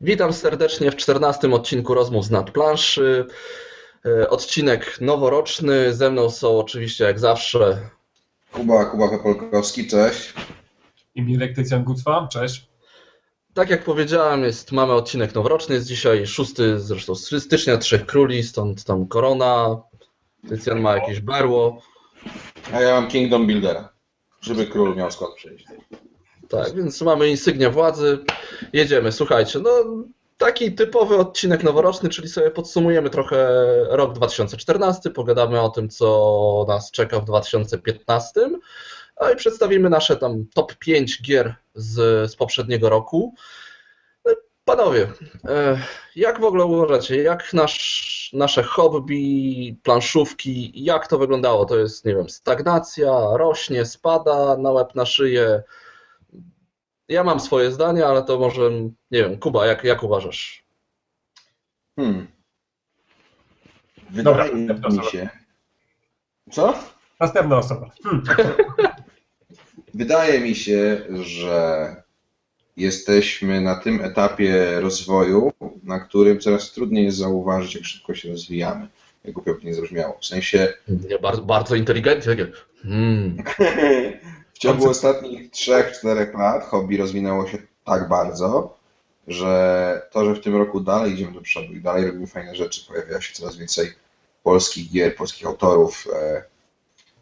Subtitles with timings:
[0.00, 3.26] Witam serdecznie w czternastym odcinku Rozmów z nadplanszy.
[4.06, 5.94] E, odcinek noworoczny.
[5.94, 7.90] Ze mną są oczywiście jak zawsze
[8.52, 10.34] Kuba, Kuba Pepolkowski, cześć.
[11.14, 12.68] I Mirek Tycjan Gutwa, cześć.
[13.54, 18.84] Tak jak powiedziałem, jest, mamy odcinek noworoczny, jest dzisiaj 6 zresztą stycznia, Trzech Króli, stąd
[18.84, 19.82] tam korona,
[20.48, 21.82] Tycjan ma jakieś berło.
[22.72, 23.88] A ja mam Kingdom Buildera,
[24.40, 25.66] żeby król miał skąd przyjść.
[26.48, 28.18] Tak, więc mamy insygnia władzy.
[28.72, 29.70] Jedziemy, słuchajcie, no
[30.38, 36.90] taki typowy odcinek noworoczny, czyli sobie podsumujemy trochę rok 2014, pogadamy o tym, co nas
[36.90, 38.50] czeka w 2015,
[39.16, 43.34] a i przedstawimy nasze tam top 5 gier z, z poprzedniego roku.
[44.24, 44.32] No,
[44.64, 45.08] Panowie,
[45.44, 45.80] e,
[46.16, 51.64] jak w ogóle uważacie, jak nasz, nasze hobby, planszówki, jak to wyglądało?
[51.64, 55.62] To jest, nie wiem, stagnacja, rośnie, spada na łeb, na szyję,
[57.08, 58.70] ja mam swoje zdanie, ale to może,
[59.10, 60.64] nie wiem, Kuba, jak, jak uważasz?
[61.96, 62.26] Hmm.
[64.10, 65.10] Dobra, Wydaje następna mi osoba.
[65.10, 65.28] się.
[66.50, 66.74] Co?
[67.20, 67.90] Następna osoba.
[68.02, 68.22] Hmm.
[69.94, 71.96] Wydaje mi się, że
[72.76, 78.88] jesteśmy na tym etapie rozwoju, na którym coraz trudniej jest zauważyć, jak szybko się rozwijamy.
[79.24, 80.18] Jak głupio by nie zabrzmiało.
[80.20, 80.72] W sensie
[81.08, 82.36] Nie, bardzo, bardzo inteligentnie.
[82.82, 83.36] Hmm.
[84.56, 88.76] w ciągu ostatnich 3-4 lat hobby rozwinęło się tak bardzo,
[89.26, 92.86] że to, że w tym roku dalej idziemy do przodu i dalej robimy fajne rzeczy,
[92.88, 93.92] pojawia się coraz więcej
[94.42, 96.42] polskich gier, polskich autorów, e,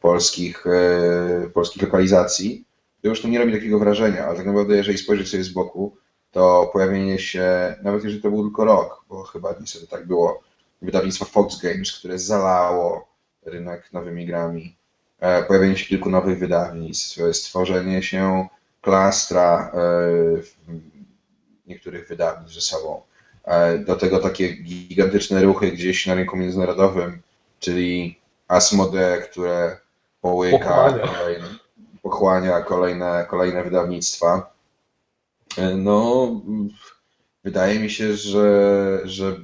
[0.01, 2.65] polskich, e, polskich lokalizacji,
[3.03, 5.97] to już to nie robi takiego wrażenia, ale tak naprawdę jeżeli spojrzeć sobie z boku,
[6.31, 10.41] to pojawienie się, nawet jeżeli to był tylko rok, bo chyba niestety tak było,
[10.83, 13.09] wydawnictwa Fox Games, które zalało
[13.43, 14.77] rynek nowymi grami,
[15.49, 18.49] pojawienie się kilku nowych wydawnictw, stworzenie się
[18.81, 19.81] klastra e,
[21.67, 23.03] niektórych wydawnictw ze sobą.
[23.45, 27.23] E, Do tego takie gigantyczne ruchy gdzieś na rynku międzynarodowym,
[27.61, 29.77] czyli Asmodee, które
[30.21, 31.07] połyka Pochłania.
[31.09, 31.47] kolejne,
[32.03, 34.53] pochłania kolejne, kolejne wydawnictwa.
[35.59, 36.31] E, No,
[37.45, 39.37] wydaje mi się, że, że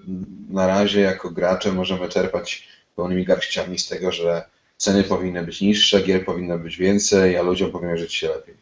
[0.51, 4.45] na razie jako gracze możemy czerpać pełnymi garściami z tego, że
[4.81, 8.55] ceny powinny być niższe, gier powinno być więcej, a ludziom powinno żyć się lepiej.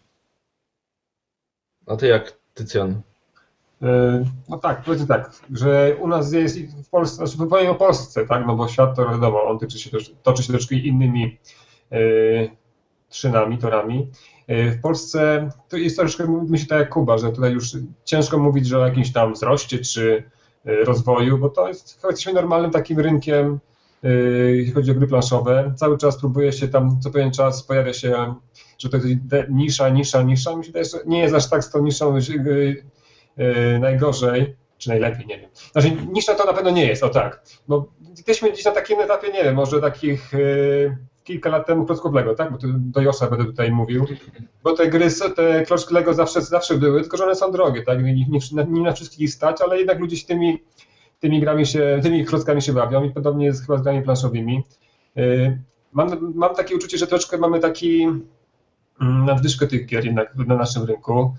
[1.86, 2.90] A ty jak, Tycjan?
[2.90, 2.96] Y,
[4.48, 8.46] No tak, powiedzmy tak, że u nas jest w Polsce, znaczy powiem o Polsce, tak,
[8.46, 9.90] no bo świat to wiadomo, on tyczy się,
[10.22, 11.38] toczy się troszkę innymi
[11.92, 12.50] y,
[13.08, 14.10] trzynami, torami.
[14.50, 17.70] Y, W Polsce to jest troszkę, myślę tak jak Kuba, że tutaj już
[18.04, 20.30] ciężko mówić, że o jakimś tam wzroście czy
[20.64, 23.58] rozwoju, bo to jest, jesteśmy normalnym takim rynkiem,
[24.54, 25.74] jeśli chodzi o gry planszowe.
[25.76, 28.34] Cały czas próbuje się tam, co pewien czas pojawia się,
[28.78, 29.08] że to jest
[29.50, 30.56] nisza, nisza, nisza.
[30.56, 32.22] Mi się wydaje, że nie jest aż tak z tą niszą y,
[33.38, 35.50] y, najgorzej, czy najlepiej, nie wiem.
[35.72, 37.42] Znaczy, nisza to na pewno nie jest, o tak.
[37.68, 40.32] Bo jesteśmy gdzieś na takim etapie, nie wiem, może takich
[41.28, 42.52] kilka lat temu klocków Lego, tak?
[42.52, 44.06] Bo do Josza będę tutaj mówił.
[44.62, 48.04] Bo te gry, te klocki Lego zawsze, zawsze były, tylko że one są drogie, tak?
[48.04, 50.62] Nie, nie, nie na wszystkich ich stać, ale jednak ludzie się tymi,
[51.20, 54.62] tymi grami się, tymi klockami się bawią i podobnie jest chyba z grami planszowymi.
[55.18, 55.58] Y,
[55.92, 58.02] Mam, mam takie uczucie, że troszkę mamy taki
[59.00, 61.34] mm, nadwyżkę tych gier jednak na naszym rynku.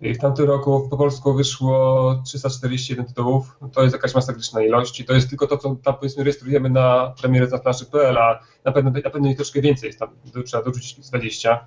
[0.00, 3.58] I W tamtym roku po polsku wyszło 341 tytułów.
[3.72, 7.14] To jest jakaś masakryczna ilość i to jest tylko to, co tam powiedzmy rejestrujemy na
[7.20, 10.08] premierę na planszy.pl, a na pewno, na pewno ich troszkę więcej tam,
[10.46, 11.66] trzeba dorzucić z 20.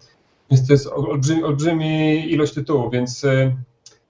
[0.52, 3.56] Więc to jest olbrzymi, olbrzymi ilość tytułów, więc y,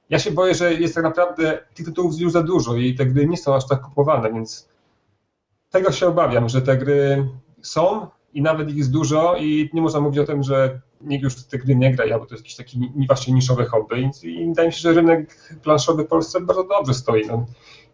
[0.10, 3.28] ja się boję, że jest tak naprawdę tych tytułów już za dużo i te gry
[3.28, 4.70] nie są aż tak kupowane, więc
[5.70, 7.28] tego się obawiam, że te gry
[7.62, 11.44] są i nawet ich jest dużo i nie można mówić o tym, że nikt już
[11.44, 14.68] te gry nie gra, bo to jest jakiś taki ni- właśnie niszowy hobby i, wydaje
[14.68, 17.28] mi się, że rynek planszowy w Polsce bardzo dobrze stoi.
[17.28, 17.46] No.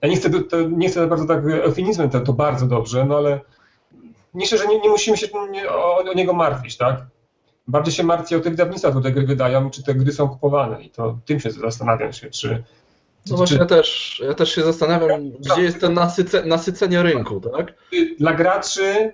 [0.01, 3.41] Ja nie chcę, to, nie chcę bardzo tak eufemizmem, to, to bardzo dobrze, no ale
[4.33, 5.27] myślę, że nie, nie musimy się
[5.69, 7.05] o, o niego martwić, tak?
[7.67, 10.83] Bardziej się martwię o te wydawnictwa, które te gry wydają, czy te gry są kupowane
[10.83, 12.63] i to tym się zastanawiam się, czy,
[13.29, 17.73] No właśnie ja też, ja też się zastanawiam, gdzie jest to nasyce, nasycenie rynku, tak?
[18.19, 19.11] dla graczy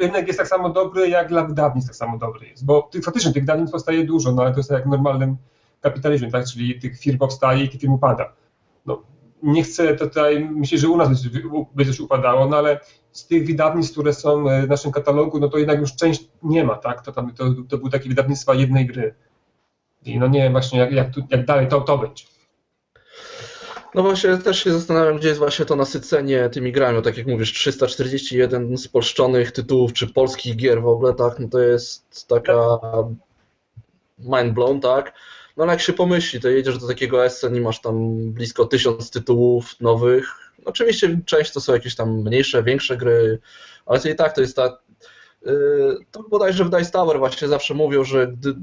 [0.00, 2.64] rynek jest tak samo dobry, jak dla wydawnictw tak samo dobry jest.
[2.64, 5.36] Bo tych, faktycznie tych wydawnictw powstaje dużo, no ale to jest tak jak w normalnym
[5.80, 6.46] kapitalizmie, tak?
[6.46, 8.32] Czyli tych firm powstaje i tych firm upada.
[8.86, 9.02] No,
[9.42, 12.80] nie chcę tutaj, myślę, że u nas będzie, będzie też upadało, no ale
[13.12, 16.74] z tych wydawnictw, które są w naszym katalogu, no to jednak już część nie ma,
[16.74, 17.02] tak?
[17.02, 19.14] To, tam, to, to były takie wydawnictwa jednej gry.
[20.04, 22.24] I no nie wiem właśnie, jak, jak, jak dalej to, to będzie.
[23.94, 27.02] No właśnie też się zastanawiam, gdzie jest właśnie to nasycenie tymi grami.
[27.02, 32.28] Tak jak mówisz, 341 spolszczonych tytułów, czy polskich gier w ogóle, tak, no to jest
[32.28, 32.78] taka
[34.18, 35.12] mind blown, tak?
[35.56, 39.10] no ale jak się pomyśli, to jedziesz do takiego Essen i masz tam blisko tysiąc
[39.10, 40.51] tytułów nowych.
[40.64, 43.38] Oczywiście część to są jakieś tam mniejsze, większe gry,
[43.86, 44.78] ale to i tak to jest ta...
[45.46, 48.54] Yy, to bodajże w Dice Tower właśnie zawsze mówią, że gdy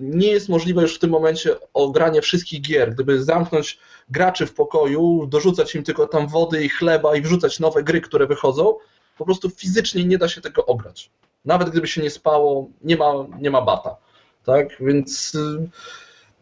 [0.00, 2.94] nie jest możliwe już w tym momencie ogranie wszystkich gier.
[2.94, 3.78] Gdyby zamknąć
[4.10, 8.26] graczy w pokoju, dorzucać im tylko tam wody i chleba i wrzucać nowe gry, które
[8.26, 8.74] wychodzą,
[9.18, 11.10] po prostu fizycznie nie da się tego ograć.
[11.44, 13.96] Nawet gdyby się nie spało, nie ma, nie ma bata.
[14.44, 14.68] Tak?
[14.80, 15.68] Więc y,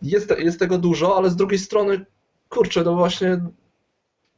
[0.02, 2.06] jest, jest tego dużo, ale z drugiej strony,
[2.48, 3.40] kurczę, no właśnie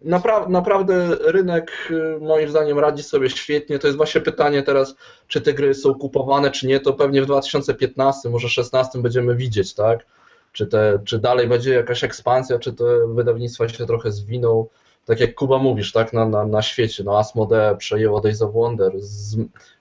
[0.01, 3.79] Napra naprawdę rynek y, moim zdaniem radzi sobie świetnie.
[3.79, 4.95] To jest właśnie pytanie teraz,
[5.29, 6.81] czy te gry są kupowane, czy nie.
[6.81, 10.07] To pewnie w 2015, może 2016 będziemy widzieć, tak?
[10.53, 14.67] Czy, te, czy dalej będzie jakaś ekspansja, czy te wydawnictwa się trochę zwiną.
[15.05, 18.93] Tak jak Kuba mówisz, tak, na, na, na świecie, no Asmodee przejęło Days of Wonder,
[18.97, 19.37] z,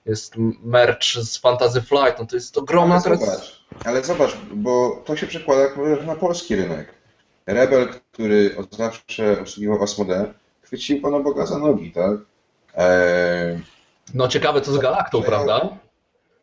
[0.06, 3.20] jest merch z Fantasy Flight, no to jest ogromna ale teraz...
[3.20, 5.62] Zobacz, ale zobacz, bo to się przekłada
[6.06, 7.03] na polski rynek.
[7.46, 10.24] Rebel, który od zawsze obsługiwał Asmodee,
[10.62, 12.10] chwycił Pana Boga za nogi, tak?
[12.76, 13.58] Eee,
[14.14, 15.68] No ciekawe co z Galaktą, prawda?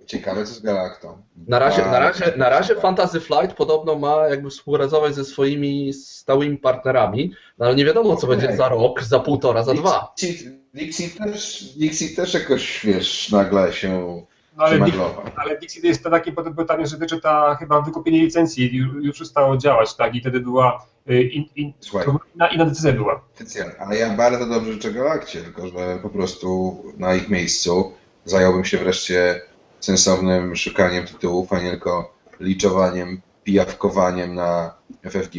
[0.05, 1.17] ciekawe co z Galaktą.
[1.47, 2.75] Na razie, na, razie, na razie.
[2.75, 8.27] Fantasy Flight podobno ma jakby współpracować ze swoimi stałymi partnerami, no ale nie wiadomo co
[8.27, 8.39] Okej.
[8.39, 10.13] będzie za rok, za półtora, za dwa.
[10.21, 14.23] Dixie, Dixie, też, Dixie też jakoś, wiesz, nagle się
[14.57, 15.23] No, ale, Dix- przemaglował.
[15.35, 19.57] ale Dixit jest to takie pytanie, że tyczy ta chyba wykupienie licencji już, już przestało
[19.57, 20.15] działać, tak?
[20.15, 23.21] I wtedy była in, in, Słuchaj, inna, inna decyzja była.
[23.35, 27.91] Tycjan, ale ja bardzo dobrze życzę Galakcie, tylko że po prostu na ich miejscu
[28.25, 29.41] zająłbym się wreszcie
[29.79, 35.35] sensownym szukaniem tytułów, a nie tylko liczowaniem, pijawkowaniem na FFG.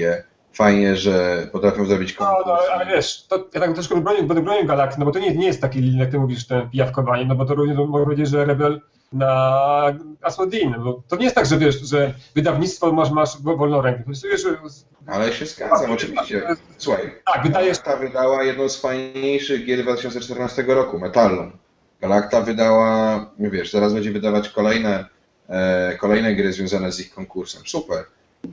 [0.52, 2.46] Fajnie, że potrafią zrobić No, konkurs.
[2.46, 5.60] no, ale wiesz, to ja tak troszkę bronię, Galakty, no bo to nie, nie jest
[5.60, 8.80] taki, jak ty mówisz, ten pijawkowanie, no bo to również mogę powiedzieć, że Rebel
[9.12, 13.82] na Asmodee, no bo to nie jest tak, że wiesz, że wydawnictwo masz, masz wolną
[13.82, 14.04] rękę.
[14.14, 14.58] Że,
[15.06, 16.42] Ale się zgadzam, oczywiście.
[16.78, 21.52] Słuchaj, tak, wydaje się, Galakta wydała jedną z fajniejszych gier 2014 roku, Metallum.
[22.00, 25.06] Galakta wydała, nie wiesz, teraz będzie wydawać kolejne,
[25.48, 27.62] e, kolejne gry związane z ich konkursem.
[27.66, 28.04] Super.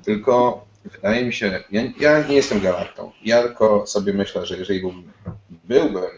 [0.04, 3.12] Tylko wydaje mi się, ja, ja nie jestem Galaktą.
[3.24, 5.12] Ja tylko sobie myślę, że jeżeli byłbym,
[5.50, 6.12] byłbym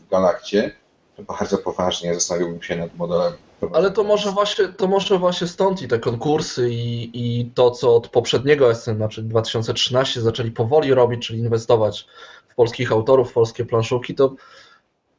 [0.00, 0.70] w Galakcie,
[1.16, 3.32] to bardzo poważnie zastanowiłbym się nad modelem.
[3.74, 7.96] Ale to może właśnie, to może właśnie stąd i te konkursy i, i to, co
[7.96, 12.06] od poprzedniego SN, znaczy 2013 zaczęli powoli robić, czyli inwestować
[12.48, 14.34] w polskich autorów, w polskie planszówki, to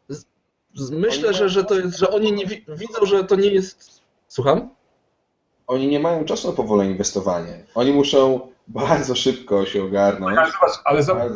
[0.09, 0.25] z,
[0.73, 4.01] z, myślę, że, że to jest, że oni nie wi- widzą, że to nie jest...
[4.27, 4.69] Słucham?
[5.67, 7.63] Oni nie mają czasu na powolne inwestowanie.
[7.75, 10.37] Oni muszą bardzo szybko się ogarnąć.
[10.37, 11.31] ale zobacz, ale zobacz,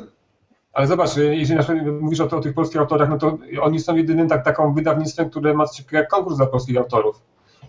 [0.79, 3.79] Ale zobacz, jeżeli na przykład mówisz o, to, o tych polskich autorach, no to oni
[3.79, 7.21] są jedynym tak, taką wydawnictwem, które ma jak konkurs dla polskich autorów.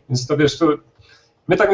[0.09, 0.67] Więc to wiesz, to
[1.49, 1.71] my tak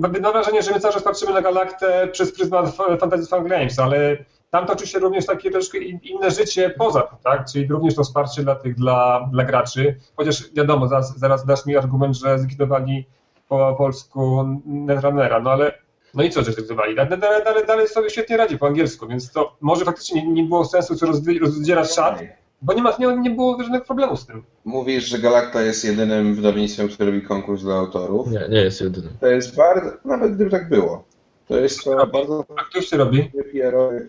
[0.00, 3.78] my- mam wrażenie, że my cały czas patrzymy na Galaktę przez pryzmat Fantasy Fun Games,
[3.78, 4.16] ale
[4.50, 7.44] tam toczy się również takie troszkę in- inne życie poza tym, tak?
[7.52, 9.96] Czyli również to wsparcie dla tych, dla, dla graczy.
[10.16, 13.06] Chociaż wiadomo, zaraz, zaraz dasz mi argument, że zlikwidowali
[13.48, 15.72] po polsku Netrunnera, no ale
[16.14, 16.96] no i co, że zlikwidowali?
[16.96, 20.42] Dalej, dalej, dalej, dalej sobie świetnie radzi po angielsku, więc to może faktycznie nie, nie
[20.42, 21.06] było sensu co
[21.40, 22.18] rozdzierać szat,
[22.62, 24.44] bo nie, ma, nie, nie było żadnego problemu z tym.
[24.64, 28.30] Mówisz, że Galakta jest jedynym wydawnictwem, które robi konkurs dla autorów.
[28.30, 29.10] Nie, nie jest jedynym.
[29.20, 31.04] To jest bardzo, nawet gdyby tak było,
[31.48, 33.30] to jest to bardzo A kto jeszcze robi?
[33.52, 34.08] PR-owy.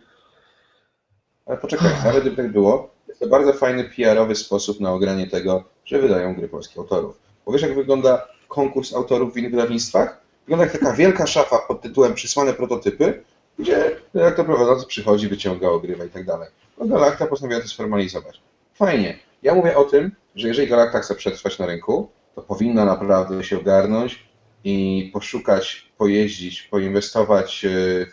[1.45, 5.63] Ale poczekaj, nawet gdyby tak było, jest to bardzo fajny PR-owy sposób na ogranie tego,
[5.85, 7.19] że wydają gry polskich autorów.
[7.45, 10.21] Bo wiesz, jak wygląda konkurs autorów w innych wydawnictwach?
[10.49, 13.23] Wygląda jak taka wielka szafa pod tytułem Przysłane prototypy,
[13.59, 16.49] gdzie jak to prowadzący przychodzi, wyciąga, ogrywa i tak dalej.
[16.77, 18.41] No Galakta postanowiła to sformalizować.
[18.73, 19.19] Fajnie.
[19.43, 23.57] Ja mówię o tym, że jeżeli Galakta chce przetrwać na rynku, to powinna naprawdę się
[23.57, 24.29] ogarnąć
[24.63, 27.69] i poszukać, pojeździć, poinwestować e,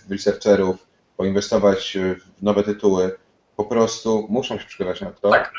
[0.09, 0.77] w researcherów,
[1.17, 3.19] poinwestować e, w nowe tytuły.
[3.57, 5.53] Po prostu muszą się przygotować na to, Tak.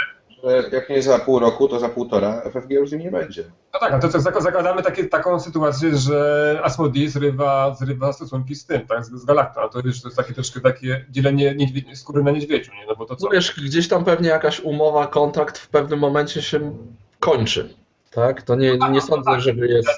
[0.44, 3.44] Że jak nie za pół roku, to za półtora FFG już z nim nie będzie.
[3.74, 8.56] No tak, a to co, zak- zakładamy takie, taką sytuację, że Asmodee zrywa, zrywa stosunki
[8.56, 11.56] z tym, tak, z, z Galaktą, a to, wiesz, to jest takie troszkę takie dzielenie
[11.56, 13.26] niedźwie- skóry na niedźwiedziu, nie, no bo to co?
[13.26, 16.76] No wiesz, gdzieś tam pewnie jakaś umowa, kontrakt w pewnym momencie się
[17.20, 17.76] kończy.
[18.12, 18.42] Tak?
[18.42, 19.90] To nie, nie sądzę, żeby jest,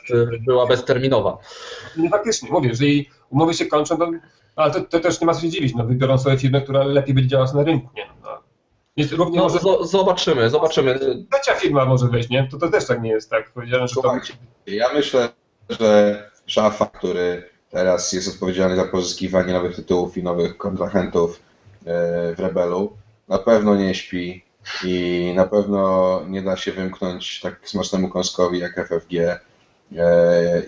[0.46, 1.38] była bezterminowa.
[1.98, 4.12] Nie, faktycznie, mówię, jeżeli umowy się kończą, to,
[4.55, 7.13] ale to, to też nie ma co się dziwić, no wybiorą sobie firmę, która lepiej
[7.13, 8.29] będzie działać na rynku, nie, no.
[8.99, 10.99] Jest, równie No, może zo- zobaczymy, zobaczymy.
[11.31, 14.13] trzecia firma może wejść, nie, to, to też tak nie jest, tak, powiedziałem, że to...
[14.67, 15.29] Ja myślę,
[15.69, 21.39] że Szafa, który teraz jest odpowiedzialny za pozyskiwanie nowych tytułów i nowych kontrahentów
[21.85, 24.43] e, w Rebelu, na pewno nie śpi
[24.85, 29.39] i na pewno nie da się wymknąć tak smacznemu kąskowi jak FFG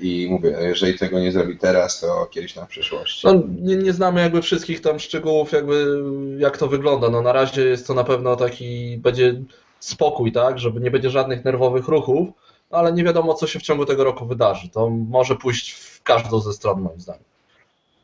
[0.01, 3.23] I mówię, jeżeli tego nie zrobi teraz, to kiedyś na przyszłość.
[3.23, 6.03] No, nie, nie znamy jakby wszystkich tam szczegółów, jakby
[6.37, 7.09] jak to wygląda.
[7.09, 9.41] No na razie jest to na pewno taki, będzie
[9.79, 12.29] spokój, tak, żeby nie będzie żadnych nerwowych ruchów,
[12.71, 14.69] ale nie wiadomo, co się w ciągu tego roku wydarzy.
[14.69, 17.23] To może pójść w każdą ze stron, moim zdaniem.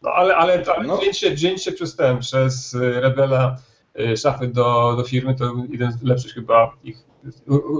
[0.01, 0.97] No ale, ale, ale No.
[0.97, 3.57] wzięcie, wzięcie przez ten, przez Rebela
[3.99, 6.97] y, szafy do, do firmy to jeden z lepszych chyba ich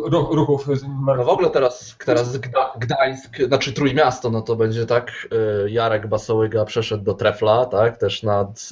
[0.05, 0.83] ruch, ruchów z
[1.17, 5.27] No w ogóle teraz, teraz Gda, Gdańsk, znaczy Trójmiasto, no to będzie tak,
[5.65, 8.69] y, Jarek Basołyga przeszedł do Trefla, tak, też nad,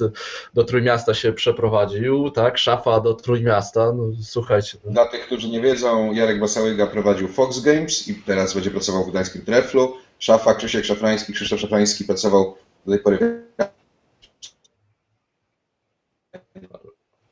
[0.54, 4.78] do Trójmiasta się przeprowadził, tak, szafa do Trójmiasta, no słuchajcie.
[4.84, 9.04] no, Dla tych, którzy nie wiedzą, Jarek Basałyga prowadził Fox Games i teraz będzie pracował
[9.04, 9.92] w gdańskim Treflu.
[10.18, 12.56] Szafa Krzysiek Szafrański, Krzysztof Szafrański pracował
[12.86, 13.46] do tej pory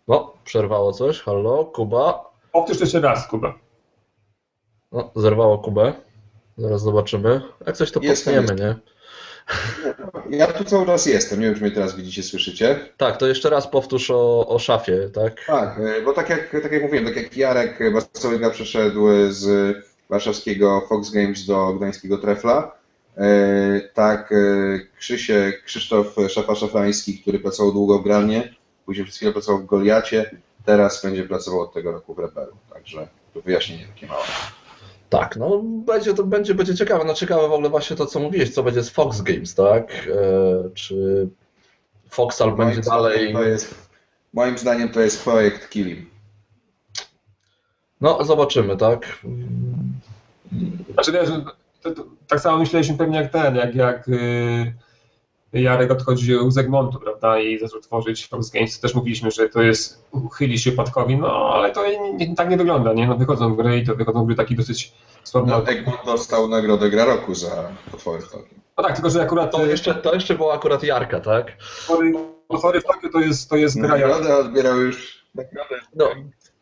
[0.09, 3.59] No, przerwało coś, halo, Kuba, Powtórz jeszcze raz, Kuba.
[4.93, 5.93] no, zerwało Kubę,
[6.59, 10.37] zaraz zobaczymy, jak coś to Jestem, potniemy, nie?
[10.39, 12.89] Ja tu cały czas jestem, nie wiem, czy mnie teraz widzicie, słyszycie.
[12.97, 15.45] Tak, to jeszcze raz powtórz o, o szafie, tak?
[15.47, 19.77] Tak, e, bo tak jak, tak jak mówiłem, tak jak Jarek Basałyga przeszedł z
[20.11, 22.77] warszawskiego Fox Games do gdańskiego Trefla,
[23.17, 24.37] e, tak e,
[24.99, 28.55] Krzysiek, Krzysztof Szafa-Szafrański, który pracował długo w Granie,
[28.87, 30.31] później przez chwilę pracował w Goliacie,
[30.65, 32.53] teraz będzie pracował od tego roku w Rebelu.
[32.73, 34.25] Także to wyjaśnienie takie małe.
[35.11, 37.05] Tak, no będzie to będzie, będzie ciekawe.
[37.05, 39.93] No ciekawe w ogóle właśnie to, co mówiłeś, co będzie z Fox Games, tak?
[39.93, 41.29] E, czy
[42.11, 43.33] Foxal Moim będzie dalej.
[43.33, 43.75] To jest,
[44.33, 46.11] moim zdaniem to jest projekt Kilim.
[48.01, 49.19] No, zobaczymy, tak?
[50.95, 51.29] Znaczy wiesz,
[51.83, 54.75] to, to, tak samo myśleliśmy pewnie jak ten, jak, jak y,
[55.55, 60.05] Jarek odchodził z Egmontu, prawda, i zaczął tworzyć Fox Games, też mówiliśmy, że to jest,
[60.13, 63.79] uchyli się upadkowi, no ale to nie, nie, tak nie wygląda, nie, no wychodzą gry
[63.79, 64.93] i to wychodzą gry taki dosyć
[65.25, 65.47] słabo.
[65.47, 68.55] No, Egmont dostał nagrodę Gra Roku za potwory w Tokio.
[68.79, 71.57] no tak, tylko że akurat To jeszcze, to jeszcze była akurat Jarka, tak?
[71.87, 72.13] potwory,
[72.49, 73.89] potwory w Tokio to jest, to jest gra.
[73.89, 75.25] Nagrodę odbierał już.
[75.35, 75.81] Nagrodę.
[75.97, 76.07] No,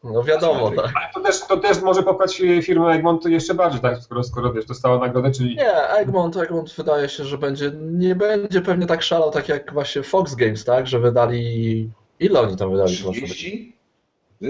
[0.05, 0.93] no wiadomo, tak.
[0.95, 4.65] Ale to też, to też może popchać firmę Egmontu jeszcze bardziej, tak, skoro, skoro wiesz,
[4.67, 9.31] dostała nagrodę, czyli Nie, Egmont, Egmont wydaje się, że będzie, nie będzie pewnie tak szalał,
[9.31, 10.87] tak jak właśnie Fox Games, tak?
[10.87, 11.91] Że wydali.
[12.21, 12.97] Ile oni tam wydali?
[13.03, 13.21] proszę?
[13.21, 13.77] 30?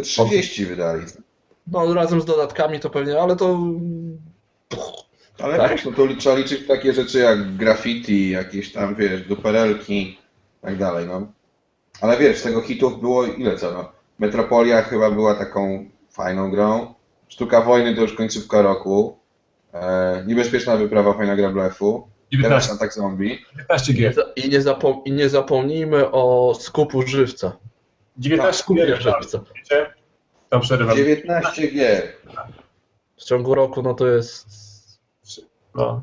[0.02, 1.02] 30 wydali.
[1.66, 3.58] No, razem z dodatkami to pewnie, ale to.
[5.38, 5.70] Ale Tak?
[5.70, 10.18] wiesz, no to trzeba liczyć w takie rzeczy jak graffiti, jakieś tam, wiesz, duperelki i
[10.62, 11.26] tak dalej, no.
[12.00, 13.92] Ale wiesz, tego hitów było ile co, no.
[14.22, 16.94] Metropolia chyba była taką fajną grą.
[17.28, 19.18] Sztuka wojny to już końcówka roku.
[19.74, 22.08] E, niebezpieczna wyprawa, fajna gra blefu.
[22.42, 23.38] Teraz 19, atak zombie.
[23.52, 24.14] 19 I nie, gier.
[24.36, 27.56] i, nie zapom- I nie zapomnijmy o skupu żywca.
[28.16, 29.44] 19 Skupie gier, tak, żywca.
[30.48, 30.96] Tam przerywam.
[30.96, 32.02] 19 gier.
[33.16, 34.46] W ciągu roku, no to jest.
[35.74, 36.02] No.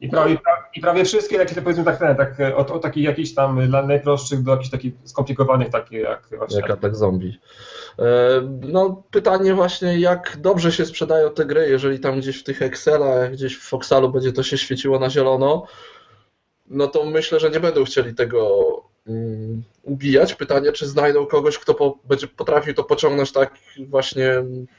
[0.00, 0.38] I prawie,
[0.74, 4.50] i prawie, wszystkie takie, powiedzmy tak, tak od, od takich jakichś tam dla najprostszych do
[4.50, 6.60] jakichś takich skomplikowanych, takie jak właśnie.
[6.60, 7.40] Jak atak zombie.
[7.98, 8.04] E,
[8.60, 13.32] No, pytanie właśnie, jak dobrze się sprzedają te gry, jeżeli tam gdzieś w tych Excelach,
[13.32, 15.66] gdzieś w Foxalu będzie to się świeciło na zielono,
[16.66, 18.60] no to myślę, że nie będą chcieli tego
[19.82, 20.34] ubijać.
[20.34, 23.54] Pytanie, czy znajdą kogoś, kto po, będzie potrafił to pociągnąć tak
[23.88, 24.30] właśnie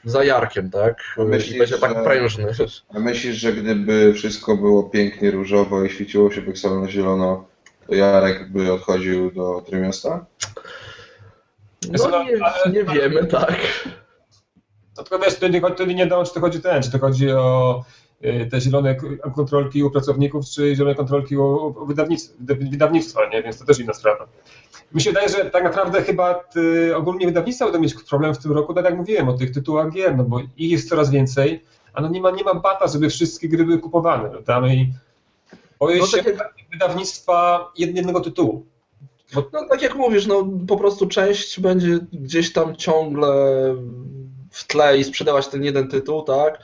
[0.04, 1.02] za jarkiem, tak?
[1.18, 2.46] Myślisz, I będzie tak że- prężny.
[2.94, 7.44] A myślisz, że gdyby wszystko było pięknie różowo i świeciło się Pixel na zielono,
[7.86, 10.26] to Jarek by odchodził do Trójmiasta?
[11.88, 13.56] No nie, nie wiemy, tak.
[14.96, 15.60] No tylko wiesz, to nie,
[15.96, 18.07] wiadomo, czy to chodzi ten, czy to chodzi o y,
[18.50, 18.96] te zielone
[19.34, 23.42] kontrolki u pracowników, czy zielone kontrolki u, u wydawnictw, wyda- wydawnictwa, nie?
[23.42, 24.26] Więc to też inna sprawa.
[24.94, 28.52] Mi się wydaje, że tak naprawdę chyba y, ogólnie wydawnictwa będą mieć problem w tym
[28.52, 32.00] roku, tak jak mówiłem, o tych tytułach gier, no bo ich jest coraz więcej, a
[32.00, 34.60] no nie ma, nie ma bata, żeby wszystkie gry były kupowane, prawda?
[34.60, 34.92] No i
[35.78, 38.66] boję No się tak wydawnictwa jednego tytułu.
[39.52, 43.34] No tak jak mówisz, no po prostu część będzie gdzieś tam ciągle
[44.50, 46.58] w tle i sprzedawać ten jeden tytuł, tak?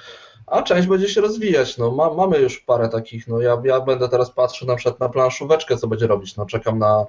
[0.47, 1.79] A część będzie się rozwijać.
[1.79, 3.29] No, ma, mamy już parę takich.
[3.29, 6.37] No, ja, ja będę teraz patrzył na przykład na planszóweczkę, co będzie robić.
[6.37, 7.07] No, czekam na,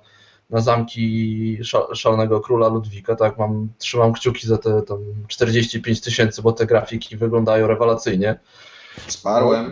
[0.50, 3.38] na zamki sza- szalonego króla Ludwika, tak?
[3.38, 8.40] Mam, trzymam kciuki za te tam 45 tysięcy, bo te grafiki wyglądają rewelacyjnie.
[9.08, 9.72] Sparłem.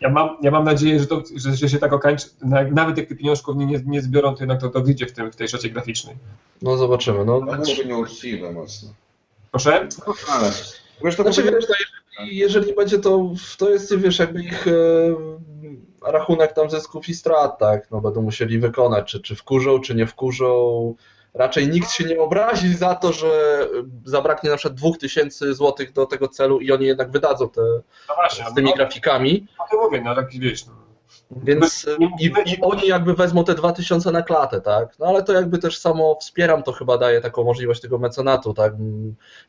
[0.00, 2.26] Ja mam, ja mam nadzieję, że, to, że, że się tak okańczy.
[2.42, 5.12] Na- Nawet jak te pieniążków nie, nie, nie zbiorą, to jednak to, to wyjdzie w,
[5.12, 6.16] tym, w tej szocie graficznej.
[6.62, 7.24] No zobaczymy.
[7.24, 8.88] No, To byłoby nieuczciwe mocno.
[9.50, 9.88] Proszę?
[10.06, 10.50] No, ale.
[11.04, 11.74] Wiesz, to Znaczy, powinno- wiesz, no,
[12.18, 14.72] jeżeli, jeżeli będzie to, to jest, wiesz, jakby ich e,
[16.12, 20.06] rachunek tam zysków i strat, tak, no będą musieli wykonać, czy, czy wkurzą, czy nie
[20.06, 20.94] wkurzą,
[21.34, 23.28] raczej nikt się nie obrazi za to, że
[24.04, 27.60] zabraknie na przykład 2000 zł do tego celu i oni jednak wydadzą te
[28.08, 29.46] No właśnie, z tymi no, grafikami.
[29.58, 30.72] no to mówię, no tak wiesz, no,
[31.30, 34.98] Więc Nie i, i oni jakby wezmą te 2000 na klatę, tak?
[34.98, 38.72] No ale to jakby też samo wspieram, to chyba daje taką możliwość tego mecenatu, tak?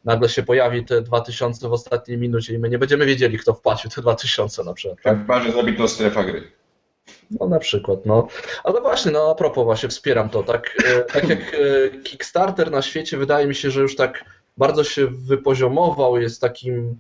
[0.06, 3.90] Nagle się pojawi te 2000 w ostatniej minucie i my nie będziemy wiedzieli, kto wpłacił
[3.90, 5.18] te 2000 na przykład.
[5.18, 6.52] Chyba, że zrobi to strefa gry.
[7.32, 8.28] No na przykład, no.
[8.64, 10.78] Ale właśnie, no a propos właśnie wspieram to, tak?
[10.86, 14.26] E, Tak jak e, Kickstarter na świecie wydaje mi się, że już tak
[14.58, 17.00] bardzo się wypoziomował, jest takim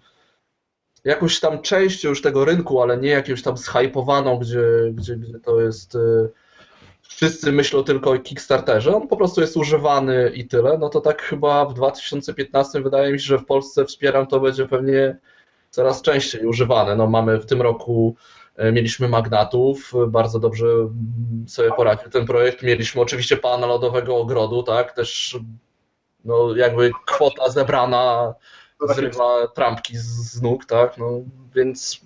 [1.05, 5.61] jakąś tam częścią już tego rynku, ale nie jakąś tam zhypowaną, gdzie, gdzie, gdzie to
[5.61, 5.99] jest e,
[7.01, 11.21] wszyscy myślą tylko o Kickstarterze, on po prostu jest używany i tyle, no to tak
[11.21, 15.17] chyba w 2015 wydaje mi się, że w Polsce wspieram to będzie pewnie
[15.69, 16.95] coraz częściej używane.
[16.95, 18.15] No mamy w tym roku
[18.55, 22.63] e, mieliśmy magnatów, e, bardzo dobrze mm, sobie poradził ten projekt.
[22.63, 25.39] Mieliśmy oczywiście pana lodowego ogrodu, tak, też
[26.25, 28.33] no jakby kwota zebrana
[28.89, 31.21] zrywa trampki z, nóg, tak, no
[31.55, 32.01] więc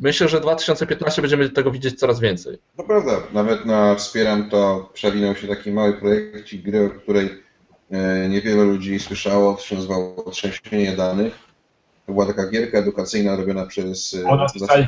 [0.00, 2.58] myślę, że 2015 będziemy tego widzieć coraz więcej.
[2.78, 7.42] No prawda, nawet na Wspieram to przewinął się taki mały projekcik gry, o której
[7.90, 11.34] e, niewiele ludzi słyszało, to się nazywało Trzęsienie danych.
[12.06, 14.86] To była taka gierka edukacyjna robiona przez e, Ona pisali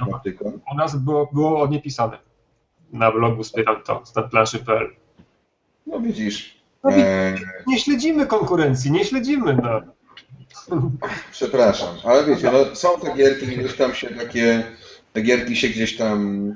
[0.73, 2.19] u nas było, było o nie pisane
[2.93, 4.91] na blogu Spytam to, statplanszy.pl.
[5.87, 7.35] No widzisz, No e,
[7.67, 9.81] Nie śledzimy konkurencji, nie śledzimy, no.
[11.31, 14.63] Przepraszam, ale wiecie, no, są te gierki, gdzieś tam się takie,
[15.13, 16.53] te gierki się gdzieś tam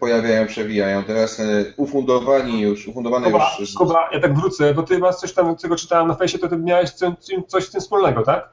[0.00, 1.04] pojawiają, przewijają.
[1.04, 5.32] Teraz e, ufundowani już, ufundowane Kuba, już Kuba, ja tak wrócę, bo ty masz coś
[5.32, 7.14] tam, czego czytałem na fejsie, to ty miałeś co-
[7.46, 8.48] coś z tym wspólnego, tak?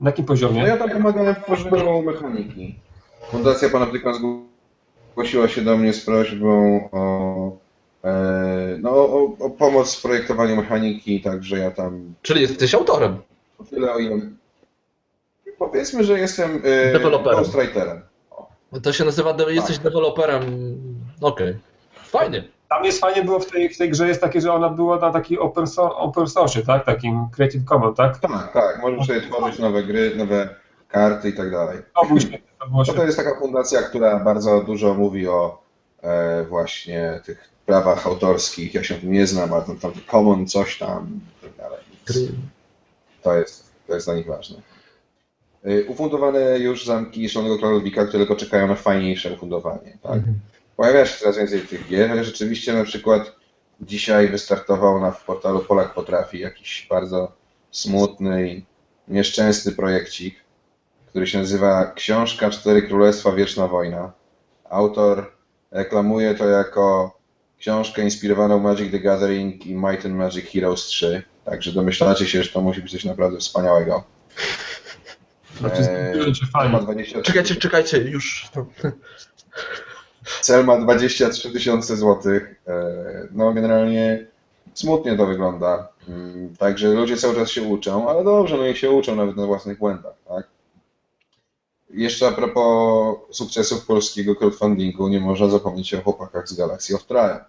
[0.00, 0.62] Na jakim No poziomie?
[0.62, 2.74] ja tam pomagałem w tworzeniu mechaniki.
[3.30, 4.14] Fundacja Panoptykon
[5.12, 7.52] zgłosiła się do mnie z prośbą o,
[8.04, 13.16] e, no, o, o pomoc w projektowaniu mechaniki, także ja tam Czyli jesteś autorem.
[13.70, 14.20] Tyle o ile...
[15.58, 17.38] Powiedzmy, że jestem Deweloperem.
[17.38, 18.02] ghostwriterem.
[18.82, 19.84] To się nazywa, de- jesteś Tak.
[19.84, 20.42] deweloperem.
[21.20, 21.56] Okej.
[21.94, 22.44] Fajnie.
[22.68, 25.12] Tam jest fajnie było w tej, w tej grze jest takie, że ona była na
[25.12, 26.84] takiej open, so, open source, tak?
[26.86, 28.18] Takim Creative Commons, tak?
[28.18, 30.48] Tak, tak, możesz sobie tworzyć nowe gry, nowe
[30.88, 31.78] karty i tak dalej.
[31.94, 35.62] To było No to jest taka fundacja, która bardzo dużo mówi o
[36.02, 38.74] e, właśnie tych prawach autorskich.
[38.74, 41.80] Ja się tym nie znam, ale tam, tam common coś tam i tak dalej.
[43.22, 44.56] To jest, to jest dla nich ważne.
[45.66, 49.98] Y, Ufundowane już zamki Szalonego Króla Ludwika, które tylko czekają na fajniejsze ufundowanie.
[50.02, 50.12] Tak?
[50.12, 50.40] Mhm.
[50.76, 53.32] Pojawia się coraz więcej tych gier, ale rzeczywiście na przykład
[53.80, 57.32] dzisiaj wystartował na w portalu Polak Potrafi jakiś bardzo
[57.70, 58.64] smutny i
[59.08, 60.34] nieszczęsny projekcik,
[61.06, 64.12] który się nazywa Książka Cztery Królestwa Wieczna Wojna.
[64.70, 65.32] Autor
[65.70, 67.18] reklamuje to jako
[67.58, 71.22] książkę inspirowaną Magic the Gathering i Might and Magic Heroes 3.
[71.44, 74.04] Także domyślacie się, że to musi być coś naprawdę wspaniałego.
[75.58, 78.50] Znaczy, Eee, ma 20, Czekajcie, czekajcie, już.
[80.40, 82.62] cel ma 23 tysiące złotych.
[82.66, 82.74] Eee,
[83.32, 84.26] No generalnie
[84.74, 85.88] smutnie to wygląda.
[86.08, 89.46] Mm, Także ludzie cały czas się uczą, ale dobrze, no i się uczą nawet na
[89.46, 90.46] własnych błędach, tak?
[91.90, 97.44] Jeszcze a propos sukcesów polskiego crowdfundingu, nie można zapomnieć o chłopakach z Galaxy of Trial.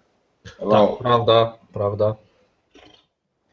[0.58, 0.88] Hello.
[0.88, 2.14] Tak, prawda, prawda.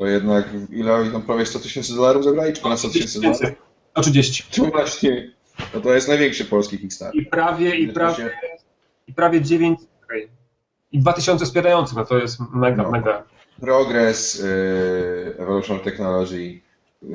[0.02, 3.42] To jednak ile oni tam prawie 100 tysięcy dolarów zabrali, czy ponad 100 tysięcy dolarów?
[3.42, 3.58] Więcej.
[3.92, 4.44] 130.
[4.58, 5.32] No właśnie,
[5.74, 7.22] no to jest największy polski Kickstarter.
[7.22, 8.30] I prawie, i prawie,
[9.08, 9.80] i prawie 9.
[10.04, 10.30] okej.
[10.92, 12.92] I 2000 wspierających, no to jest mega, No.
[12.92, 13.24] mega.
[13.60, 16.60] Progress, y, Evolution Technology,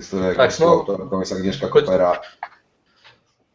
[0.01, 0.67] z którego Tak, tak, no.
[0.67, 2.21] autorką jest Agnieszka Kopera.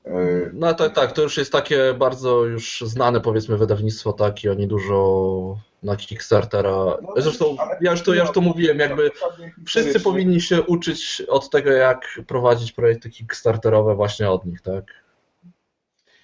[0.08, 4.50] Y, No tak, tak, to już jest takie bardzo już znane powiedzmy wydawnictwo, tak, i
[4.50, 6.98] oni dużo na Kickstartera.
[7.17, 9.12] Zresztą ja już to, ja już to mówiłem, jakby
[9.65, 14.84] wszyscy powinni się uczyć od tego, jak prowadzić projekty Kickstarterowe właśnie od nich, tak?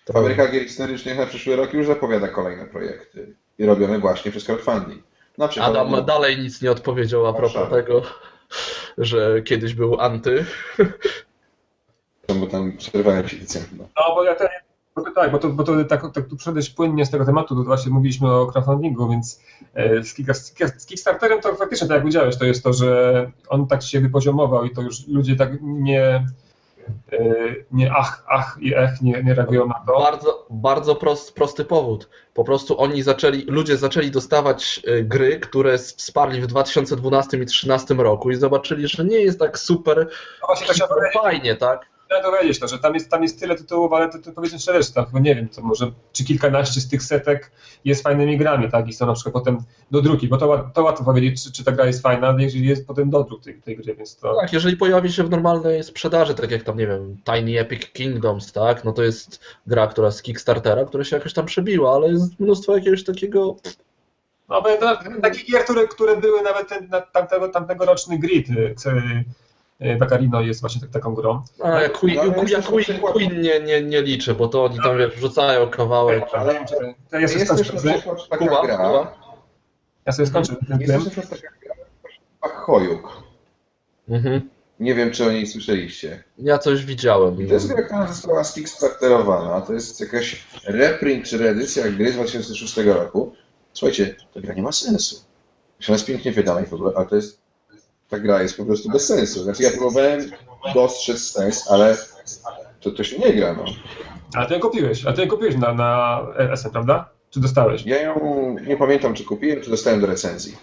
[0.05, 4.43] To- Fabryka gier historycznych na przyszły rok już zapowiada kolejne projekty i robione właśnie przez
[4.43, 5.03] crowdfunding.
[5.37, 8.01] Na przykład Adam dalej nic nie odpowiedział a propos tego,
[8.97, 10.45] że kiedyś był anty.
[12.39, 13.77] bo tam przerwałem się licencję.
[13.77, 13.87] No.
[13.97, 14.66] No bo ja bo
[15.01, 17.63] to, tak, bo to, bo to tak, tak tu przejść płynnie z tego tematu, to
[17.63, 19.41] właśnie mówiliśmy o crowdfundingu, więc
[19.73, 20.35] e, z, Kick,
[20.77, 24.65] z Kickstarterem to faktycznie, tak jak powiedziałeś, to jest to, że on tak się wypoziomował
[24.65, 26.25] i to już ludzie tak nie,
[27.11, 27.25] e,
[27.71, 29.99] nie ach, ach i ech nie, nie reagują na to.
[29.99, 32.09] Bardzo, bardzo prost, prosty powód.
[32.33, 37.93] Po prostu oni zaczęli, ludzie zaczęli dostawać y, gry, które wsparli w 2012 i 2013
[37.93, 40.09] roku i zobaczyli, że nie jest tak super
[40.41, 41.96] No właśnie to powiedzieć, fajnie, tak?
[42.11, 44.93] Ja dowiedzieć, no, że tam jest, tam jest tyle tytułów, ale to, to powiedzmy szczerze,
[44.93, 47.51] tak, bo nie wiem, to może czy kilkanaście z tych setek
[47.85, 49.57] jest fajnymi grami, tak, i są na przykład potem
[49.91, 52.87] do druki, bo to, to łatwo powiedzieć, czy, czy ta gra jest fajna, jeżeli jest
[52.87, 54.35] potem dodruk tej, tej gry, więc to...
[54.41, 58.51] Tak, jeżeli pojawi się w normalnej sprzedaży, tak jak tam, nie wiem, Tiny Epic Kingdoms,
[58.51, 62.39] tak, no to jest gra, która z Kickstartera, która się jakoś tam przebiła, ale jest
[62.39, 63.55] mnóstwo jakiegoś takiego...
[64.49, 68.47] No, bo to, takie gier, które, które były nawet ten, tamtego, tamtego roczny grid,
[69.81, 71.41] y, Baccarino jest właśnie tak, taką grą.
[71.63, 72.61] A ja Queen, ale ja
[73.13, 76.23] Queen, nie, nie, nie liczę, bo to oni tam wiesz, wrzucają kawałek.
[76.33, 76.65] Ale
[77.11, 78.01] To ja sobie jest też skończę,
[78.37, 79.17] Kuba, gra, Kuba.
[80.05, 81.75] ja sobie skończę ten jest też taka gra,
[82.49, 83.23] Hojuk.
[84.09, 84.49] Mhm.
[84.79, 86.23] Nie wiem, czy o niej słyszeliście.
[86.37, 87.41] Ja coś widziałem.
[87.41, 89.61] I to jest gra, która została skickstarterowana.
[89.61, 93.33] To jest jakaś reprint czy reedycja gry z 2006 roku.
[93.73, 95.15] Słuchajcie, ta gra nie ma sensu.
[95.87, 97.46] Ona jest pięknie wydana i w ogóle, ale to jest...
[98.09, 99.43] Ta gra jest po prostu bez sensu.
[99.43, 100.21] Znaczy ja próbowałem
[100.73, 101.97] dostrzec sens, ale
[102.79, 103.63] to, to się nie gra, no.
[104.35, 107.09] A ty ją kupiłeś, a ty ją kupiłeś na, na SM, prawda?
[107.29, 107.85] Czy dostałeś?
[107.85, 110.55] Ja ją nie pamiętam, czy kupiłem, czy dostałem do recenzji.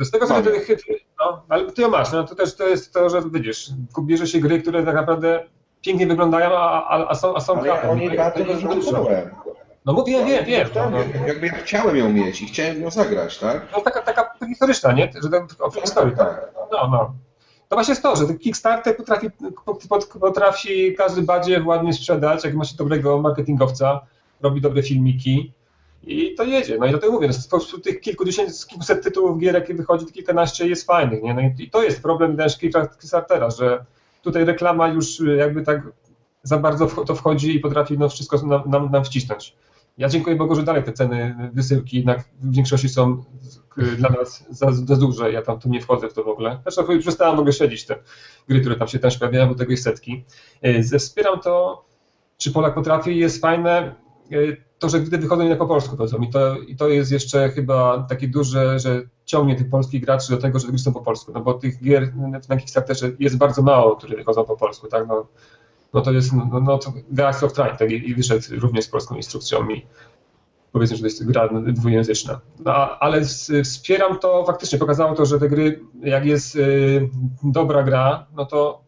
[0.00, 2.92] Z tego co wtedy chytry, no, ale ty ją masz, no to też to jest
[2.92, 3.70] to, że widzisz,
[4.02, 5.44] bierze się gry, które tak naprawdę
[5.82, 7.76] pięknie wyglądają, a, a, a są, a są Ale ja
[8.10, 8.44] krapem.
[8.44, 8.92] dużo dużo.
[8.92, 9.30] mówiłem.
[9.84, 10.68] No mówię, wiem, wiem.
[10.74, 10.98] No, no.
[11.26, 13.66] Jakby ja chciałem ją mieć i chciałem ją zagrać, tak?
[13.72, 15.12] no taka, taka historyczna, nie?
[15.22, 16.40] Że to o historii, tak?
[16.40, 16.52] tak.
[16.72, 17.14] No, no.
[17.68, 19.30] To właśnie jest to, że ten Kickstarter potrafi,
[19.88, 24.00] pot- potrafi każdy badziew ładnie sprzedać, jak ma się dobrego marketingowca,
[24.42, 25.52] robi dobre filmiki
[26.02, 26.78] i to jedzie.
[26.78, 30.68] No i dlatego mówię, no, spośród tych kilkudziesięciu, kilkuset tytułów gier, jakie wychodzi, to kilkanaście
[30.68, 31.34] jest fajnych, nie?
[31.34, 33.84] No i, to jest problem też Kickstartera, że
[34.22, 35.82] tutaj reklama już jakby tak
[36.42, 39.56] za bardzo to wchodzi i potrafi no, wszystko nam, nam, nam wcisnąć.
[39.98, 43.24] Ja dziękuję Bogu, że dalej te ceny wysyłki jednak w większości są
[43.78, 45.32] y, dla nas za, za duże.
[45.32, 46.60] Ja tam tu nie wchodzę w to w ogóle.
[46.62, 47.96] Zresztą już przestałem ogóle śledzić te
[48.48, 50.24] gry, które tam się też pojawiają, bo tego jest setki.
[50.66, 51.84] Y, Wspieram to,
[52.36, 53.94] czy Polak potrafi, jest fajne
[54.32, 56.18] y, to, że gdy wychodzą po polsku powiedzą.
[56.18, 60.36] I to, I to jest jeszcze chyba takie duże, że ciągnie tych polskich graczy do
[60.36, 61.32] tego, że gry są po polsku.
[61.34, 62.12] No bo tych gier
[62.48, 65.06] na Kickstarterze jest bardzo mało, które wychodzą po polsku, tak?
[65.08, 65.26] No,
[65.94, 66.92] no to jest, no, no to
[67.86, 69.86] i i wyszedł również z polską instrukcją i
[70.72, 72.40] powiedzmy, że to jest gra dwujęzyczna.
[72.64, 73.20] No, ale
[73.64, 77.08] wspieram to, faktycznie pokazało to, że te gry, jak jest y,
[77.42, 78.84] dobra gra, no to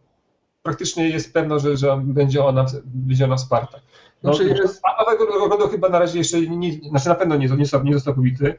[0.63, 3.79] praktycznie jest pewno, że, że będzie, ona, będzie ona wsparta.
[4.23, 5.03] No, Znaczy jest- a
[5.39, 8.55] nowego chyba na razie jeszcze, nie, znaczy na pewno nie, nie, został, nie został pobity.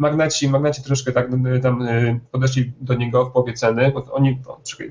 [0.00, 4.38] Magnaci, Magnaci troszkę tak y, tam y, podeszli do niego w połowie ceny, bo oni,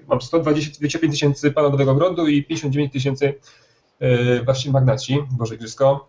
[0.08, 3.34] mam 125 tysięcy pana nowego ogrodu i 59 tysięcy
[4.02, 6.08] y, właśnie Magnaci, Boże Igrzysko.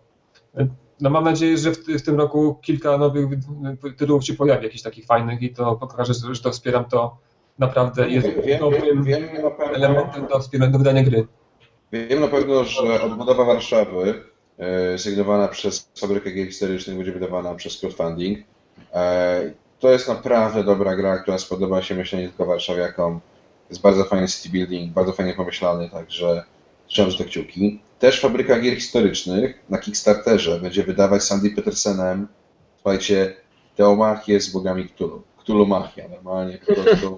[1.01, 4.83] No mam nadzieję, że w, w tym roku kilka nowych wy- tytułów się pojawi, jakichś
[4.83, 7.17] takich fajnych i to pokaże, że to wspieram, to
[7.59, 11.27] naprawdę jest Wiem, wiem, dobrym wiem na pewno, elementem do, wspierania- do wydania gry.
[11.91, 14.23] wiem na pewno, że odbudowa Warszawy
[14.57, 18.39] e, sygnowana przez Fabrykę Gier Historycznych będzie wydawana przez crowdfunding.
[18.93, 23.19] E, To jest naprawdę dobra gra, która spodoba się myślę nie tylko warszawiakom.
[23.69, 26.43] Jest bardzo fajny city building, bardzo fajnie pomyślany, także
[26.87, 27.81] trzymam za kciuki.
[27.99, 32.27] Też Fabryka Gier Historycznych na Kickstarterze będzie wydawać z Andy Petersenem,
[32.75, 33.33] słuchajcie,
[33.75, 35.21] Teomachię z bogami Cthulhu.
[35.43, 37.17] Cthulhu Machia, normalnie po prostu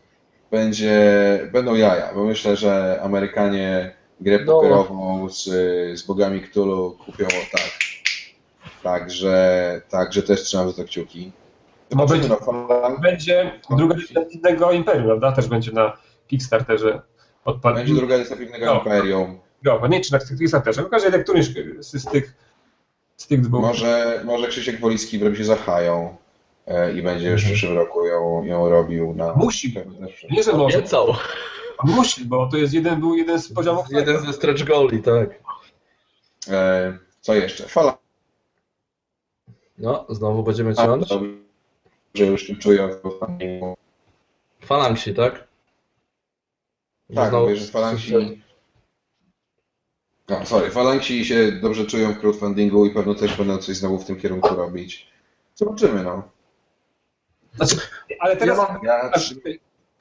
[0.50, 1.00] będzie,
[1.52, 4.52] będą jaja, bo myślę, że Amerykanie grę No.
[4.54, 5.42] pokerową z,
[5.98, 7.70] z bogami Cthulhu kupią tak.
[8.84, 11.32] Także, także też trzymam za to kciuki.
[11.90, 15.32] No będzie- no, Falan- Będzie druga edycja innego Imperium, prawda?
[15.32, 17.02] Też będzie na Kickstarterze
[17.62, 18.78] będzie druga edycja Piwnego No.
[18.78, 19.38] Imperium.
[19.64, 20.82] No, nie, czy na Kickstarterze.
[20.82, 21.46] W każdym razie któryś
[21.78, 22.34] z, z tych
[23.16, 23.60] z tych dwóch.
[23.60, 26.16] Może, może Krzysiek Wolicki wyrobi się za Hają
[26.66, 27.54] e, i będzie już w Mhm.
[27.56, 29.34] przyszłym roku ją, ją robił na...
[29.34, 29.74] Musi.
[30.30, 30.78] Nie, że może.
[30.78, 31.14] Obiecał.
[31.84, 33.86] Musi, bo to jest jeden, był jeden z poziomów.
[33.90, 35.30] Jeden ze stretch goali, tak.
[36.50, 37.64] E, co jeszcze?
[37.68, 37.98] Fala.
[39.78, 41.08] No, znowu będziemy ciąć.
[42.14, 42.88] Że już tu czuję.
[44.60, 45.48] Falangsi, tak?
[47.10, 48.42] Że Tak, znowu mówię, że falangsi...
[50.28, 54.04] No, sorry, falangsi się dobrze czują w crowdfundingu i pewno też będą coś znowu w
[54.04, 55.06] tym kierunku robić.
[55.54, 56.22] Zobaczymy, no.
[57.54, 57.76] Znaczy,
[58.20, 58.58] ale teraz.
[58.58, 59.10] Ja mam- Ja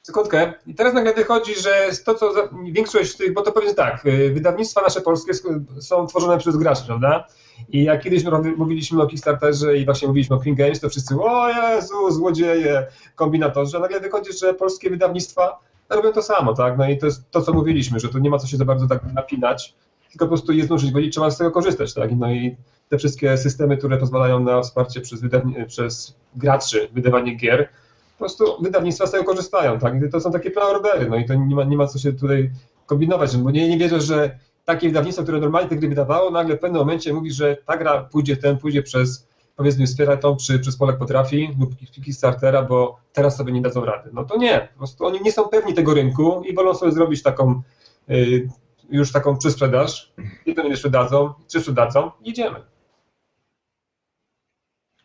[0.05, 0.53] Sekundkę.
[0.67, 2.33] I teraz nagle wychodzi, że to, co
[2.71, 6.83] większość tych, bo to powiem tak, y, wydawnictwa nasze polskie sk- są tworzone przez graczy,
[6.85, 7.27] prawda?
[7.69, 8.23] I jak kiedyś
[8.57, 13.77] mówiliśmy o Kickstarterze i właśnie mówiliśmy o King Games, to wszyscy, o Jezu, złodzieje, kombinatorzy,
[13.77, 16.77] a nagle wychodzi, że polskie wydawnictwa robią to samo, tak?
[16.77, 18.87] No i to jest to, co mówiliśmy, że to nie ma co się za bardzo
[18.87, 19.75] tak napinać,
[20.09, 22.09] tylko po prostu jest możliwość i trzeba z tego korzystać, tak?
[22.17, 22.55] No i
[22.89, 25.21] te wszystkie systemy, które pozwalają na wsparcie przez,
[25.67, 27.69] przez graczy wydawanie gier,
[28.13, 29.93] po prostu wydawnictwa z tego korzystają, tak?
[30.11, 32.51] To są takie preordery, no i to nie ma, nie ma co się tutaj
[32.85, 36.59] kombinować, bo nie, nie wierzę, że takie wydawnictwo, które normalnie te gry wydawało, nagle w
[36.59, 40.77] pewnym momencie mówi, że ta gra pójdzie ten, pójdzie przez powiedzmy wspiera tą, czy przez
[40.77, 44.09] Polak potrafi lub Kickstartera, bo teraz sobie nie dadzą rady.
[44.13, 47.23] No to nie, po prostu oni nie są pewni tego rynku i wolą sobie zrobić
[47.23, 47.61] taką
[48.09, 48.49] y,
[48.89, 50.13] już taką przysprzedaż
[50.45, 52.59] i to nie sprzedadzą, czy sprzedadzą, idziemy.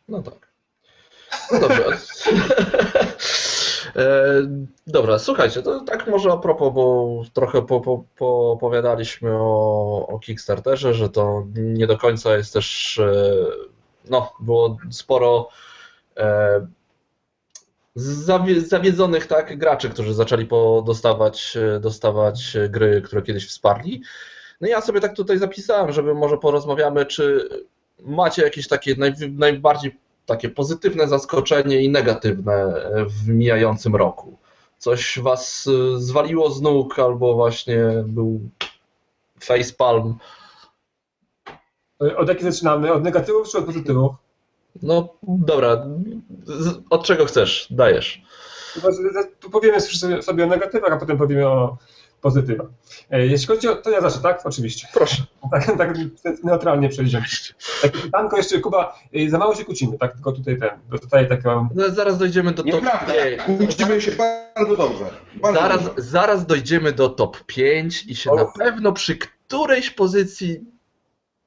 [0.07, 0.48] No tak.
[1.51, 1.85] No dobrze.
[3.95, 4.25] E,
[4.87, 8.59] dobra, słuchajcie, to tak może a propos, bo trochę po, po,
[9.25, 13.33] o, o Kickstarterze, że to nie do końca jest też, e,
[14.09, 15.49] no, było sporo
[16.17, 16.67] e,
[18.59, 20.47] zawiedzonych tak, graczy, którzy zaczęli
[20.85, 24.01] dostawać, dostawać gry, które kiedyś wsparli.
[24.61, 27.49] No ja sobie tak tutaj zapisałem, żeby może porozmawiamy, czy
[27.99, 32.73] macie jakieś takie naj, najbardziej takie pozytywne zaskoczenie i negatywne
[33.07, 34.37] w mijającym roku?
[34.77, 38.39] Coś was y, zwaliło z nóg albo właśnie był
[39.39, 40.15] facepalm?
[42.17, 42.93] Od jakich zaczynamy?
[42.93, 44.11] Od negatywów czy od pozytywów?
[44.83, 45.85] No dobra,
[46.89, 47.67] od czego chcesz?
[47.71, 48.21] Dajesz.
[49.39, 49.81] Tu powiemy
[50.21, 51.77] sobie o negatywach, a potem powiemy o
[52.21, 52.65] pozytywa.
[53.11, 54.41] E, jeśli chodzi o, to ja zacznę, tak?
[54.45, 54.87] Oczywiście.
[54.93, 55.23] Proszę.
[55.51, 55.93] Tak, tak
[56.43, 57.25] neutralnie przejdziemy.
[57.81, 60.13] Takie pytanko jeszcze, Kuba, e, za mało się kłócimy, tak?
[60.13, 61.69] Tylko tutaj ten, dostaję taką...
[61.75, 63.41] No, zaraz dojdziemy do top 5.
[63.57, 65.05] Kłócimy się bardzo dobrze.
[65.41, 66.01] Bardzo zaraz, dobrze.
[66.01, 68.35] zaraz dojdziemy do top 5 i się o.
[68.35, 70.59] na pewno przy którejś pozycji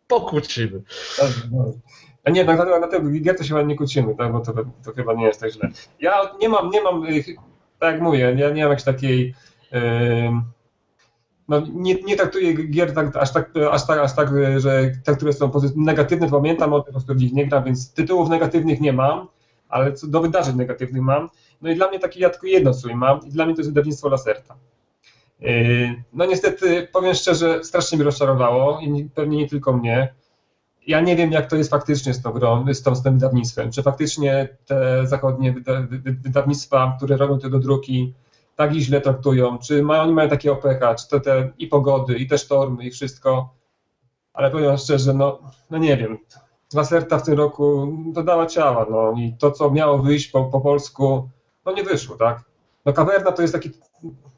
[0.07, 0.83] pokłócimy.
[2.25, 4.33] A nie, na, na, na tego gier to się chyba nie kłócimy, tak?
[4.33, 4.53] bo to,
[4.85, 5.71] to chyba nie jest tak źle.
[6.01, 7.25] Ja nie mam, nie mam, y,
[7.79, 9.35] tak jak mówię, ja nie mam jakiejś takiej
[11.53, 15.33] no, nie, nie traktuję gier tak, aż, tak, aż, tak, aż tak, że te, które
[15.33, 18.93] są negatywne, to pamiętam, o po prostu w nich nie gram, więc tytułów negatywnych nie
[18.93, 19.29] mam,
[19.69, 21.29] ale co do wydarzeń negatywnych mam.
[21.63, 23.71] No i dla mnie takie ja tylko jedno sobie mam i dla mnie to jest
[23.71, 24.55] wydawnictwo Laserta.
[25.41, 30.15] Yy, no niestety, powiem szczerze, strasznie mnie rozczarowało i pewnie nie tylko mnie.
[30.87, 33.73] Ja nie wiem, jak to jest faktycznie z tą grą, z, tą, z tym wydawnictwem.
[33.73, 37.59] Czy faktycznie te zachodnie wyda, wydawnictwa, które robią te do
[38.57, 42.27] tak źle traktują, czy mają, oni mają takie OPH, czy to te i pogody, i
[42.27, 43.55] te sztormy, i wszystko.
[44.33, 45.39] Ale powiem szczerze, no,
[45.71, 46.19] no nie wiem.
[46.75, 51.29] Laserta w tym roku dodała ciała, no i to, co miało wyjść po, po polsku,
[51.67, 52.45] no nie wyszło, tak?
[52.85, 53.71] No Kawerna to jest taki,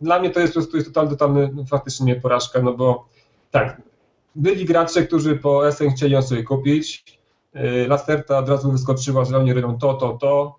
[0.01, 3.09] dla mnie to jest po prostu jest totalny, totalny no, faktycznie porażka, no bo
[3.51, 3.83] tak,
[4.35, 7.19] byli gracze, którzy po SN chcieli ją sobie kupić,
[7.57, 10.57] y, Laserta od razu wyskoczyła, że oni robią to, to, to,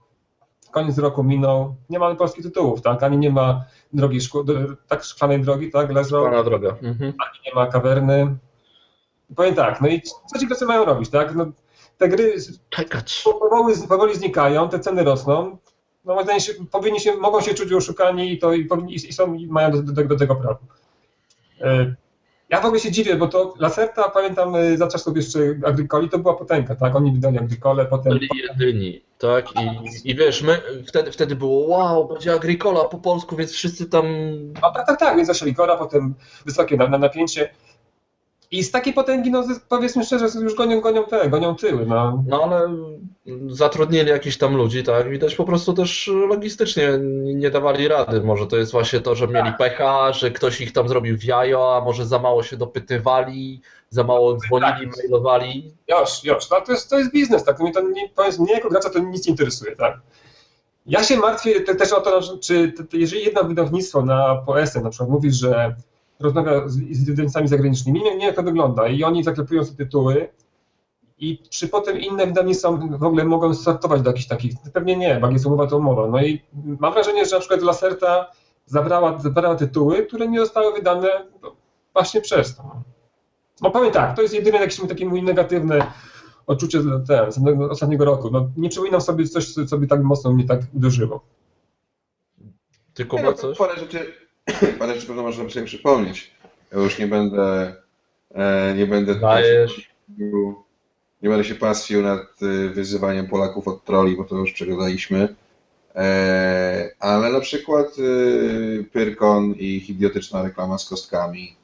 [0.76, 3.04] koniec roku minął, nie mamy polskich tytułów, tak?
[3.04, 4.20] Ani nie ma drogi,
[4.88, 5.92] tak szklanej drogi, tak?
[5.92, 6.26] Leżą.
[6.26, 6.70] Szklana droga.
[6.70, 7.14] Mhm.
[7.20, 8.36] Ani nie ma kawerny.
[9.36, 11.36] Powiem tak, no i co ci gracze mają robić, tak?
[11.36, 11.46] No,
[11.98, 12.34] te gry.
[13.24, 15.58] Powoli, powoli znikają, te ceny rosną.
[16.06, 19.48] No, się, powinni się, mogą się czuć oszukani i, to, i, powinni, i są, i
[19.48, 20.60] mają do, do, do tego prawo.
[22.50, 26.20] Ja w ogóle się dziwię, bo to Lacerta, pamiętam y, za czasów jeszcze Agricoli, to
[26.20, 26.96] była potęga, tak?
[26.96, 28.14] Oni wydali Agricole, potem...
[28.14, 29.46] Byli jedyni, tak?
[29.56, 34.06] I, i wiesz, my wtedy, wtedy było wow, będzie Agricola po polsku, więc wszyscy tam...
[34.62, 37.50] A tak, tak, tak, więc zaczęli Agricola, potem wysokie na, na napięcie.
[38.56, 41.86] I z takiej potęgi, no powiedzmy szczerze, już gonią, gonią te, gonią tyły.
[41.86, 42.24] No.
[42.28, 42.78] no ale
[43.48, 45.10] zatrudnili jakichś tam ludzi, tak?
[45.10, 46.90] Widać po prostu też logistycznie
[47.24, 48.22] nie dawali rady.
[48.22, 49.58] Może to jest właśnie to, że mieli tak.
[49.58, 54.04] pecha, że ktoś ich tam zrobił w jajo, a może za mało się dopytywali, za
[54.04, 54.98] mało dzwonili, tak.
[54.98, 55.72] mailowali.
[55.88, 57.60] Już, już, no to jest, to jest biznes, tak?
[57.60, 60.00] Mnie, to, nie, powiedz, mnie jako gracza to nic nie interesuje, tak?
[60.86, 65.32] Ja się martwię też o to, czy jeżeli jedno wydawnictwo na POS-em na przykład mówi,
[65.32, 65.76] że
[66.20, 70.30] rozmawia z, z zagranicznymi, nie, nie jak to wygląda i oni zaklepują sobie tytuły
[71.18, 75.30] i czy potem inne wydawnictwa w ogóle mogą startować do jakichś takich, pewnie nie, bo
[75.30, 76.08] jest umowa to umowa.
[76.08, 76.42] No i
[76.80, 78.32] mam wrażenie, że na przykład Laserta
[78.66, 81.08] zabrała, zabrała tytuły, które nie zostały wydane
[81.94, 82.82] właśnie przez to.
[83.62, 85.92] No powiem tak, to jest jedyne jakieś takie mój negatywne
[86.48, 87.40] odczucie ten, z
[87.72, 88.30] ostatniego roku.
[88.32, 91.26] No, nie przypominam sobie coś, co by tak mocno mnie tak uderzyło.
[92.94, 93.58] Tylko ma coś?
[93.58, 94.14] Parę rzeczy,
[94.80, 96.32] parę rzeczy pewno można sobie przypomnieć.
[96.72, 97.76] Ja już nie będę
[98.36, 99.16] e, nie będę
[101.22, 105.36] nie będę się pastwił nad e, wyzywaniem Polaków od troli, bo to już przegadaliśmy.
[105.96, 107.88] E, ale na przykład
[108.92, 111.56] Pyrkon i ich idiotyczna reklama z kostkami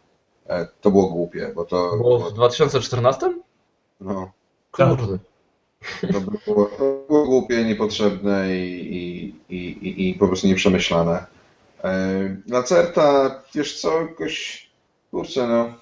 [0.82, 1.98] to było głupie, bo to...
[1.98, 3.34] Było w 2014?
[4.02, 4.32] No.
[4.72, 5.18] Kurde.
[6.14, 11.26] To było, to było głupie, niepotrzebne i, i, i, i po prostu nieprzemyślane.
[12.50, 14.70] Lacerta, wiesz co, jakoś,
[15.12, 15.74] kurczę no,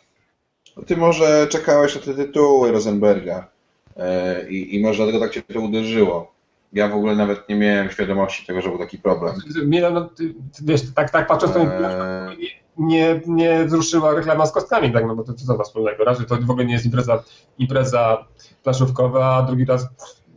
[0.85, 3.47] ty może czekałeś na te tytuły Rosenberga
[3.97, 6.31] e, i, i może dlatego tak cię to uderzyło.
[6.73, 9.35] Ja w ogóle nawet nie miałem świadomości tego, że był taki problem.
[9.65, 10.09] Nie, no,
[10.61, 12.49] wiesz, tak, tak patrząc, to eee...
[12.77, 16.03] nie, nie wzruszyła reklama z kostkami, tak, no bo to co ma wspólnego?
[16.03, 17.23] Raz, że to w ogóle nie jest impreza,
[17.57, 18.25] impreza
[18.63, 19.87] planszówkowa, a drugi raz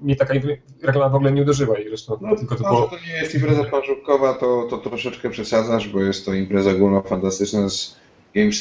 [0.03, 0.35] mnie taka
[0.83, 2.83] reklama w ogóle nie uderzyła i zresztą No, tylko to to, było...
[2.91, 7.69] że to nie jest impreza planszówkowa, to, to troszeczkę przesadzasz, bo jest to impreza ogólnofantastyczna
[7.69, 7.97] z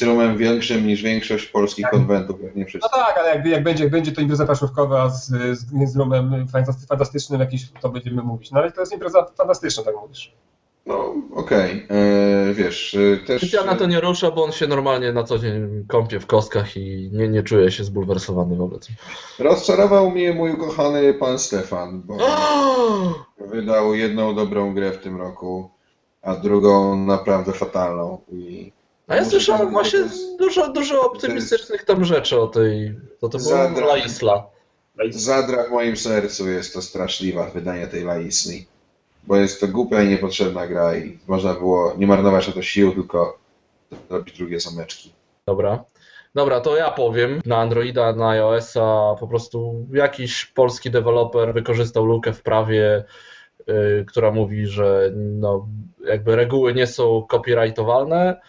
[0.02, 2.88] roomem większym niż większość polskich konwentów, jak nie No wszyscy.
[2.92, 5.26] tak, ale jak, jak, będzie, jak będzie to impreza planszówkowa z,
[5.58, 5.96] z, z
[6.52, 7.40] fantasty- fantastycznym
[7.80, 8.50] to będziemy mówić.
[8.50, 10.32] No ale to jest impreza fantastyczna, tak mówisz.
[10.86, 13.52] No, okej, e, wiesz, e, też...
[13.52, 16.76] Ja na to nie ruszę, bo on się normalnie na co dzień kąpie w kostkach
[16.76, 18.88] i nie, nie czuje się zbulwersowany wobec.
[19.38, 22.16] Rozczarował mnie mój ukochany pan Stefan, bo
[23.38, 25.70] wydał jedną dobrą grę w tym roku,
[26.22, 28.20] a drugą naprawdę fatalną.
[28.32, 28.72] I
[29.08, 32.94] A ja słyszałem właśnie jest- dużo, dużo optymistycznych tam rzeczy o tej.
[33.20, 33.86] To to była Zadra.
[33.86, 34.46] La Isla.
[35.10, 38.64] Zadra w moim sercu jest to straszliwa wydanie tej Laisny,
[39.26, 42.92] bo jest to głupia i niepotrzebna gra i można było nie marnować na to sił,
[42.92, 43.38] tylko
[44.10, 45.12] robić drugie zameczki.
[45.46, 45.84] Dobra.
[46.34, 47.40] Dobra, to ja powiem.
[47.46, 53.04] Na Androida, na iOS-a po prostu jakiś polski deweloper wykorzystał lukę w prawie,
[53.68, 55.68] y, która mówi, że no,
[56.04, 58.40] jakby reguły nie są copyrightowalne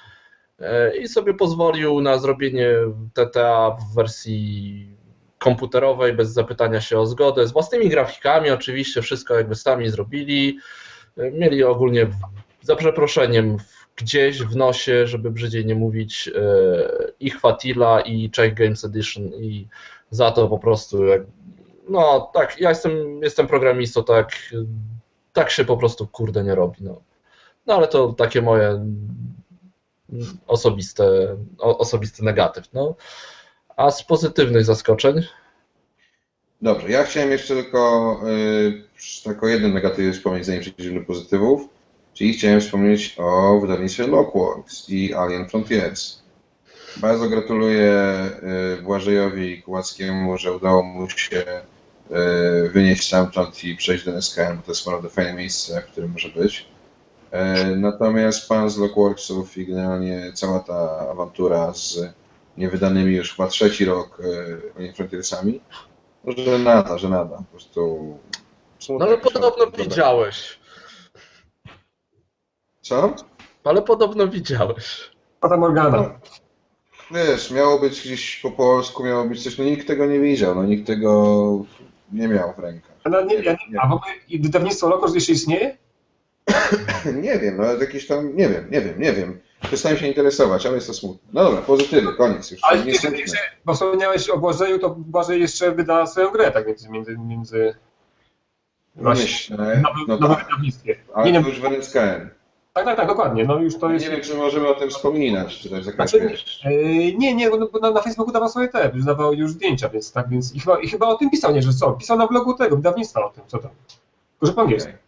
[0.59, 2.69] y, i sobie pozwolił na zrobienie
[3.13, 4.97] TTA w wersji
[5.43, 10.58] komputerowej bez zapytania się o zgodę, z własnymi grafikami oczywiście, wszystko jakby sami zrobili.
[11.17, 12.08] Mieli ogólnie
[12.62, 13.58] za przeproszeniem
[13.95, 19.67] gdzieś w nosie, żeby brzydziej nie mówić, e, i Chwatila, i Czech Games Edition, i
[20.10, 21.21] za to po prostu, jak,
[21.89, 24.32] no tak, ja jestem, jestem programistą, tak,
[25.34, 27.01] tak się po prostu kurde nie robi, no.
[27.65, 28.86] No ale to takie moje
[30.47, 32.95] osobiste, osobisty negatyw, no.
[33.77, 35.21] A z pozytywnych zaskoczeń,
[36.63, 38.83] Dobrze, ja chciałem jeszcze tylko, yy,
[39.23, 39.81] tylko jeden
[40.13, 41.62] wspomnieć, zanim przejdziemy do pozytywów,
[42.13, 46.21] czyli chciałem wspomnieć o wydawnictwie Lockworks i Alien Frontiers.
[46.97, 47.93] Bardzo gratuluję
[48.77, 51.43] yy, Błażejowi Kułackiemu, że udało mu się
[52.09, 56.12] yy, wynieść stamtąd i przejść do SKM, bo to jest naprawdę fajne miejsce, w którym
[56.12, 56.65] może być.
[57.31, 61.99] Yy, Natomiast pan z Lockworksów i generalnie cała ta awantura z
[62.58, 64.22] niewydanymi już chyba trzeci rok
[64.78, 65.62] Alien Frontiersami,
[66.38, 67.38] że nada, że nada.
[67.38, 68.18] Po prostu.
[68.89, 70.60] no ale podobno widziałeś,
[72.82, 73.16] Co?
[73.63, 75.12] ale podobno widziałeś.
[75.39, 76.20] Pata Morgana.
[77.12, 80.63] Wiesz, miało być gdzieś po polsku, miało być coś, no nikt tego nie widział, no
[80.63, 81.66] nikt tego
[82.12, 82.96] nie miał w rękach.
[83.04, 85.78] A, nie, ja, nie- a w ogóle i wydawnictwo Lokos jeszcze istnieje?
[87.24, 89.39] Nie wiem, no jakieś tam, nie wiem, nie wiem, nie wiem.
[89.63, 91.30] Przestałem się interesować, ale jest to smutne.
[91.34, 92.60] No dobra, pozytywy, koniec już.
[92.63, 96.67] Ale nie ty, jeszcze, bo wspomniałeś o Błażeju, to Błażej jeszcze wyda swoją grę, tak
[96.67, 97.76] między, między, między
[98.95, 100.95] No właśnie myślę, nowym, no nowym tak, wydawnictwie.
[101.13, 102.30] ale Nie, to już w NSKN.
[102.73, 104.06] tak, tak, tak, dokładnie, no już to jest...
[104.06, 106.36] Nie wiem, czy możemy o tym wspominać, czy jest jakaś, Znaczy.
[106.65, 110.12] Yy, nie, nie, bo na, na Facebooku dawał swoje te, już dawał już zdjęcia, więc
[110.12, 112.54] tak, więc i chyba, i chyba o tym pisał, nie, że co, pisał na blogu
[112.54, 113.71] tego, wydawnictwa o tym, co tam,
[114.32, 115.04] tylko że po angielsku, Okej.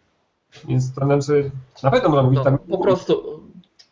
[0.68, 1.50] więc to nam sobie,
[1.82, 3.35] na pewno można mówić No, tak, po prostu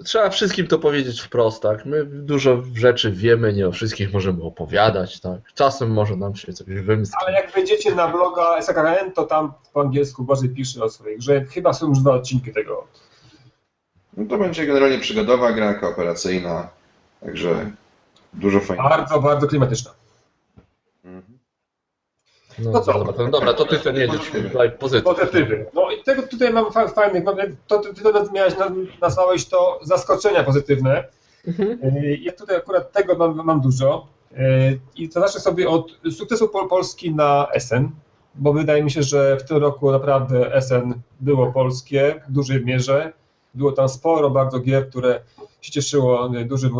[0.05, 1.87] trzeba wszystkim to powiedzieć wprost, tak?
[1.87, 5.41] My dużo rzeczy wiemy, nie o wszystkich możemy opowiadać, tak?
[5.55, 7.19] Czasem może nam się coś wymsknie.
[7.27, 11.45] ale jak wejdziecie na bloga SKKN, to tam po angielsku Błażej pisze o swojej grze,
[11.45, 12.87] chyba są już dwa odcinki tego,
[14.17, 16.69] No to będzie generalnie przygodowa gra kooperacyjna,
[17.21, 17.71] także
[18.33, 18.89] dużo fajnego.
[18.89, 19.91] bardzo, bardzo klimatyczna.
[22.59, 22.93] No, No co?
[22.93, 24.31] dobra, to, dobra, to ty ten jedziesz
[24.79, 25.05] pozytyw.
[25.05, 25.67] Pozytywy.
[25.75, 27.37] No i tego tutaj mam fa- fajnych, mam,
[27.67, 31.05] to ty, ty to miałeś, na- nazwałeś to zaskoczenia pozytywne.
[31.49, 31.79] Mhm.
[32.05, 34.07] Yy, Ja tutaj akurat tego mam, mam dużo.
[34.33, 34.39] Yy,
[34.97, 37.89] I to zacznę sobie od sukcesu Pol- Polski na SN,
[38.35, 43.13] bo wydaje mi się, że w tym roku naprawdę SN było polskie w dużej mierze.
[43.55, 45.21] Było tam sporo bardzo gier, które
[45.61, 46.73] się cieszyło yy, dużym,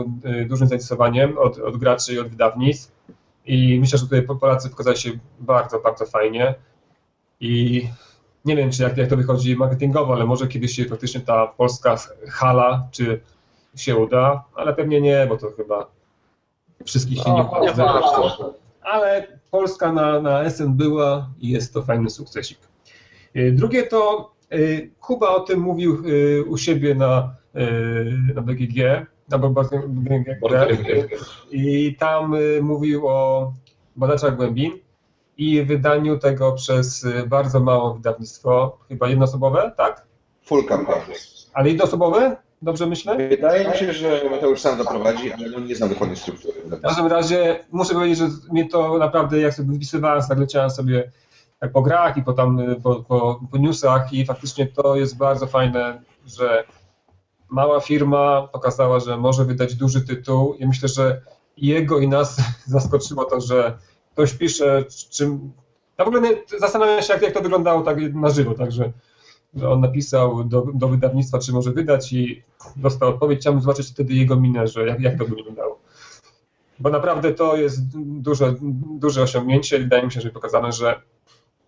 [0.49, 2.94] dużym zainteresowaniem od, od graczy i od wydawnictw.
[3.47, 6.55] I myślę, że tutaj Polacy pokazali się bardzo, bardzo fajnie.
[7.41, 7.83] I
[8.45, 11.97] nie wiem, czy jak, jak to wychodzi marketingowo, ale może kiedyś się faktycznie ta polska
[12.29, 13.21] hala, czy
[13.77, 15.91] się uda, ale pewnie nie, bo to chyba
[16.85, 17.73] wszystkich się nie uda.
[17.73, 18.55] warto.
[18.83, 22.59] Ale Polska na, na SN była i jest to fajny sukcesik.
[23.37, 27.35] Y, Drugie to y, Kuba o tym mówił y, u siebie na,
[28.35, 29.07] na BGG,
[31.51, 33.53] i tam y, mówił o
[33.97, 34.73] badaczach głębin
[35.39, 40.07] i wydaniu tego przez y, bardzo małe wydawnictwo, chyba jednoosobowe, tak?
[40.45, 41.03] Full campaign.
[41.53, 42.37] Ale jednoosobowe?
[42.63, 43.29] Dobrze myślę?
[43.29, 46.55] Wydaje mi się, że Mateusz sam doprowadzi, ale nie znam dokładnie struktury.
[46.65, 51.11] W każdym razie muszę powiedzieć, że mnie to naprawdę, jak sobie wypisywałem, tak leciałem sobie
[51.61, 55.47] tak po grach i po, tam, po, po, po newsach i faktycznie to jest bardzo
[55.47, 56.65] fajne, że
[57.49, 61.21] mała firma pokazała, że może wydać duży tytuł i myślę, że
[61.57, 62.37] jego i nas
[62.67, 63.79] zaskoczyło to, że
[64.13, 65.53] ktoś pisze, czym.
[65.99, 66.29] Ja w ogóle
[66.59, 68.93] zastanawiam się, jak, jak to wyglądało tak na żywo, także
[69.57, 72.43] że on napisał do, do wydawnictwa, czy może wydać i
[72.77, 73.41] dostał odpowiedź.
[73.41, 75.79] Chciałbym zobaczyć wtedy jego minę, że jak, jak to by wyglądało.
[76.79, 78.55] Bo naprawdę to jest duże,
[78.99, 79.79] duże osiągnięcie.
[79.79, 81.01] Wydaje mi się, że pokazane, że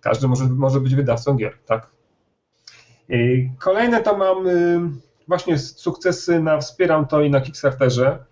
[0.01, 1.91] każdy może, może być wydawcą gier, tak?
[3.09, 4.81] I kolejne to mam y,
[5.29, 8.25] właśnie sukcesy na Wspieram to i na Kickstarterze.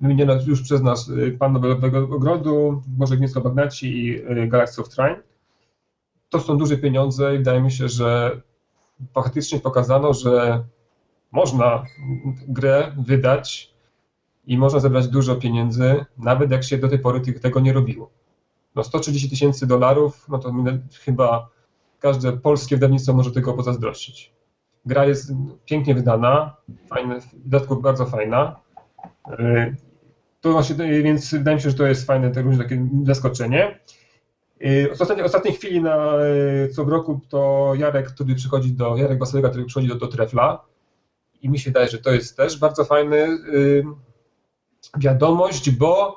[0.00, 4.88] Wymienione już przez nas y, Pan Nobelowego Ogrodu, Boże Gniezdo Bagnaci i y, Galaxy of
[4.88, 5.22] Trine.
[6.28, 8.40] To są duże pieniądze i wydaje mi się, że
[9.14, 10.64] faktycznie pokazano, że
[11.32, 11.84] można
[12.48, 13.74] grę wydać
[14.46, 18.10] i można zebrać dużo pieniędzy, nawet jak się do tej pory tego nie robiło.
[18.74, 20.52] No 130 tysięcy dolarów, no to
[21.04, 21.48] chyba
[21.98, 24.35] każde polskie wydawnictwo może tego pozazdrościć.
[24.86, 25.32] Gra jest
[25.64, 26.56] pięknie wydana,
[26.88, 28.60] fajne, w dodatku bardzo fajna.
[29.40, 29.76] Y,
[30.40, 33.80] to właśnie, więc wydaje mi się, że to jest fajne, również takie zaskoczenie.
[34.64, 36.14] Y, w ostatniej, ostatniej chwili na
[36.64, 40.64] y, co roku to Jarek, który przychodzi do, Jarek Basalega, który przychodzi do, do Trefla
[41.42, 43.38] i mi się wydaje, że to jest też bardzo fajny
[44.98, 46.16] wiadomość, bo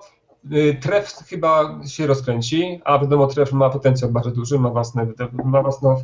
[0.82, 5.08] Tref chyba się rozkręci, a wiadomo, Tref ma potencjał bardzo duży, ma, własne,
[5.44, 6.04] ma własną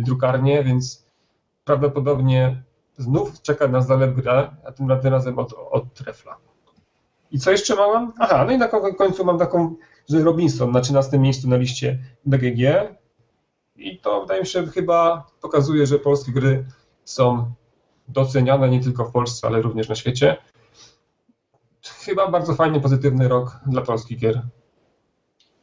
[0.00, 1.03] drukarnię, więc
[1.64, 2.62] prawdopodobnie
[2.98, 6.36] znów czeka nas zalew gra, a tym razem od, od Trefla.
[7.30, 8.12] I co jeszcze mam?
[8.18, 9.74] Aha, no i na końcu mam taką,
[10.08, 12.60] że Robinson na 13 miejscu na liście BGG.
[13.76, 16.64] I to wydaje mi się chyba pokazuje, że polskie gry
[17.04, 17.52] są
[18.08, 20.36] doceniane nie tylko w Polsce, ale również na świecie.
[21.82, 24.42] Chyba bardzo fajny, pozytywny rok dla polskich gier.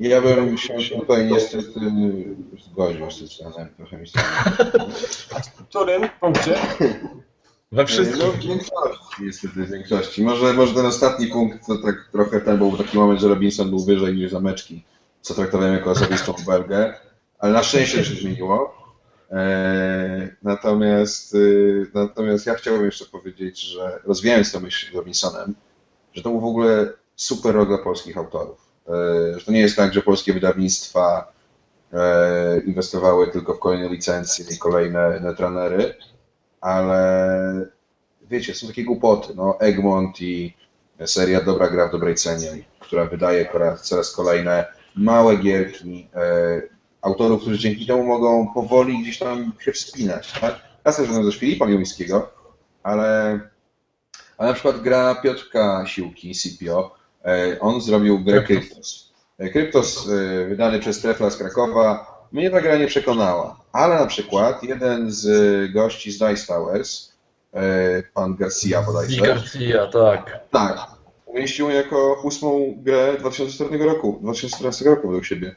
[0.01, 1.79] Ja bym się tutaj niestety
[2.71, 3.37] zgodził z
[3.77, 4.07] trochę mi
[5.41, 6.55] W którym punkcie?
[7.71, 8.23] We wszystkich.
[8.23, 10.23] No, w większości, niestety, w większości.
[10.23, 13.85] Może, może ten ostatni punkt to tak trochę ten był taki moment, że Robinson był
[13.85, 14.83] wyżej niż zameczki,
[15.21, 16.93] co traktowałem jako osobistą belgę,
[17.39, 18.75] ale na szczęście się zmieniło.
[19.31, 25.55] Eee, natomiast, y, natomiast ja chciałbym jeszcze powiedzieć, że rozwijając tę myśl Robinsonem,
[26.13, 28.70] że to był w ogóle super rok dla polskich autorów.
[28.91, 31.33] Eee, że to nie jest tak, że polskie wydawnictwa
[31.93, 35.95] eee, inwestowały tylko w kolejne licencje i kolejne netranery,
[36.61, 37.65] ale
[38.29, 39.33] wiecie, są takie głupoty.
[39.35, 40.53] No, Egmont i
[41.05, 43.49] seria Dobra Gra w dobrej cenie, która wydaje
[43.81, 44.65] coraz kolejne
[44.95, 46.61] małe gierki e,
[47.01, 50.39] autorów, którzy dzięki temu mogą powoli gdzieś tam się wspinać.
[50.39, 50.55] Tak?
[50.85, 52.31] Ja sobie ze Filipa Miłońskiego,
[52.83, 53.39] ale,
[54.37, 57.00] ale na przykład gra Piotrka Siłki, CPO, e,
[57.59, 59.11] on zrobił grę Kryptos.
[59.37, 64.05] E, Kryptos e, wydany przez Trefla z Krakowa mnie ta gra nie przekonała, ale na
[64.05, 65.27] przykład jeden z
[65.73, 67.13] gości z Dice Towers,
[67.53, 69.21] e, pan Garcia bodajże.
[69.21, 70.39] Garcia, tak.
[70.51, 70.77] Tak.
[71.25, 75.55] Umieścił jako ósmą grę 2014 roku, 2014 roku według siebie.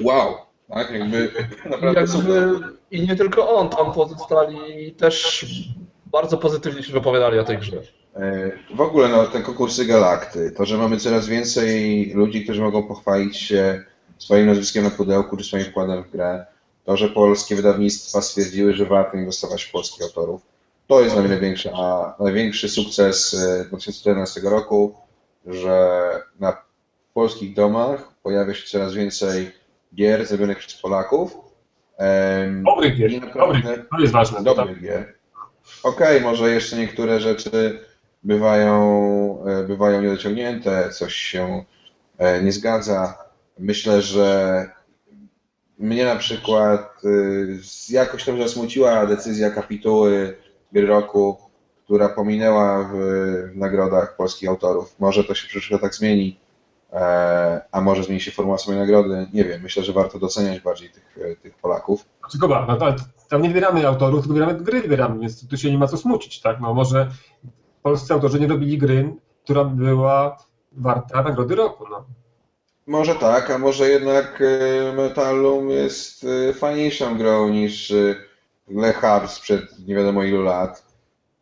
[0.00, 0.34] Wow,
[0.68, 1.32] tak, jakby
[1.70, 2.58] naprawdę jakby,
[2.90, 5.46] I nie tylko on, tam pozostali też
[6.06, 7.82] bardzo pozytywnie się wypowiadali o tej grze.
[8.16, 12.82] E, w ogóle no, te konkursy Galakty, to, że mamy coraz więcej ludzi, którzy mogą
[12.82, 13.84] pochwalić się
[14.18, 16.46] swoim nazwiskiem na pudełku czy swoim wkładem w grę.
[16.84, 20.42] To, że polskie wydawnictwa stwierdziły, że warto inwestować w polskich autorów.
[20.86, 23.36] To jest największy, a największy sukces
[23.68, 24.94] 2014 e, roku,
[25.46, 26.00] że
[26.40, 26.56] na
[27.14, 29.50] polskich domach pojawia się coraz więcej
[29.94, 31.36] gier zrobionych przez Polaków.
[32.64, 34.42] Dobrych gier, dobrych, to jest ważne.
[34.42, 34.82] Dobrych tak.
[34.82, 35.14] gier.
[35.82, 37.80] Okej, okay, może jeszcze niektóre rzeczy
[38.22, 41.64] bywają, e, bywają niedociągnięte, coś się
[42.18, 44.66] e, nie zgadza, Myślę, że
[45.78, 47.58] mnie na przykład y,
[47.90, 50.36] jakoś tam zasmuciła decyzja kapituły
[50.72, 51.36] gry roku,
[51.84, 52.96] która pominęła w,
[53.54, 54.94] nagrodach polskich autorów.
[54.98, 56.38] Może to się w latach zmieni,
[56.92, 59.26] e, a może zmieni się formuła samej nagrody.
[59.32, 62.04] Nie wiem, myślę, że warto doceniać bardziej tych, tych Polaków.
[62.30, 62.78] Tylko no,
[63.28, 66.60] tam nie wybieramy autorów, wybieramy gry, wybieramy, więc tu się nie ma co smucić, tak?
[66.60, 67.10] No może
[67.82, 69.14] polscy autorzy nie robili gry,
[69.44, 70.36] która była
[70.72, 72.04] warta nagrody roku, no.
[72.86, 78.14] Może tak, a może jednak e, Metallum jest e, fajniejszą grą niż e,
[78.68, 78.94] Le
[79.26, 80.90] sprzed nie wiadomo ilu lat.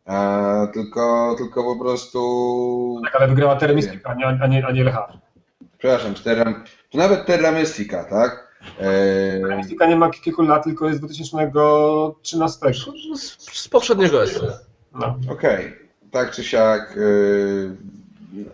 [0.05, 3.01] A, tylko, tylko po prostu...
[3.03, 4.13] Tak, ale wygrała Terra Mystica, a
[4.47, 4.93] nie, a nie Le.
[5.77, 8.57] Przepraszam, Terra, to nawet Terra Mystica, tak?
[8.77, 12.59] Terra Mystica nie ma kilku lat, tylko jest z 2013.
[13.15, 14.41] Z, poprzedniego jest.
[14.93, 15.15] No.
[15.31, 15.78] Okej, okay.
[16.11, 16.99] Tak czy siak,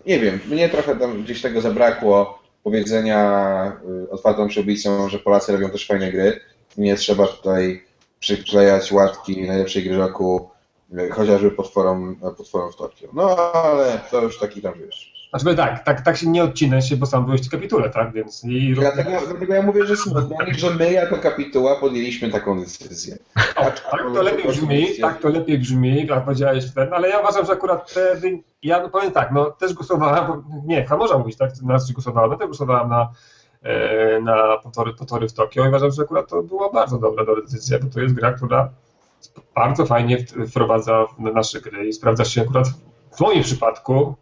[0.06, 3.72] nie wiem, mnie trochę tam gdzieś tego zabrakło powiedzenia
[4.06, 6.40] y, otwartą przyłbicą, że Polacy robią też fajne gry.
[6.78, 7.84] Nie trzeba tutaj
[8.20, 10.50] przyklejać łatki najlepszej gry roku
[10.98, 13.10] e, chociażby potworom, potworom w Tokio.
[13.14, 15.15] No ale to już taki tam wiesz.
[15.40, 18.14] Znaczy tak, tak, tak się nie odcinę się, bo sam byłeś w kapitule, tak?
[18.14, 23.18] Więc i Dlatego, dlatego ja mówię, że smutno, że my jako kapituła podjęliśmy taką decyzję.
[23.56, 27.46] O, tak to lepiej brzmi, tak to lepiej brzmi, jak powiedziałeś ten, ale ja uważam,
[27.46, 31.52] że akurat wtedy, ja powiem tak, no też głosowałem, bo, nie, chyba można mówić, tak,
[31.62, 33.10] na coś głosowałem, no też głosowałem na,
[33.64, 37.80] e, na potory, potory w Tokio i uważam, że akurat to była bardzo dobra, decyzja,
[37.80, 38.70] bo to jest gra, która
[39.56, 40.18] bardzo fajnie
[40.50, 42.68] wprowadza w nasze gry i sprawdza się akurat
[43.12, 44.16] w moim przypadku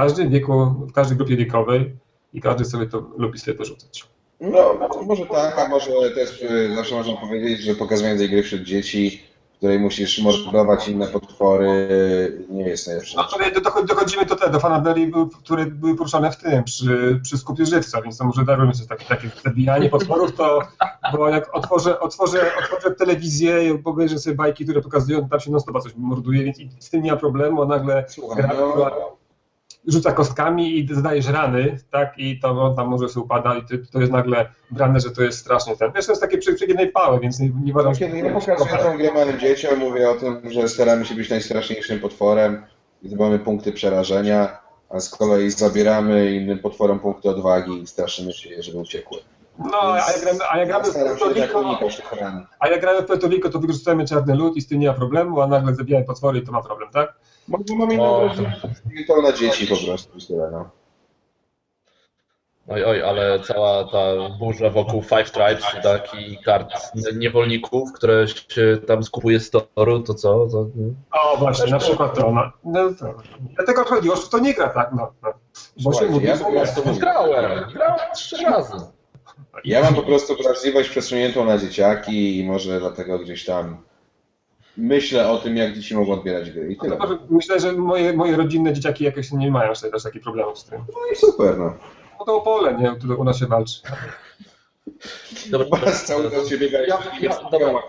[0.00, 1.96] każdym wieku, w każdej grupie wiekowej
[2.32, 4.04] i każdy sobie to lubi sobie porzucać.
[4.40, 4.74] No,
[5.06, 9.22] może tak, a może też y, zawsze można powiedzieć, że pokazywanie tej gry wśród dzieci,
[9.54, 11.88] w której musisz mordować inne potwory,
[12.50, 13.16] nie jest najlepsze.
[13.16, 13.52] No tutaj
[13.88, 18.18] dochodzimy do tego, do fanaberii, które były poruszane w tym, przy, przy skupie żywca, więc
[18.18, 20.58] to może darujmy sobie takie, takie zabijanie potworów, to
[21.12, 25.60] bo jak otworzę, otworzę, otworzę telewizję i obejrzę sobie bajki, które pokazują, tam się non
[25.60, 29.15] stop coś morduje, więc z tym nie ma problemu, a nagle Słucham, gra, no,
[29.86, 33.62] rzuca kostkami i zadajesz rany, tak, i to on tam może się upada i
[33.92, 35.92] to jest nagle brane, że to jest strasznie ten.
[35.92, 38.78] Wiesz, to jest takie przy, przy jednej pały, więc nie, nie uważam, Kiedy ja pokazuję
[38.78, 42.62] tą grę małym dzieciom, mówię o tym, że staramy się być najstraszniejszym potworem
[43.02, 44.58] i zdobywamy punkty przerażenia,
[44.88, 49.18] a z kolei zabieramy innym potworom punkty odwagi i straszymy się, żeby uciekły.
[49.58, 51.78] No, a jak gramy, a jak gramy w Puerto Rico,
[52.58, 54.94] a jak gramy w Puerto Rico, to wykorzystujemy czarny lód i z tym nie ma
[54.94, 57.14] problemu, a nagle zabijamy potwory i to ma problem, tak?
[57.48, 58.28] Bo mam inną
[59.06, 60.70] to na dzieci po prostu tyle, no.
[62.68, 63.98] Oj, oj, ale cała ta
[64.38, 66.72] burza wokół Five Tribes, tak, i kart
[67.16, 70.46] niewolników, które się tam skupuje z toru, to co?
[70.46, 70.66] To...
[71.12, 72.32] O, właśnie, na przykład to.
[72.32, 73.14] No, no to.
[73.56, 75.12] Dlatego chodzi, to nie gra tak, no.
[75.22, 75.32] no.
[75.84, 78.95] Bo się mówi, ja po prostu grałem, grałem trzy razy.
[79.64, 83.82] Ja mam po prostu wrażliwość przesuniętą na dzieciaki i może dlatego gdzieś tam
[84.76, 86.98] myślę o tym, jak dzieci mogą odbierać gry i tyle.
[87.30, 90.78] Myślę, że moje, moje rodzinne dzieciaki jakoś nie mają też takich problemów z tym.
[90.78, 91.74] No i super, no.
[92.18, 92.96] No to pole, nie?
[92.96, 93.80] Tu u nas się walczy.
[95.50, 97.82] Dobra, z cały czas się biega ja, ja, dobra.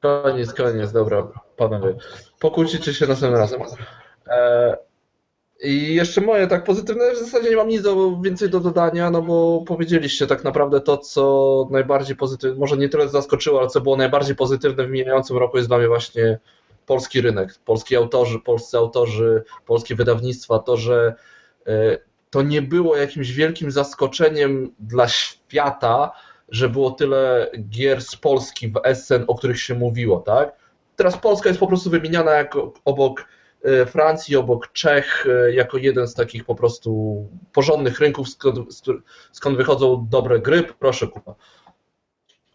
[0.00, 1.94] Koniec, koniec, dobra, panowie.
[2.40, 3.62] Pokłócicie się następnym razem.
[4.26, 4.76] E,
[5.62, 9.22] i jeszcze moje tak pozytywne, w zasadzie nie mam nic do, więcej do dodania, no
[9.22, 13.96] bo powiedzieliście tak naprawdę to, co najbardziej pozytywne, może nie tyle zaskoczyło, ale co było
[13.96, 16.38] najbardziej pozytywne w mijającym roku jest dla mnie właśnie
[16.86, 21.14] polski rynek, polski autorzy, polscy autorzy, polskie wydawnictwa, to, że
[21.66, 21.98] e,
[22.30, 26.12] to nie było jakimś wielkim zaskoczeniem dla świata,
[26.48, 30.52] że było tyle gier z Polski w Essen, o których się mówiło, tak?
[30.96, 33.24] Teraz Polska jest po prostu wymieniana jako obok
[33.86, 37.16] Francji, obok Czech, e, jako jeden z takich po prostu
[37.52, 38.58] porządnych rynków, skąd,
[39.32, 40.62] skąd wychodzą dobre gry.
[40.62, 41.34] Proszę, Kuba.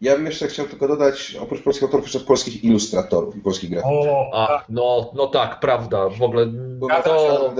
[0.00, 4.06] Ja bym jeszcze chciał tylko dodać, oprócz polskich autorów, jeszcze polskich ilustratorów i polskich grafików.
[4.06, 4.64] O, A, tak.
[4.68, 6.46] no, no tak, prawda, w ogóle
[7.04, 7.54] to...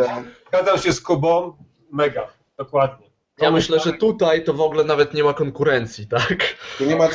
[0.49, 1.53] Zgadzam się z Kubą,
[1.91, 3.12] mega, dokładnie.
[3.43, 6.37] Ja myślę, że tutaj to w ogóle nawet nie ma konkurencji, tak?
[6.79, 7.09] Tu nie ma,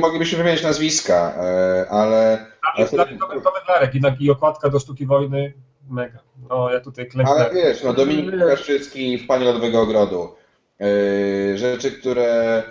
[0.00, 2.46] moglibyśmy wymienić nazwiska, e, ale
[2.78, 5.52] jest dla mnie dobry komentarzek i, okładka do sztuki wojny
[5.90, 6.18] mega.
[6.50, 7.34] No ja tutaj klęknę.
[7.34, 10.34] Ale wiesz, no Dominik Kaszczycki w Panie Lodowego Ogrodu.
[10.80, 12.62] Yy, rzeczy, które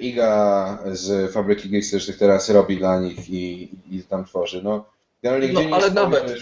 [0.00, 4.62] Iga z Fabryki Gigstycznych teraz robi dla nich i, i tam tworzy.
[4.62, 4.84] No,
[5.22, 6.36] generalnie no, ale nawet,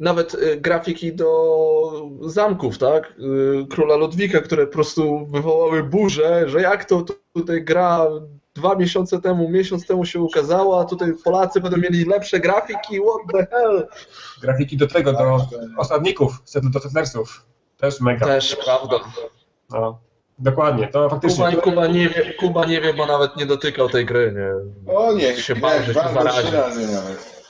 [0.00, 3.14] nawet y, grafiki do zamków, tak?
[3.62, 8.06] Y, Króla Ludwika, które po prostu wywołały burzę, że jak to tutaj gra
[8.54, 13.32] dwa miesiące temu, miesiąc temu się ukazała, a tutaj Polacy będą mieli lepsze grafiki, what
[13.32, 13.88] the hell.
[14.42, 15.38] Grafiki do tego, do
[15.76, 16.42] osadników,
[16.72, 18.26] do settlersów, też mega.
[18.26, 18.96] Też, prawda.
[19.70, 19.98] No.
[20.38, 21.44] Dokładnie, to faktycznie.
[21.44, 24.94] Kuba, Kuba, nie wie, Kuba nie wie, bo nawet nie dotykał tej gry, nie.
[24.94, 26.52] O nie, się bał, że się zarazi.
[26.92, 27.43] nawet.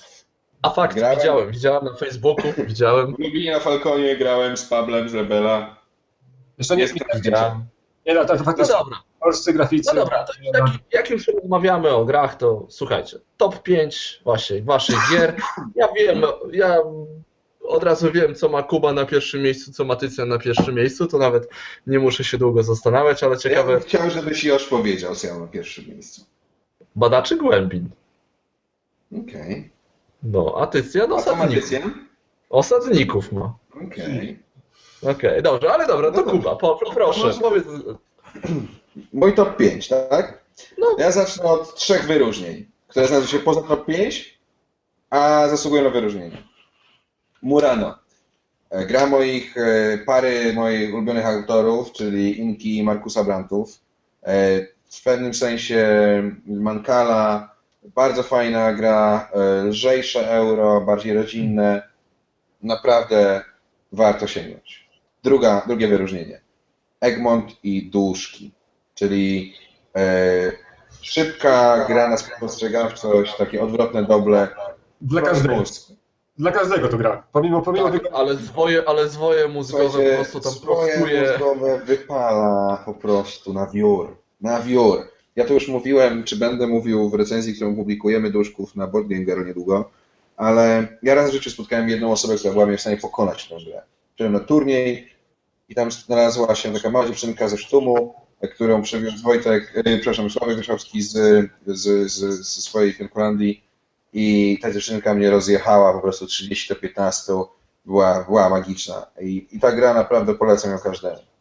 [0.65, 3.07] A fakt, grałem, widziałem, widziałem na Facebooku, widziałem.
[3.07, 5.77] W Lublinie na Falconie grałem z Pablem z Rebela.
[6.59, 7.65] Jeszcze nie widziałem.
[8.07, 8.75] Nie, no, to, to faktycznie.
[8.75, 8.99] No dobra.
[9.21, 9.91] Polscy graficy.
[9.95, 14.97] No dobra, to jak, jak już rozmawiamy o grach, to słuchajcie, top 5 właśnie waszych
[15.11, 15.37] gier.
[15.75, 16.79] Ja wiem, ja
[17.63, 21.07] od razu wiem, co ma Kuba na pierwszym miejscu, co ma Tycjan na pierwszym miejscu,
[21.07, 21.49] to nawet
[21.87, 23.73] nie muszę się długo zastanawiać, ale ciekawe...
[23.73, 26.25] Ja bym chciał, żebyś Josz powiedział, co ja mam na pierwszym miejscu.
[26.97, 27.89] Badaczy głębin.
[29.13, 29.53] Okej.
[29.53, 29.74] Okay.
[30.25, 31.71] No, a Tycjan osadników.
[32.51, 33.55] Osadników ma.
[33.75, 33.87] Okej.
[33.87, 34.45] Okay.
[35.03, 37.65] Okej, okay, dobrze, ale dobra, to no Kuba, po, proszę, powiedz...
[39.13, 40.45] Mój top 5, tak?
[40.79, 40.97] No.
[40.99, 44.39] Ja zacznę od trzech wyróżnień, które znajdują się poza top 5,
[45.11, 46.43] a zasługują na wyróżnienie.
[47.43, 47.99] Murano.
[48.71, 53.81] E, gra moich, e, pary moich ulubionych autorów, czyli Inki i Markusa Brantów.
[54.23, 55.87] E, w pewnym sensie
[56.47, 57.54] Mankala
[57.85, 61.83] Bardzo fajna gra, e, lżejsze euro, bardziej rodzinne.
[62.63, 63.43] Naprawdę
[63.93, 64.89] warto sięgnąć.
[65.23, 66.41] Druga, drugie wyróżnienie.
[67.01, 68.53] Egmont i Duszki,
[68.95, 69.55] czyli
[69.97, 70.03] e,
[71.01, 74.49] szybka gra na spostrzegawczość, takie odwrotne doble.
[75.01, 75.63] Dla każdego.
[76.39, 77.23] Dla każdego to gra.
[77.33, 78.17] Pomimo, pomimo Tak, tego.
[78.17, 81.31] ale zwoje, ale zwoje mózgowe po prostu tam prostuje.
[81.31, 84.17] mózgowe wypala po prostu na wiór.
[84.41, 85.14] Na wiór.
[85.37, 89.25] Ja to już mówiłem, czy będę mówił w recenzji, którą publikujemy Duszków na Board Game
[89.25, 89.91] Girl niedługo,
[90.37, 93.57] ale ja raz w życiu spotkałem jedną osobę, która była mnie w stanie pokonać tę
[93.67, 93.83] grę.
[94.15, 95.09] Przyszedłem na turniej
[95.69, 98.15] i tam znalazła się taka mała dziewczynka ze Sztumu,
[98.55, 101.13] którą przywiózł Wojtek, yy, przepraszam, Sławek Wyszowski z,
[101.67, 102.19] z, z,
[102.55, 103.65] ze swojej Finlandii
[104.13, 107.33] i ta dziewczynka mnie rozjechała po prostu 30 do 15,
[107.85, 111.34] była, była magiczna I, i ta gra naprawdę polecam ją każdemu.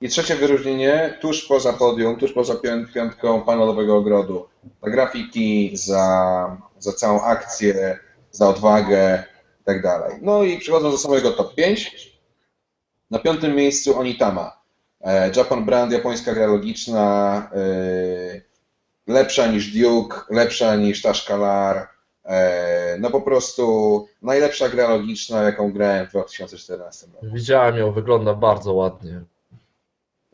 [0.00, 4.46] I trzecie wyróżnienie, tuż poza podium, tuż poza piąt, piątką Pana Nowego Ogrodu.
[4.82, 7.98] Za grafiki, za, za całą akcję,
[8.30, 9.24] za odwagę
[9.60, 10.18] i tak dalej.
[10.22, 12.12] No i przechodząc do samego top 5,
[13.10, 14.60] na piątym miejscu Onitama.
[15.00, 18.40] E, Japan Brand, japońska gra logiczna, e,
[19.06, 21.88] lepsza niż Duke, lepsza niż Tashkalar,
[22.24, 27.26] e, no po prostu najlepsza gra logiczna, jaką grałem w 2014 roku.
[27.34, 29.20] Widziałem ją, wygląda bardzo ładnie.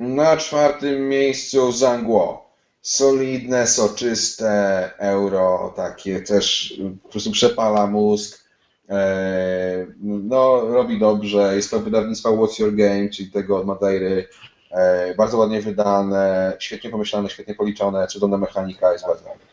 [0.02, 2.50] Na czwartym miejscu Zangło.
[2.80, 8.44] Solidne, soczyste euro, takie też po prostu przepala mózg.
[8.88, 11.56] E, No, robi dobrze.
[11.56, 14.28] Jest to wydawnictwa What's Your Game, czyli tego od Madeiry.
[14.70, 19.44] E, Bardzo ładnie wydane, świetnie pomyślane, świetnie policzone, cudowna mechanika jest bardzo ładna.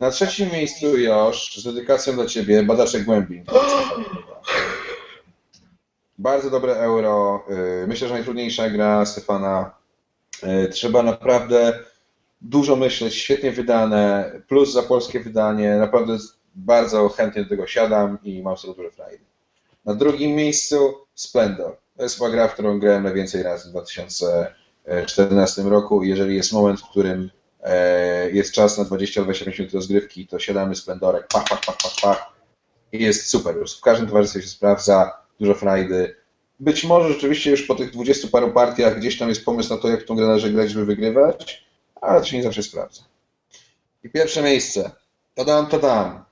[0.00, 3.44] Na trzecim miejscu już, z dedykacją dla Ciebie, Badaczek Głębin.
[6.18, 7.42] Bardzo dobre euro.
[7.82, 9.79] Y, Myślę, że najtrudniejsza gra Stefana.
[10.44, 11.78] Y, Trzeba naprawdę
[12.40, 15.76] dużo myśleć, świetnie wydane, plus za polskie wydanie.
[15.76, 16.18] Naprawdę
[16.54, 19.24] bardzo chętnie do tego siadam i mam sobie duże frajdy.
[19.84, 21.76] Na drugim miejscu Splendor.
[21.96, 26.04] To jest chyba gra, w którą grałem najwięcej razy w 2014 roku.
[26.04, 27.30] Jeżeli jest moment, w którym
[27.62, 32.32] e, jest czas na 20-25 minut rozgrywki, to siadamy Splendorek, pach, pach, pach, pach, pach
[32.92, 33.56] i jest super.
[33.56, 36.16] Już w każdym towarzystwie się sprawdza, dużo frajdy.
[36.60, 39.88] Być może rzeczywiście już po tych 20 paru partiach gdzieś tam jest pomysł na to,
[39.88, 41.64] jak tą grę należy grać, żeby wygrywać,
[42.00, 43.02] ale to się nie zawsze sprawdza.
[44.04, 44.90] I pierwsze miejsce.
[45.34, 46.24] Tadam, tadam.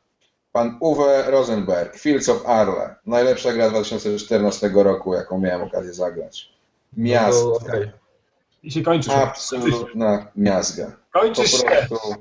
[0.53, 2.95] Pan Uwe Rosenberg, Fields of Arle.
[3.07, 6.53] Najlepsza gra 2014 roku, jaką miałem okazję zagrać.
[6.97, 7.45] Miasto.
[7.45, 7.91] No, okej.
[8.63, 9.11] I się kończy.
[9.13, 10.93] Absolutna miazga.
[11.13, 11.59] Po Kończy się.
[11.59, 12.15] prostu.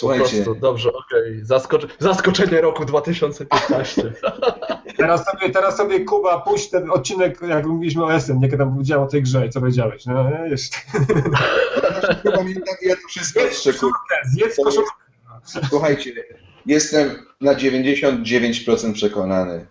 [0.00, 1.40] Po Słuchajcie, prostu, dobrze, okej.
[1.42, 1.86] Zaskocze...
[1.98, 4.02] Zaskoczenie roku 2015.
[4.96, 9.04] Teraz sobie, teraz sobie Kuba puść ten odcinek, jak mówiliśmy o SM, nie tam powiedziałem
[9.04, 10.06] o tej grze i co powiedziałeś.
[10.06, 10.78] No, jeszcze.
[12.44, 13.92] mi tak ja to wszystko odszykuję.
[14.32, 14.90] Zjedz koszulkę.
[15.68, 16.12] Słuchajcie,
[16.66, 19.66] jestem na 99% przekonany,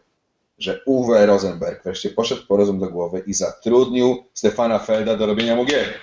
[0.60, 5.56] że Uwe Rosenberg wreszcie poszedł po rozum do głowy i zatrudnił Stefana Felda do robienia
[5.56, 5.94] mu gier.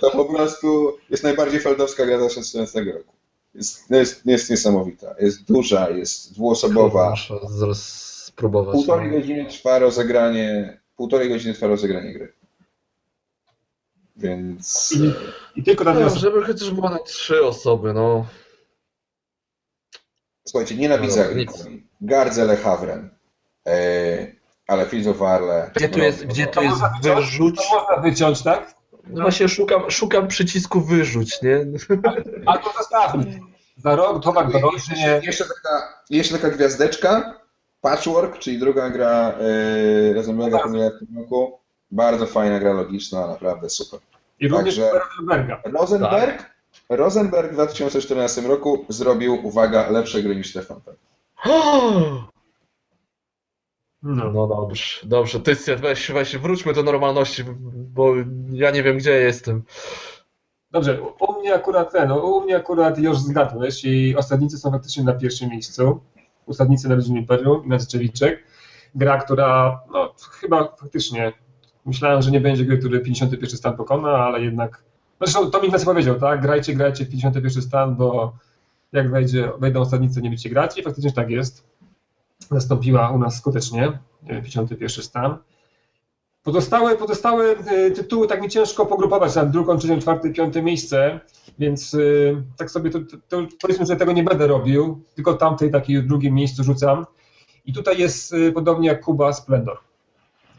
[0.00, 3.15] To po prostu jest najbardziej feldowska gra 2014 roku.
[3.56, 7.10] Jest, jest, jest niesamowita, jest duża, jest dwuosobowa.
[7.10, 7.82] Muszę zaraz
[8.24, 8.74] spróbować.
[8.74, 9.18] Półtorej no.
[9.18, 12.32] godziny trwa rozegranie, półtorej godziny trwa rozegranie gry.
[14.16, 15.12] Więc I,
[15.60, 18.26] I tylko na No, żeby chociaż było na trzy osoby, no.
[20.44, 21.86] słuchajcie, nienawidzę agrikolii.
[22.00, 23.10] Gardzę Le Havren,
[23.66, 24.26] e,
[24.66, 25.70] ale Fields of Arle.
[25.74, 27.56] Gdzie tu jest, gdzie tu jest wyrzuć?
[27.56, 28.75] To można wyciąć, tak?
[29.10, 31.66] No właśnie szukam, szukam przycisku wyrzuć, nie?
[32.46, 33.40] Albo zostawmy.
[33.76, 34.96] Za rok towar dorocznie.
[35.02, 37.34] Jeszcze, jeszcze, taka, jeszcze taka gwiazdeczka,
[37.80, 39.32] Patchwork, czyli druga gra
[40.08, 40.68] yy, Rosenberga Tak.
[40.68, 41.58] w tym roku.
[41.90, 44.00] Bardzo fajna gra logiczna, naprawdę super.
[44.40, 45.60] I również Także- Rosenberga.
[45.64, 46.44] Rosenberg,
[46.88, 50.80] Rosenberg w 2014 roku zrobił, uwaga, lepsze gry niż Stefan.
[54.06, 54.32] No.
[54.32, 55.40] No dobrze, dobrze.
[55.40, 57.44] Tycjat, weź, weź, wróćmy do normalności,
[57.94, 58.14] bo
[58.52, 59.62] ja nie wiem, gdzie jestem.
[60.70, 65.04] Dobrze, u- mnie akurat ten, no, u mnie akurat już zgadłeś i osadnicy są faktycznie
[65.04, 66.00] na pierwszym miejscu.
[66.46, 68.44] Osadnicy na Rodzinie Imperium, Miastczewiczek.
[68.94, 71.32] Gra, która no, chyba faktycznie
[71.86, 74.82] myślałem, że nie będzie gry, który 51 stan pokona, ale jednak.
[75.20, 76.40] Zresztą to mi Ignacy powiedział, tak?
[76.42, 78.32] Grajcie, grajcie w 51 stan, bo
[78.92, 81.64] jak wejdzie, wejdą osadnicy, nie będziecie grać i faktycznie tak jest.
[82.50, 85.38] Nastąpiła u nas skutecznie e, 51 stan.
[86.46, 87.56] Pozostałe, pozostałe
[87.94, 91.20] tytuły tak mi ciężko pogrupować na drugą, trzecią, czwarte, piąte miejsce,
[91.58, 96.02] więc y, tak sobie to, to, powiedzmy, że tego nie będę robił, tylko tamtej takiej
[96.02, 97.06] drugim miejscu rzucam.
[97.64, 99.78] I tutaj jest y, podobnie jak Kuba Splendor.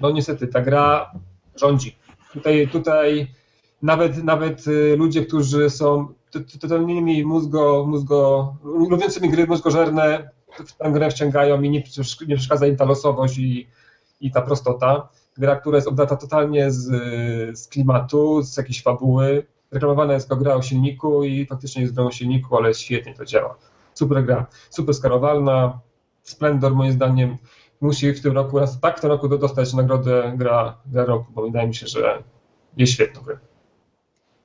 [0.02, 1.12] No niestety ta gra
[1.56, 1.96] rządzi.
[2.34, 3.28] Tutaj, tutaj
[3.82, 4.66] nawet, nawet
[4.98, 6.08] ludzie, którzy są
[6.62, 11.84] totalnymi mózgo, mózgo, lubiącymi gry mózgożerne w tę grę wciągają i nie,
[12.28, 13.68] nie przeszkadza im ta losowość i,
[14.22, 15.10] i ta prostota.
[15.38, 16.86] Gra, która jest obdata totalnie z,
[17.60, 19.45] z klimatu, z jakiejś fabuły.
[19.72, 23.26] Reklamowana jest jako gra o silniku i faktycznie jest grą o silniku, ale świetnie to
[23.26, 23.58] działa.
[23.93, 25.80] Super gra, super skarowalna.
[26.24, 27.38] Splendor moim zdaniem
[27.82, 31.68] musi w tym roku, tak w tym roku dostać nagrodę gra, gra roku, bo wydaje
[31.68, 32.24] mi się, że
[32.78, 33.38] jest świetną grę.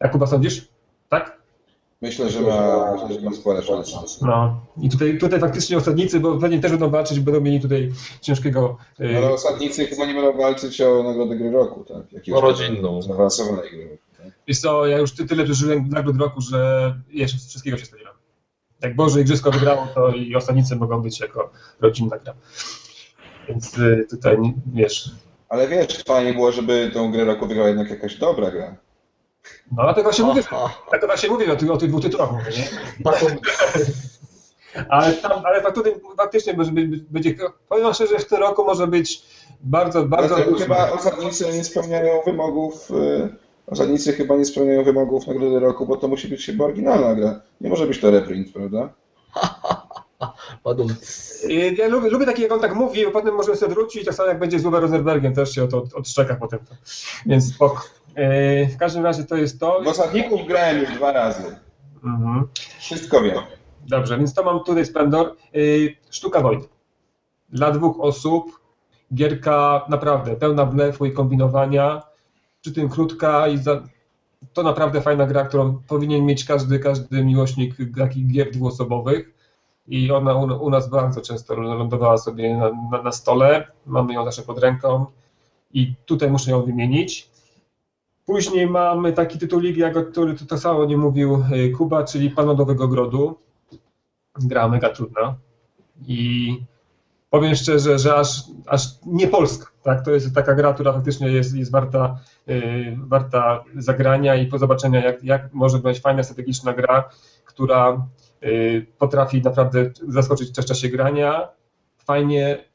[0.01, 0.69] Jakuba sądzisz?
[1.09, 1.42] Tak?
[2.03, 3.97] Myślę, że ma, myślę, że ma spore szanse.
[4.23, 8.77] No i tutaj, tutaj faktycznie osadnicy, bo pewnie też będą walczyć, będą mieli tutaj ciężkiego...
[8.99, 12.13] No ale osadnicy chyba nie będą walczyć o nagrodę gry roku, tak?
[12.13, 13.03] Jakiegoś o rodzinną.
[13.03, 14.03] Zaawansowanej gry roku.
[14.17, 14.27] Tak?
[14.49, 18.15] Wiesz co, ja już tyle przeżyłem nagród roku, że jeszcze wszystkiego się spodziewam.
[18.83, 21.51] Jak Boże Igrzysko wygrało, to i osadnicy mogą być jako
[21.81, 22.35] rodzinna gra.
[23.49, 24.37] Więc y, tutaj,
[24.67, 25.11] wiesz...
[25.49, 28.77] Ale wiesz, fajnie było, żeby tą grę roku wygrała jednak jakaś dobra gra.
[29.73, 30.43] No dlatego właśnie mówię,
[30.89, 32.69] dlatego właśnie mówię o, tych, o tych dwóch tytułach, mówię, nie?
[34.89, 36.55] Ale, tam, ale faktycznie, faktycznie
[37.11, 37.35] będzie,
[37.69, 39.23] powiem szczerze, że w tym roku może być
[39.61, 40.37] bardzo, bardzo...
[40.59, 43.29] Chyba osadnicy nie spełniają wymogów, y,
[43.67, 47.41] osadnicy chyba nie spełniają wymogów nagrody roku, bo to musi być chyba oryginalna gra.
[47.61, 48.89] Nie może być to reprint, prawda?
[51.77, 54.29] Ja lubię, lubię taki, jak on tak mówi, bo potem możemy sobie wrócić, tak samo
[54.29, 56.59] jak będzie z Uwe Rosenbergiem, też się o to odszczeka potem.
[57.27, 57.83] Więc spoko.
[58.15, 59.83] E, w każdym razie to jest to.
[59.83, 61.57] W osadników grałem już dwa razy.
[62.05, 62.49] Mhm.
[62.79, 63.39] Wszystko wiem.
[63.89, 65.27] Dobrze, więc to mam tutaj Splendor.
[65.55, 65.59] E,
[66.11, 66.65] sztuka wojny.
[67.49, 68.63] Dla dwóch osób.
[69.15, 72.03] Gierka naprawdę pełna blefu i kombinowania.
[72.61, 73.83] Przy tym krótka i za...
[74.53, 79.35] to naprawdę fajna gra, którą powinien mieć każdy, każdy miłośnik takich gier dwuosobowych.
[79.89, 83.67] I ona u, u nas bardzo często lądowała sobie na, na, na stole.
[83.87, 85.07] Mamy ją zawsze pod ręką.
[85.73, 87.32] I tutaj muszę ją wymienić.
[88.27, 92.47] Później mamy taki tytuł jak o który to samo nie mówił y, Kuba, czyli Pan
[92.47, 93.39] Nowego Grodu.
[94.41, 95.37] Gra mega trudna
[96.07, 96.59] i
[97.31, 99.67] powiem szczerze, że aż, aż nie polska.
[99.83, 100.05] Tak?
[100.05, 105.05] To jest taka gra, która faktycznie jest, jest warta, yy, warta zagrania i po zobaczenia,
[105.05, 107.09] jak, jak może być fajna, strategiczna gra,
[107.45, 108.07] która
[108.41, 111.49] yy, potrafi naprawdę zaskoczyć w czasie grania.
[111.99, 112.72] Fajnie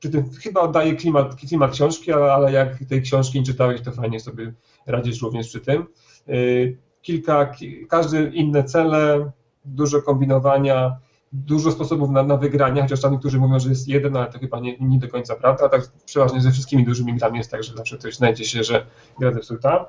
[0.00, 4.20] przy tym chyba oddaje klimat, klimat książki, ale jak tej książki nie czytałeś, to fajnie
[4.20, 4.52] sobie
[4.86, 5.86] radzisz również przy tym.
[6.28, 7.52] Y, kilka,
[7.88, 9.30] każdy inne cele,
[9.64, 10.96] dużo kombinowania,
[11.32, 14.60] dużo sposobów na, na wygranie, chociaż tam niektórzy mówią, że jest jeden, ale to chyba
[14.60, 15.68] nie, nie do końca prawda.
[15.68, 18.86] Tak przeważnie ze wszystkimi dużymi grami jest tak, że zawsze ktoś znajdzie się, że
[19.18, 19.86] gra zepsuta.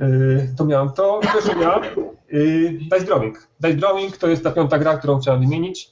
[0.00, 1.20] Y, to miałem to.
[1.20, 1.80] Też ja.
[2.90, 3.48] Dice Drawing.
[3.60, 5.90] Dice Drawing to jest ta piąta gra, którą chciałem wymienić.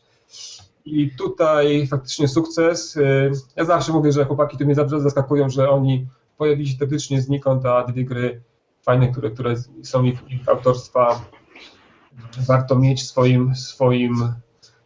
[0.85, 2.97] I tutaj faktycznie sukces.
[2.97, 6.07] Y, ja zawsze mówię, że chłopaki tu mnie zaskakują, że oni
[6.39, 8.43] pojawili się teoretycznie znikąd, a dwie gry
[8.83, 11.25] fajne, które, które są ich, ich autorstwa,
[12.49, 14.35] warto mieć w swoim, swoim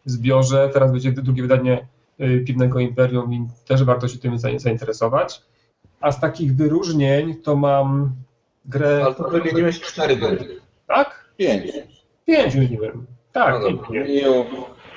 [0.05, 0.69] zbiorze.
[0.73, 1.87] Teraz będzie drugie wydanie
[2.21, 5.41] y, Piwnego Imperium i też warto się tym zainteresować.
[6.01, 8.15] A z takich wyróżnień to mam
[8.65, 9.01] grę...
[9.05, 10.59] Ale to wymieniłeś cztery gry.
[10.87, 11.25] Tak?
[11.37, 11.71] Pięć.
[12.25, 13.05] Pięć wymieniłem.
[13.31, 13.85] Tak, no,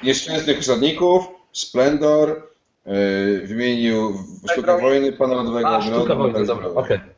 [0.05, 2.43] Nieszczęsnych Osadników, Splendor,
[2.87, 4.15] yy, wymienił
[4.53, 6.97] Sztukę Wojny, Pana Nowego A, Sztuka Wojny, dobra, okej.
[6.97, 7.13] Okay.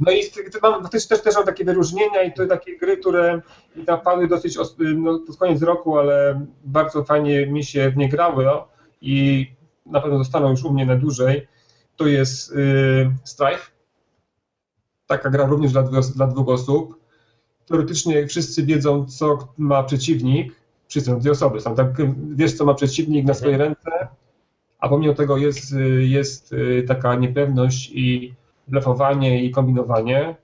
[0.00, 0.22] No i
[0.62, 3.40] mam, też, też, też mam takie wyróżnienia i to takie gry, które
[3.86, 4.58] napadły dosyć
[4.96, 8.68] no, pod koniec roku, ale bardzo fajnie mi się w nie grały no,
[9.00, 9.46] i
[9.86, 11.48] na pewno zostaną już u mnie na dłużej.
[11.96, 13.70] To jest y, Strife.
[15.06, 15.82] Taka gra również dla,
[16.14, 17.00] dla dwóch osób.
[17.66, 20.59] Teoretycznie wszyscy wiedzą, co ma przeciwnik.
[20.90, 21.74] Wszyscy, dwie osoby są.
[21.74, 21.86] Tak,
[22.34, 24.08] wiesz, co ma przeciwnik na swojej ręce,
[24.78, 28.34] a pomimo tego jest, jest y, taka niepewność i
[28.68, 30.36] blefowanie i kombinowanie.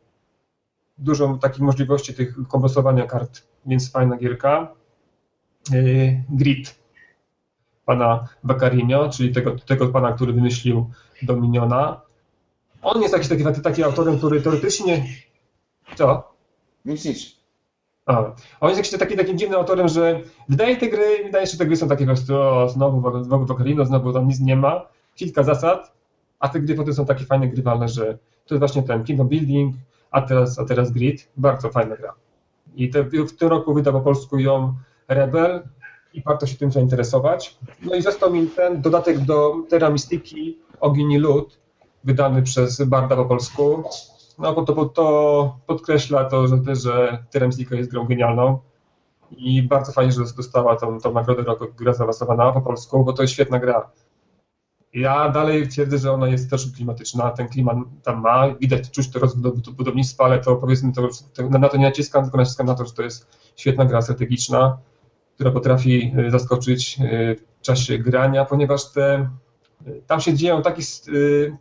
[0.99, 4.75] Dużo takich możliwości tych kompostowania kart, więc fajna gierka.
[5.75, 6.79] Y, Grid
[7.85, 10.91] pana Baccarinho, czyli tego, tego pana, który wymyślił
[11.23, 12.01] Dominiona.
[12.83, 15.07] On jest jakiś taki, taki, taki autorem, który teoretycznie...
[15.97, 16.33] Co?
[16.85, 17.36] Nic, nic.
[18.07, 21.67] A, on jest jakiś taki, takim dziwnym autorem, że wydaje te gry, wydaje że te
[21.67, 24.89] gry są takie po prostu, o, znowu, znowu Baccarino, znowu tam nic nie ma.
[25.15, 25.93] Kilka zasad,
[26.41, 29.75] a te gry potem są takie fajne, grywalne, że to jest właśnie ten Kingdom Building,
[30.11, 31.29] a teraz, a teraz Grid.
[31.37, 32.15] Bardzo fajna gra.
[32.77, 34.75] I te, w tym roku wyda po polsku ją
[35.09, 35.63] Rebel
[36.15, 37.59] i warto się tym zainteresować.
[37.83, 41.59] No i został mi ten dodatek do Terra Mystiki Ogień Lud,
[42.05, 43.83] wydany przez Barda po polsku.
[44.39, 47.25] No bo to, to podkreśla to, że, że
[47.71, 48.59] jest grą genialną
[49.31, 53.23] i bardzo fajnie, że dostała tą, tą nagrodę roku gra zaawansowana po polsku, bo to
[53.23, 53.91] jest świetna gra.
[54.95, 59.21] Ja dalej twierdzę, że ona jest też klimatyczna, ten klimat tam ma, widać, czuć to
[59.73, 61.09] budownictwo, ale to powiedzmy, to,
[61.51, 64.79] na to nie naciskam, tylko naciskam na to, że to jest świetna gra strategiczna,
[65.35, 69.31] która potrafi y, zaskoczyć y, w czasie grania, ponieważ te,
[70.07, 70.83] tam się dzieją takie,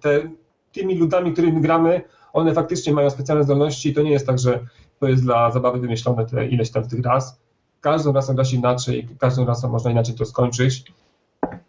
[0.02, 0.30] te,
[0.72, 2.02] tymi ludami, którymi gramy,
[2.36, 4.60] one faktycznie mają specjalne zdolności i to nie jest tak, że
[5.00, 7.40] to jest dla zabawy wymyślone te ileś tam tych raz.
[7.82, 10.92] Każdą rasą gra się inaczej, każdą rasą można inaczej to skończyć.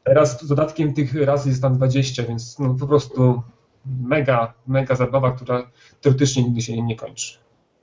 [0.05, 3.43] Teraz z dodatkiem tych raz jest tam 20, więc no, po prostu
[4.03, 7.39] mega, mega zabawa, która teoretycznie nigdy się nie, nie kończy.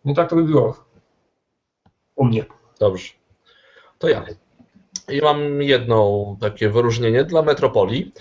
[0.06, 0.76] No tak to by było
[2.16, 2.46] u mnie.
[2.80, 3.10] Dobrze.
[4.00, 4.26] To ja.
[5.10, 8.12] I mam jedno takie wyróżnienie dla Metropolii,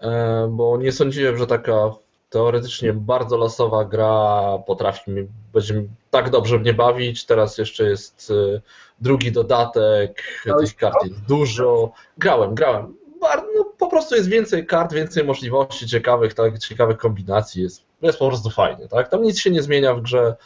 [0.00, 1.94] e, bo nie sądziłem, że taka
[2.30, 7.26] teoretycznie bardzo losowa gra potrafi mi, będzie tak dobrze mnie bawić.
[7.26, 8.60] Teraz jeszcze jest e,
[9.00, 10.22] drugi dodatek,
[10.60, 11.92] tych kart jest dużo.
[12.18, 12.94] Grałem, grałem.
[13.20, 17.62] No, po prostu jest więcej kart, więcej możliwości ciekawych, tak, ciekawych kombinacji.
[17.62, 18.88] Jest, jest po prostu fajnie.
[18.88, 19.08] Tak?
[19.08, 20.36] Tam nic się nie zmienia w grze.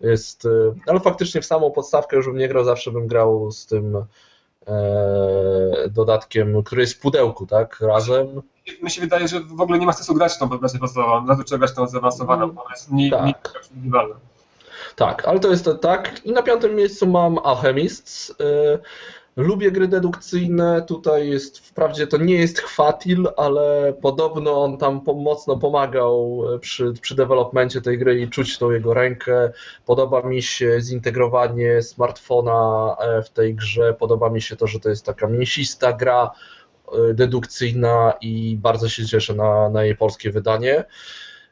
[0.00, 3.66] Jest, e, ale faktycznie w samą podstawkę już bym nie grał, zawsze bym grał z
[3.66, 4.04] tym
[4.66, 8.42] e, dodatkiem, który jest w pudełku, tak, razem.
[8.82, 11.58] Mi się wydaje, że w ogóle nie ma sensu grać tą wersję podstawową, to trzeba
[11.58, 13.24] grać tą zaawansowaną, bo ona jest nie, tak.
[13.24, 13.34] nie,
[14.96, 16.20] tak, ale to jest tak.
[16.24, 18.34] I na piątym miejscu mam Alchemists.
[18.40, 18.78] E,
[19.38, 25.56] Lubię gry dedukcyjne, tutaj jest, wprawdzie to nie jest chwatil, ale podobno on tam mocno
[25.56, 29.52] pomagał e, przy, przy developmencie tej gry i czuć tą jego rękę.
[29.86, 34.88] Podoba mi się zintegrowanie smartfona e, w tej grze, podoba mi się to, że to
[34.88, 36.30] jest taka mięsista gra
[37.14, 40.84] dedukcyjna i bardzo się cieszę na, na jej polskie wydanie.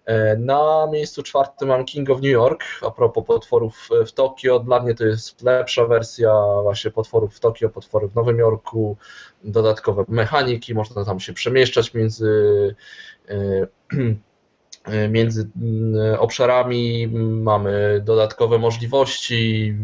[0.06, 4.58] E, na miejscu czwartym mam King of New York, a propos potworów w Tokio.
[4.58, 6.32] Dla mnie to jest lepsza wersja
[6.62, 8.96] właśnie potworów w Tokio, potwory w Nowym Jorku,
[9.44, 12.74] dodatkowe mechaniki, można tam się przemieszczać między
[13.28, 13.66] e,
[15.08, 17.08] między mm, obszarami,
[17.42, 19.74] mamy dodatkowe możliwości,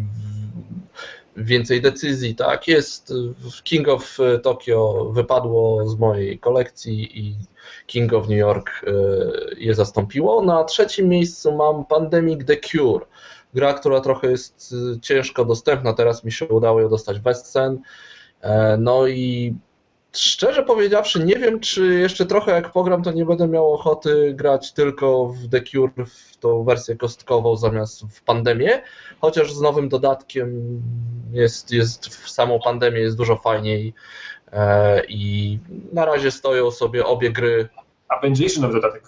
[1.36, 3.12] więcej decyzji, tak, jest.
[3.64, 7.36] King of Tokyo wypadło z mojej kolekcji i
[7.86, 8.92] King of New York e,
[9.58, 10.42] je zastąpiło.
[10.42, 13.06] Na trzecim miejscu mam Pandemic The Cure,
[13.54, 17.80] gra, która trochę jest e, ciężko dostępna, teraz mi się udało ją dostać bez cen,
[18.40, 19.54] e, no i
[20.16, 24.72] Szczerze powiedziawszy, nie wiem, czy jeszcze trochę jak pogram, to nie będę miał ochoty grać
[24.72, 28.82] tylko w The Cure, w tą wersję kostkową zamiast w pandemię,
[29.20, 30.80] chociaż z nowym dodatkiem
[31.32, 33.94] jest, jest w samą pandemię jest dużo fajniej
[34.52, 35.58] e, i
[35.92, 37.68] na razie stoją sobie obie gry.
[38.08, 39.02] A będzie jeszcze nowy dodatek?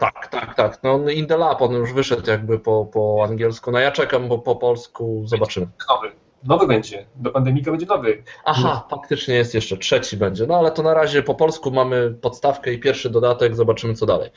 [0.00, 0.82] Tak, tak, tak.
[0.82, 3.70] No In the Lab, on już wyszedł jakby po, po angielsku.
[3.70, 5.66] No ja czekam, bo po polsku zobaczymy.
[5.88, 6.12] Nowy.
[6.44, 7.06] Nowy będzie.
[7.16, 8.22] Do pandemika będzie nowy.
[8.44, 9.76] Aha, faktycznie jest jeszcze.
[9.76, 10.46] Trzeci będzie.
[10.46, 13.56] No ale to na razie po polsku mamy podstawkę i pierwszy dodatek.
[13.56, 14.30] Zobaczymy co dalej.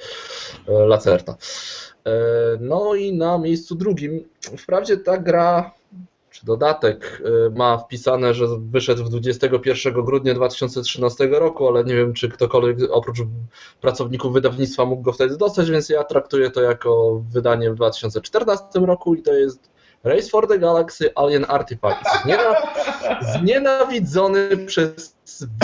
[0.68, 1.36] E, Lacerta.
[2.06, 2.12] E,
[2.60, 4.24] no i na miejscu drugim.
[4.58, 5.72] Wprawdzie ta gra
[6.34, 12.14] czy dodatek e, ma wpisane, że wyszedł w 21 grudnia 2013 roku, ale nie wiem,
[12.14, 13.18] czy ktokolwiek oprócz
[13.82, 19.16] pracowników wydawnictwa mógł go wtedy dostać, więc ja traktuję to jako wydanie w 2014 roku
[19.16, 19.72] i to jest
[20.04, 22.06] Race for the Galaxy Alien Artifact.
[23.39, 25.18] Znienawidzony przez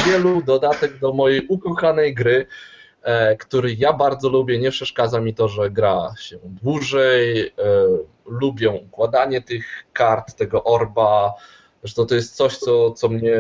[0.06, 2.46] wielu dodatek do mojej ukochanej gry,
[3.02, 4.60] e, który ja bardzo lubię.
[4.60, 7.48] Nie przeszkadza mi to, że gra się dłużej.
[7.48, 7.52] E,
[8.26, 11.34] lubię układanie tych kart, tego orba.
[11.84, 13.38] Zresztą to jest coś, co, co mnie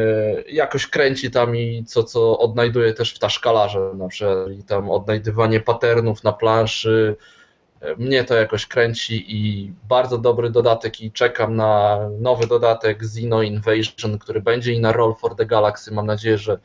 [0.47, 5.60] jakoś kręci tam i co, co odnajduję też w taszkalarze, na przykład i tam odnajdywanie
[5.60, 7.16] patternów na planszy,
[7.97, 14.19] mnie to jakoś kręci i bardzo dobry dodatek i czekam na nowy dodatek Xeno Invasion,
[14.19, 15.93] który będzie i na Roll for the Galaxy.
[15.93, 16.57] Mam nadzieję, że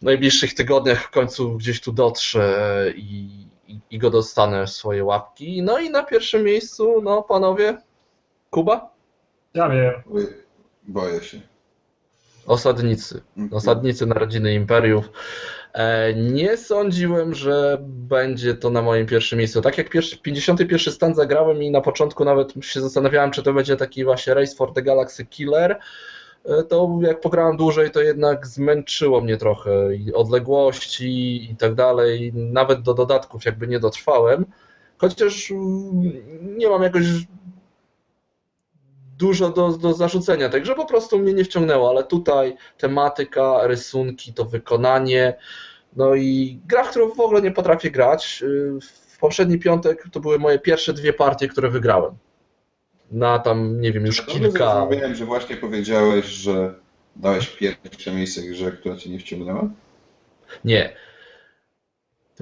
[0.00, 3.28] w najbliższych tygodniach w końcu gdzieś tu dotrze i,
[3.68, 5.62] i, i go dostanę w swoje łapki.
[5.62, 7.78] No i na pierwszym miejscu, no panowie,
[8.50, 8.90] Kuba?
[9.54, 9.92] Ja wiem.
[10.82, 11.51] Boję się.
[12.46, 13.20] Osadnicy.
[13.36, 13.56] Mhm.
[13.56, 15.10] Osadnicy Narodziny Imperiów.
[15.72, 19.60] E, nie sądziłem, że będzie to na moim pierwszym miejscu.
[19.60, 23.76] Tak jak pierwszy, 51 stan zagrałem i na początku nawet się zastanawiałem, czy to będzie
[23.76, 25.78] taki właśnie Race for the Galaxy Killer,
[26.44, 32.32] e, to jak pograłem dłużej, to jednak zmęczyło mnie trochę i odległości i tak dalej.
[32.34, 34.44] Nawet do dodatków jakby nie dotrwałem.
[34.98, 36.12] Chociaż mm,
[36.58, 37.04] nie mam jakoś
[39.22, 44.44] dużo do, do zarzucenia, także po prostu mnie nie wciągnęło, ale tutaj tematyka, rysunki, to
[44.44, 45.34] wykonanie,
[45.96, 48.42] no i gra, w którą w ogóle nie potrafię grać.
[48.42, 52.14] Y, w poprzedni piątek to były moje pierwsze dwie partie, które wygrałem.
[53.10, 54.86] Na tam, nie wiem, już kilka.
[54.90, 56.74] Wiem, że właśnie powiedziałeś, że
[57.16, 59.68] dałeś pierwsze miejsce grze, która cię nie wciągnęła?
[60.64, 60.96] Nie.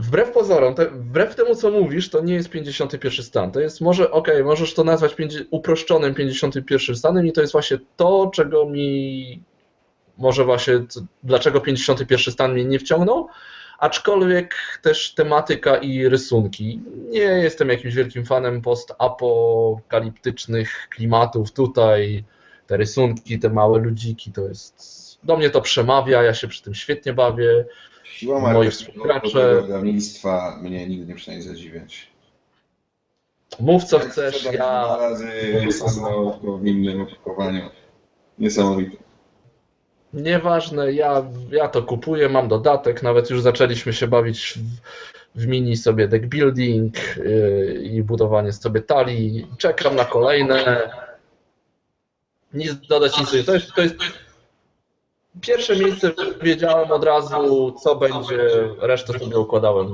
[0.00, 3.52] Wbrew pozorom, te, wbrew temu co mówisz, to nie jest 51 stan.
[3.52, 7.52] To jest może, okej, okay, możesz to nazwać 50, uproszczonym 51 stanem i to jest
[7.52, 9.42] właśnie to, czego mi
[10.18, 10.74] może właśnie,
[11.22, 13.28] dlaczego 51 stan mnie nie wciągnął,
[13.78, 16.80] aczkolwiek też tematyka i rysunki.
[17.08, 22.24] Nie jestem jakimś wielkim fanem postapokaliptycznych klimatów tutaj,
[22.66, 26.74] te rysunki, te małe ludziki, to jest, do mnie to przemawia, ja się przy tym
[26.74, 27.64] świetnie bawię.
[28.20, 29.82] Siła marketingowego
[30.62, 32.10] mnie nigdy nie przynajmniej zadziwiać.
[33.60, 34.52] Mów co chcesz, ja...
[34.52, 35.32] Dwa razy
[35.70, 37.70] samo w innym opakowaniu.
[38.38, 38.96] Niesamowite.
[40.12, 44.58] Nieważne, ja, ja to kupuję, mam dodatek, nawet już zaczęliśmy się bawić
[45.34, 49.46] w, w mini sobie deck building yy, i budowanie sobie talii.
[49.58, 50.90] Czekam na kolejne.
[52.54, 53.96] Nic dodać, nic to jest, to jest
[55.40, 56.12] pierwsze miejsce
[56.42, 58.38] wiedziałem od razu, co będzie,
[58.78, 59.90] resztę sobie układałem.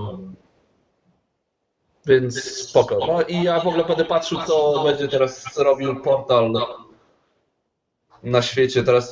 [2.07, 2.99] Więc spoko.
[3.07, 6.53] No i ja w ogóle będę patrzył, co będzie teraz robił portal
[8.22, 8.82] na świecie.
[8.82, 9.11] Teraz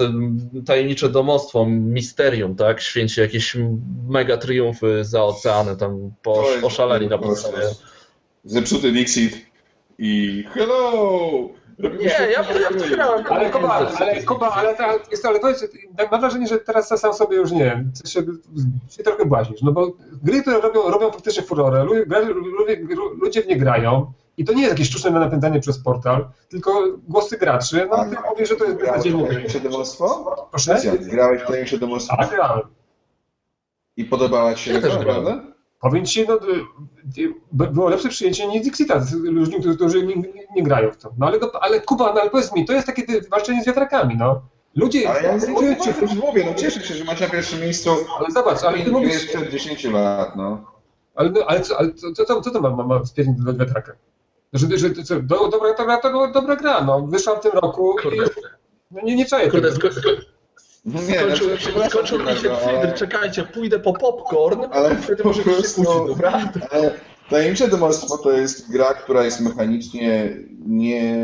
[0.67, 2.81] tajemnicze domostwo, misterium, tak?
[2.81, 3.57] Święci jakieś
[4.09, 7.63] mega triumfy za oceany, tam po, oszaleli na podstawie.
[8.45, 9.47] Zepsuty Dixit
[9.99, 11.49] i hello!
[11.79, 12.45] Nie, ja, ja
[12.97, 13.25] grałem.
[13.29, 15.67] Ale Kuba, ale, Kuba, ale, ta, jest, ale powiedz,
[15.97, 18.23] tak mam wrażenie, że teraz sam sobie już nie się,
[18.91, 22.83] się trochę błaźnisz, no bo gry, które robią, robią faktycznie furorę, ludzie,
[23.21, 27.39] ludzie w nie grają i to nie jest jakieś sztuczne napędzanie przez portal, tylko głosy
[27.39, 29.29] graczy, no ty mówisz, że to jest beznadziejne.
[29.29, 30.49] Grałeś w domostwo?
[30.51, 30.81] Proszę?
[31.01, 32.17] Grałeś w tajemnicze domostwo?
[32.17, 32.63] Tak, grałem.
[33.97, 35.54] I podobała Ci się ja prawda?
[35.85, 36.39] Powiem Ci, no,
[37.53, 40.15] było lepsze przyjęcie niż Dixita z ludźmi, którzy nie,
[40.57, 41.13] nie, grają w to.
[41.19, 44.43] No ale, ale Kuba, no ale powiedz mi, to jest takie walczenie z wiatrakami, no.
[44.77, 45.11] Ludzie...
[45.11, 47.91] Ale ja nie cię, w mówię, no cieszę się, że macie na pierwszym miejscu...
[48.19, 49.27] Ale zobacz, ale ty mówisz...
[49.27, 50.65] przed 10 lat, no.
[51.15, 53.93] Ale, no, ale, co, ale co, co, co to ma, ma, ma wspierać do wiatraka?
[54.53, 57.07] Że, że, że do, dobra, dobra, dobra, dobra gra, no.
[57.07, 58.19] Wyszła w tym roku i...
[58.91, 59.89] No nie, nie czaję Kurde, tego.
[60.85, 62.93] No nie, skończył, znaczy, skończył mi się ale...
[62.93, 66.51] czekajcie, pójdę po popcorn, ale wtedy może puścić, dobra?
[66.71, 66.95] Ale
[67.31, 71.17] Tajemnicze Domostwo to jest gra, która jest mechanicznie nie,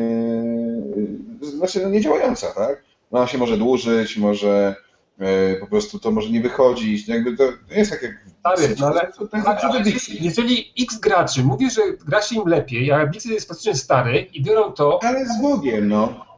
[1.42, 2.82] znaczy no nie działająca, tak?
[3.10, 4.74] Ona się może dłużyć, może
[5.18, 8.12] e, po prostu to może nie wychodzić, jakby to, jest tak jak...
[8.40, 9.82] Stary, no ale, to, jest ale
[10.20, 14.42] jeżeli x graczy mówi, że gra się im lepiej, a Bixi jest faktycznie stary i
[14.42, 14.98] biorą to...
[15.02, 16.29] Ale z Bogiem, no.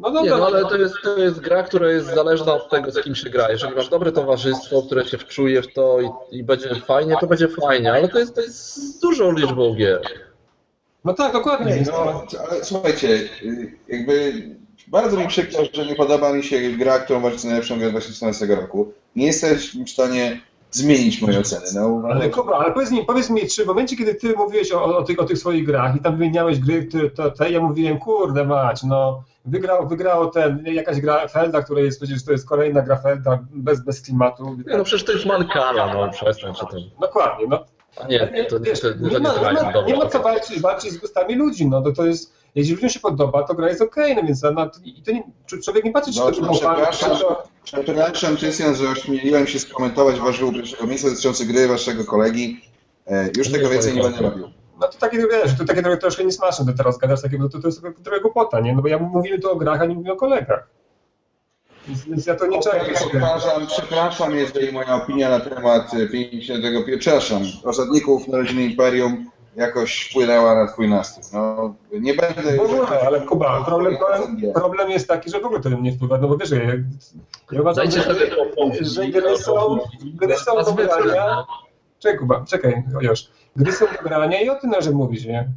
[0.00, 2.70] No dobra, nie, no, no ale to jest, to jest gra, która jest zależna od
[2.70, 3.50] tego, z kim się gra.
[3.50, 7.48] Jeżeli masz dobre towarzystwo, które się wczuje w to i, i będzie fajnie, to będzie
[7.48, 10.00] fajnie, ale to jest, to jest dużą liczbą gier.
[11.04, 11.84] No tak, dokładnie.
[11.86, 13.28] No, ale słuchajcie,
[13.88, 14.32] jakby
[14.88, 18.92] bardzo mi przykro, że nie podoba mi się gra, którą uważacie najlepszą grę 2014 roku.
[19.16, 20.40] Nie jesteś w stanie
[20.70, 21.66] zmienić moje oceny.
[21.74, 24.96] No, ale Kuba, ale powiedz mi, powiedz mi, czy w momencie, kiedy ty mówiłeś o,
[24.96, 27.98] o, tych, o tych swoich grach i tam wymieniałeś gry, które to, te, ja mówiłem,
[27.98, 32.82] kurde mać, no wygrał, wygrało ten, jakaś gra Felda, która jest przecież to jest kolejna
[32.82, 34.56] gra Felda bez, bez klimatu.
[34.66, 36.80] Nie, no przecież to jest Mankala, no przestań się tym.
[37.00, 37.64] Dokładnie, no.
[37.96, 40.92] A nie, to, wiesz, to, to, nie, ma, nie, ma, nie ma co walczyć, walczyć
[40.92, 44.12] z gustami ludzi, no to, to jest, jeśli ludziom się podoba, to gra jest okej,
[44.12, 45.22] okay, no więc no, i to nie,
[45.64, 47.42] człowiek nie patrzy, czy no, to przepraszam, to...
[47.64, 52.60] przepraszam, Krystian, że ośmieliłem się skomentować wasze pierwszego miejsca dotyczące gry waszego kolegi.
[53.06, 54.48] E, już tego więcej nie będę robił
[54.84, 57.68] no to takie, wiesz, to takie trochę, troszkę niesmaczne, to teraz gadasz takiego, to, to
[57.68, 58.74] jest trochę głupota, nie?
[58.74, 60.68] No bo ja mówimy tu o grach, a nie mówimy o kolegach.
[61.88, 62.94] Więc, więc ja to nie czaję.
[62.94, 66.64] Przepraszam, przepraszam, jeżeli moja opinia na temat 50.
[66.98, 71.24] przepraszam, osadników Narodziny Imperium jakoś wpłynęła na twój nastrój.
[71.32, 72.56] No, nie będę...
[72.56, 73.96] W ogóle, ale Kuba, problem,
[74.54, 76.58] problem jest taki, że w ogóle to nie wpływa, no bo wiesz, ja,
[77.52, 78.14] ja uważam, że,
[78.80, 79.78] że gry są,
[80.14, 81.44] gry są do grania...
[81.98, 83.24] Czekaj Kuba, czekaj, już
[83.56, 85.48] gry są do grania i o tym należy mówić, nie?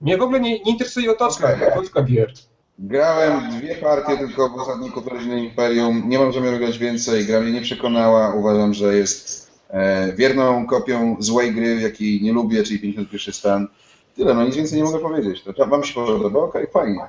[0.00, 1.72] Mnie w ogóle nie, nie interesuje otoczka, okay.
[1.72, 2.32] otoczka gier.
[2.78, 6.02] Grałem dwie partie tylko w Osadników Rodziny Imperium.
[6.08, 7.26] Nie mam zamiaru grać więcej.
[7.26, 8.34] Gra mnie nie przekonała.
[8.34, 13.68] Uważam, że jest e, wierną kopią złej gry, jakiej nie lubię, czyli 51 stan.
[14.16, 15.44] Tyle, no nic więcej nie mogę powiedzieć.
[15.56, 16.40] To wam się podoba?
[16.40, 17.00] Okej, okay, fajnie.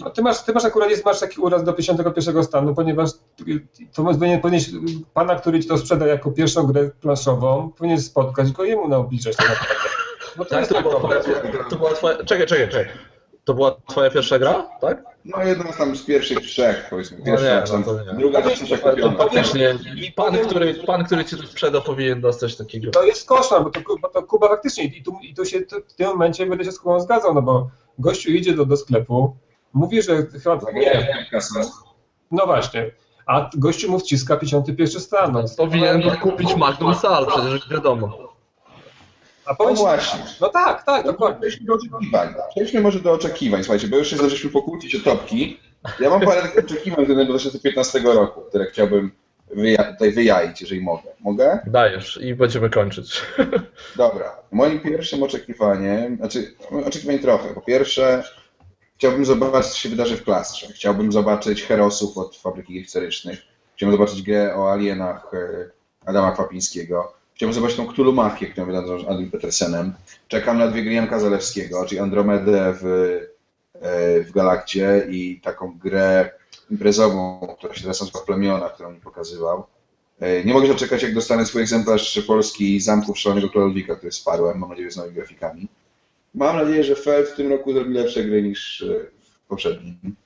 [0.00, 3.10] No, ty, masz, ty masz akurat jest, masz taki uraz do 51 stanu, ponieważ
[3.92, 4.70] to powinien, powinieneś
[5.14, 8.90] pana, który ci to sprzeda jako pierwszą grę planszową, powinien spotkać go jemu
[9.36, 9.74] tak naprawdę.
[10.36, 11.00] No to, tak, to, była,
[11.70, 12.24] to była twoja...
[12.24, 12.92] Czekaj, czekaj, czekaj.
[13.44, 15.02] To była twoja pierwsza gra, tak?
[15.24, 17.18] No jedna tam z pierwszych trzech, powiedzmy.
[17.18, 18.18] No pierwsza, no nie, no to nie.
[18.18, 18.76] druga to trzecia
[19.18, 19.78] Faktycznie
[20.16, 22.90] pan, który, pan, który ci to sprzeda powinien dostać takiego.
[22.90, 25.76] To jest koszmar, bo to, bo to Kuba faktycznie i tu, i tu się to,
[25.88, 29.36] w tym momencie będę się z Kubą zgadzał, no bo gościu idzie do, do sklepu,
[29.72, 30.58] Mówi, że chyba...
[30.72, 31.26] Nie.
[32.30, 32.90] No właśnie.
[33.26, 35.32] A gościu mu wciska 51 stan.
[35.32, 35.44] No.
[35.56, 38.34] Powinien go kupić Magnum Sal, przecież wiadomo.
[39.46, 40.20] A powiem No właśnie.
[40.40, 41.40] No tak, tak, dokładnie.
[41.48, 42.34] Przejdźmy do oczekiwań.
[42.54, 45.60] Przejdźmy może do oczekiwań, słuchajcie, bo już się zaczęliśmy pokłócić o topki.
[46.00, 49.10] Ja mam parę takich oczekiwań względem 2015 roku, które chciałbym
[49.56, 51.02] wyja- tutaj wyjaić, jeżeli mogę.
[51.20, 51.58] Mogę?
[51.66, 53.22] Dajesz i będziemy kończyć.
[53.96, 54.36] Dobra.
[54.52, 56.54] Moim pierwszym oczekiwaniem, znaczy
[56.86, 57.54] oczekiwań trochę.
[57.54, 58.22] Po pierwsze,
[59.00, 60.66] chciałbym zobaczyć, co się wydarzy w klastrze.
[60.74, 63.42] Chciałbym zobaczyć Herosów od Fabryki Historycznych.
[63.76, 65.70] Chciałbym zobaczyć grę o alienach e,
[66.06, 67.12] Adama Kwapińskiego.
[67.34, 69.92] Chciałbym zobaczyć tą Cthulhu-machię, którą wydano z Adamem Petersenem.
[70.28, 72.84] Czekam na dwie gry Janka Zalewskiego, czyli Andromedę w,
[73.74, 76.30] e, w Galakcie i taką grę
[76.70, 79.64] imprezową, która się teraz nazywa Plemiona, którą mi pokazywał.
[80.20, 84.58] E, Nie mogę się doczekać, jak dostanę swój egzemplarz polski Zamków Szalonego Króla który sparłem,
[84.58, 85.68] mam nadzieję, z nowymi grafikami.
[86.34, 90.16] Mam nadzieję, że Feld w tym roku zrobi lepsze gry niż e, w poprzednim.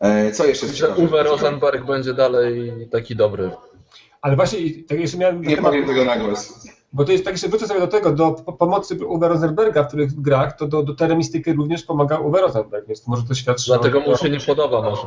[0.00, 0.88] E, Co jeszcze Że?
[0.88, 3.50] Uwe Rosenberg będzie dalej taki dobry.
[4.20, 6.66] Ale właśnie, tak jeszcze miałem Nie temat, powiem tego na głos.
[6.92, 9.88] bo to jest, tak jeszcze wrócę sobie do tego, do po- pomocy Uwe Rosenberga w
[9.88, 14.00] których grach, to do, do teremistyki również pomaga Uwe Rosenberg, więc może to świadczy Dlatego
[14.00, 15.02] mu się nie podoba może.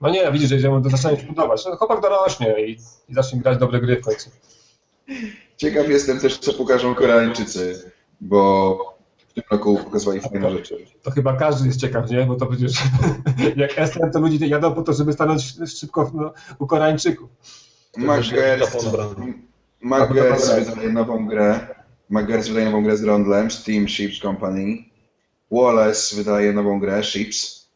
[0.00, 1.64] No nie, widzisz, że mu to zaczyna się podobać.
[1.64, 2.72] No, chłopak dorośnie i,
[3.08, 4.30] i zacznie grać dobre gry w końcu.
[5.56, 7.90] Ciekaw jestem też, co pokażą Koreańczycy,
[8.22, 8.78] bo
[9.28, 10.76] w tym roku pokazywali fajne rzeczy.
[11.02, 12.26] To chyba każdy jest ciekaw, nie?
[12.26, 12.72] Bo to przecież
[13.56, 17.30] jak SM, to ludzie jadą po to, żeby stanąć szybko no, u Koreańczyków.
[19.82, 21.66] Magers, wydaje nową grę.
[22.10, 24.76] Magers wydaje nową grę z Rondlem, Steam Ships Company.
[25.50, 27.68] Wallace wydaje nową grę, Ships.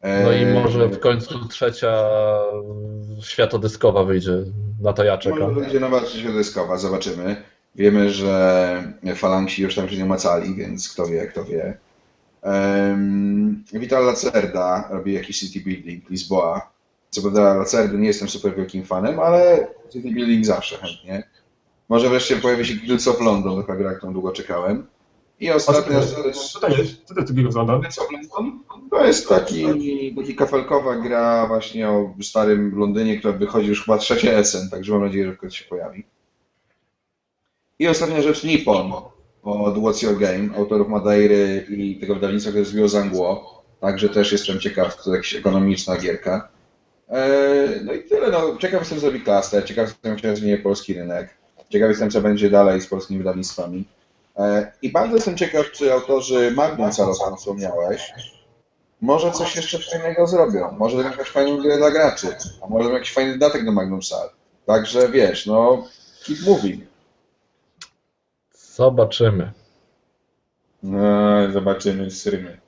[0.00, 2.04] E, No i może w końcu trzecia
[3.22, 4.32] światodyskowa wyjdzie.
[4.80, 5.40] Na to ja czekam.
[5.40, 7.51] Może będzie nowa środowiskowa, zobaczymy.
[7.74, 11.78] Wiemy, że falangsi już tam się nie macali, więc kto wie, kto wie.
[12.42, 16.72] Um, Vital Lacerda robi jakiś city building, Lisboa.
[17.10, 21.22] Co prawda Lacerdy nie jestem super wielkim fanem, ale city building zawsze chętnie.
[21.88, 24.86] Może wreszcie pojawi się Guilds of London, taka gra, którą długo czekałem.
[25.40, 27.04] I ostatnia rzecz, Co to jest?
[27.04, 27.34] Co to jest?
[27.34, 27.82] Guilds of London
[28.90, 29.66] to jest taki,
[30.16, 35.02] taki kafelkowa gra właśnie o starym Londynie, która wychodzi już chyba trzecie Essen, także mam
[35.02, 36.04] nadzieję, że wkrótce się pojawi.
[37.82, 38.92] I ostatnia rzecz, Nippon
[39.42, 43.62] od What's Your Game, autorów Madeiry i tego wydawnictwa, które zrobiło Zangło.
[43.80, 46.48] Także też jestem ciekaw, to jakaś ekonomiczna gierka.
[47.08, 50.94] Eee, No i tyle, no, ciekaw jestem, co zrobi Cluster, ciekaw jestem, jak się polski
[50.94, 51.34] rynek,
[51.68, 53.84] ciekaw jestem, co będzie dalej z polskimi wydawnictwami.
[54.36, 58.12] Eee, I bardzo jestem ciekaw, czy autorzy Magnum Sal, o którym wspomniałeś,
[59.00, 60.72] może coś jeszcze fajnego zrobią.
[60.78, 62.26] Może zrobią jakąś fajną grę dla graczy,
[62.62, 64.30] a może jakiś fajny dodatek do Magnum Sal.
[64.66, 65.84] Także wiesz, no,
[66.26, 66.91] keep moving.
[68.82, 69.52] Zobaczymy.
[70.82, 72.60] No, zobaczymy, srymy.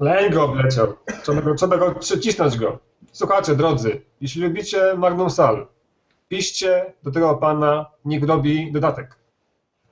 [0.00, 0.94] Leń go obleciał.
[1.22, 2.78] Trzeba go, trzeba go przycisnąć go.
[3.12, 5.66] Słuchajcie, drodzy, jeśli lubicie Magnum Sal,
[6.28, 9.16] piszcie do tego pana, niech robi dodatek.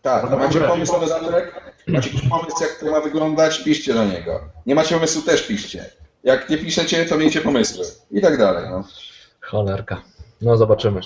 [0.03, 1.73] Tak, No macie pomysł na dodatek?
[1.89, 3.65] Macie jakiś pomysł, jak to ma wyglądać?
[3.65, 4.41] Piszcie do niego.
[4.67, 5.91] Nie macie pomysłu, też piszcie.
[6.25, 7.85] Jak nie piszecie, to miejcie pomysły.
[8.11, 8.85] I tak dalej, no.
[9.41, 10.03] Cholerka.
[10.43, 11.01] No zobaczymy.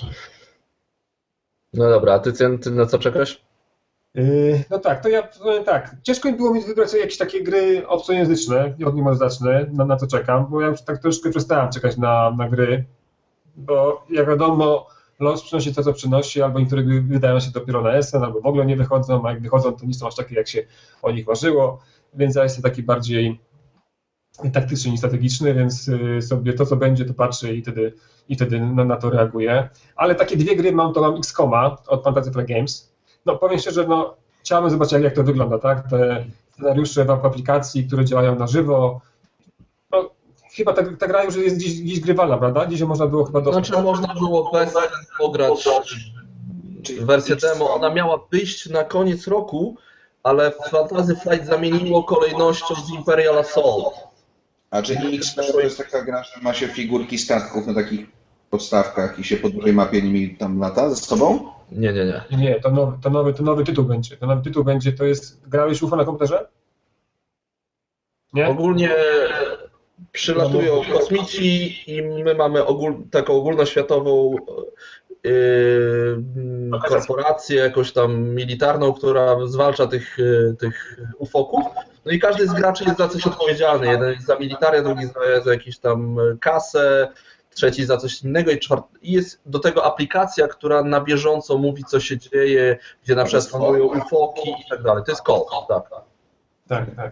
[1.73, 3.46] No dobra, a ty, ty na co czekasz?
[4.15, 5.95] Yy, no tak, to ja powiem tak.
[6.03, 10.47] Ciężko mi było mi wybrać jakieś takie gry obcojęzyczne, od zacznę, na, na to czekam,
[10.49, 12.85] bo ja już tak troszkę przestałem czekać na, na gry,
[13.55, 14.87] bo jak wiadomo,
[15.19, 18.45] los przynosi to, co przynosi, albo niektóre gry wydają się dopiero na jesen, albo w
[18.45, 20.63] ogóle nie wychodzą, a jak wychodzą, to nie są aż takie, jak się
[21.01, 21.79] o nich marzyło,
[22.13, 23.39] więc ja jestem taki bardziej
[24.53, 27.93] taktyczny niż strategiczny, więc y, sobie to, co będzie, to patrzę i wtedy,
[28.29, 29.69] i wtedy na, na to reaguję.
[29.95, 32.96] Ale takie dwie gry mam, to mam X-Koma od Fantasy Flight Games.
[33.27, 35.89] No powiem szczerze, no chciałbym zobaczyć, jak, jak to wygląda, tak?
[35.89, 39.01] Te scenariusze w aplikacji, które działają na żywo.
[39.91, 40.09] No,
[40.55, 42.65] chyba ta, ta gra już jest gdzieś, gdzieś grywalna, prawda?
[42.65, 43.67] Gdzieś można było chyba dostać.
[43.67, 44.73] Znaczy można było bez
[45.17, 45.69] pograć
[47.01, 47.73] wersję demo.
[47.73, 49.75] Ona miała wyjść na koniec roku,
[50.23, 53.93] ale Fantasy Flight zamieniło kolejnością z Imperial Assault.
[54.71, 58.07] A czy X to jest taka gra, że ma się figurki statków na takich
[58.49, 61.56] podstawkach i się po dużej mapie nimi tam lata ze sobą?
[61.71, 62.37] Nie, nie, nie.
[62.37, 64.17] Nie, to nowy, to, nowy, to nowy tytuł będzie.
[64.17, 65.49] To nowy tytuł będzie, to jest...
[65.49, 66.47] Grałeś UFO na komputerze?
[68.33, 68.47] Nie?
[68.47, 68.95] Ogólnie
[70.11, 74.35] przylatują kosmici i my mamy ogól, taką ogólnoświatową
[75.23, 76.23] yy,
[76.89, 81.65] korporację, jakąś tam militarną, która zwalcza tych, yy, tych ufoków.
[82.05, 83.87] No i każdy z graczy jest za coś odpowiedzialny.
[83.87, 87.07] Jeden jest za militarię, drugi za, za jakąś tam kasę,
[87.57, 88.99] trzeci za coś innego i czwarty.
[89.01, 93.51] I jest do tego aplikacja, która na bieżąco mówi, co się dzieje, gdzie na przykład
[93.51, 95.03] panują ufoki i tak dalej.
[95.05, 95.83] To jest kod, tak.
[96.67, 97.11] Tak, tak.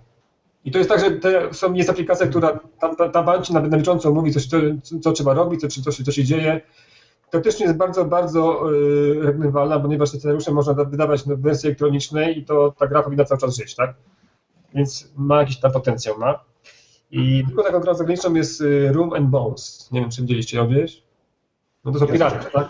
[0.66, 3.60] I to jest tak, że te są, jest aplikacja, która tam, tam, tam ci na,
[3.60, 4.58] na bieżąco mówi, coś, co,
[5.04, 6.62] co trzeba robić, co, co, się- co się dzieje.
[7.30, 12.74] teoretycznie jest bardzo, bardzo yy, ponieważ te scenariusze można wydawać w wersji elektronicznej i to
[12.80, 13.94] ta gra powinna cały czas żyć, tak?
[14.74, 16.40] Więc ma jakiś tam potencjał, ma.
[17.16, 19.90] I drugą taką grą zagraniczną jest y, Room and Bones.
[19.92, 21.04] Nie wiem, czy widzieliście ją gdzieś?
[21.86, 22.70] No to są piraty, tak?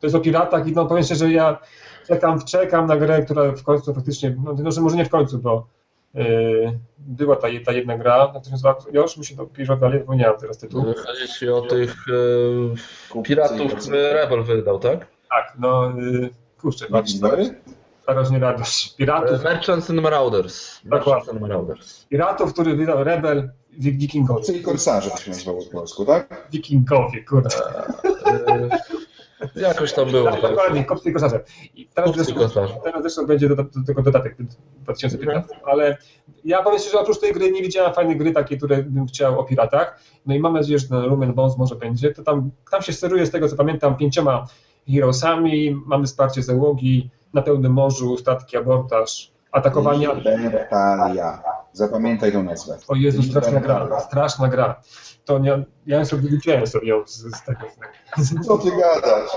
[0.00, 1.58] To jest o piratach i no powiem szczerze, że ja
[2.06, 5.66] czekam, czekam na grę, która w końcu faktycznie, no to może nie w końcu, bo
[6.14, 9.76] yy, była ta, ta jedna gra, jak to się nazywa, już mi się to pisze
[9.76, 10.82] dalej, zapomniałem teraz tytuł.
[10.82, 11.94] Chodzi ci o tych
[13.14, 15.06] e, piratów, które Rebel wydał, tak?
[15.30, 16.30] Tak, no yy,
[16.60, 17.12] kurczę, patrz?
[18.08, 18.94] Starość nie radość.
[18.96, 20.84] Piratów, Merchants and Marauders.
[20.84, 22.06] Merchants and Marauders.
[22.06, 24.44] piratów, który wydał Rebel, wi- Wikingowie.
[24.44, 26.48] Czyli korsarze to się nazywało po polsku, tak?
[26.52, 27.48] Wikingowie, kurde.
[28.26, 30.30] E, Jakoś tam było.
[30.30, 30.50] Tak, Tak.
[30.50, 31.40] dokładnie, kopcy i koszarze.
[31.74, 35.54] I teraz Kupcy i zresztą, teraz zresztą będzie do, do, do tego dodatek w 2015,
[35.64, 35.96] ale
[36.44, 39.40] ja powiem szczerze, że oprócz tej gry nie widziałem fajnej gry takiej, które bym chciał
[39.40, 40.00] o piratach.
[40.26, 42.12] No i mam nadzieję, że ten Roman Bones może będzie.
[42.14, 44.46] To tam, tam się steruje z tego, co pamiętam, pięcioma
[44.94, 50.12] heroesami, mamy wsparcie załogi, na pełnym morzu, statki, abordaż, atakowania.
[50.12, 51.42] Libertalia.
[51.72, 52.78] Zapamiętaj tą nazwę.
[52.88, 54.80] O Jezu, straszna gra, straszna gra.
[55.24, 57.60] To nie, ja sobie wyliczyłem sobie ją z, z tego.
[58.46, 59.30] Co ty gadasz?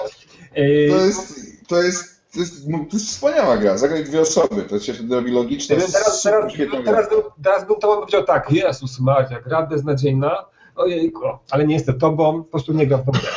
[0.90, 3.78] To jest, to jest, to jest, to jest wspaniała gra.
[3.78, 6.84] Zagraj dwie osoby, to się wtedy robi wiem, teraz, teraz, gra.
[6.86, 10.46] teraz, bym, teraz bym to powiedział tak, Jezus Maria, gra beznadziejna,
[10.76, 13.30] ojejku, ale nie jestem tobą, po prostu nie gram w tą grę.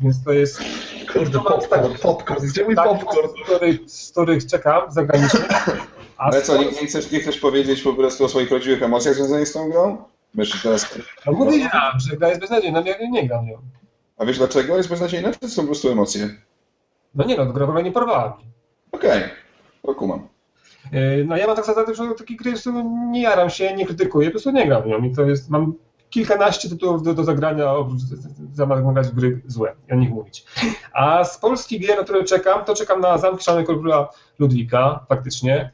[0.00, 0.60] Więc to jest
[1.18, 2.46] Kurde, popcorn, popcorn.
[2.46, 3.28] Gdzie mój tak, popcorn?
[3.28, 5.40] z których, z których czekam zagranicznie.
[6.16, 9.48] Ale co, nie, nie, chcesz, nie chcesz powiedzieć po prostu o swoich prawdziwych emocjach związanych
[9.48, 10.04] z tą grą?
[10.34, 13.58] Wiesz, teraz, no mówiłem, że gra jest beznadziejna, no ja nie gram nią.
[14.18, 15.32] a wiesz dlaczego jest beznadziejna?
[15.32, 16.30] To są po prostu emocje.
[17.14, 18.46] No nie no, gra w ogóle nie porwała mnie.
[18.92, 19.22] Okej,
[19.82, 20.28] to kumam.
[20.92, 22.72] Yy, No ja mam tak zasadę, że takie gry prostu
[23.10, 25.74] nie jaram się, nie krytykuję, po prostu nie gram w nią i to jest, mam
[26.10, 27.74] kilkanaście tytułów do, do zagrania,
[29.10, 30.44] w gry złe o nich mówić.
[30.92, 34.08] A z polskich gier, na które czekam, to czekam na Zamki Szalonego Króla
[34.38, 35.72] Ludwika, faktycznie.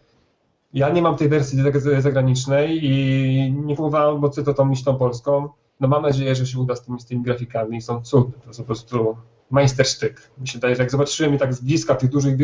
[0.75, 4.97] Ja nie mam tej wersji zag- zagranicznej i nie próbowałem, bo chcę to tą tą
[4.97, 5.49] polską.
[5.81, 8.61] No mam nadzieję, że się uda z tymi, z tymi grafikami, są cudne, to jest
[8.61, 9.17] po prostu
[9.51, 10.31] majstersztyk.
[10.39, 12.37] Mi się wydaje, że jak zobaczyłem je tak z bliska w tych dużych,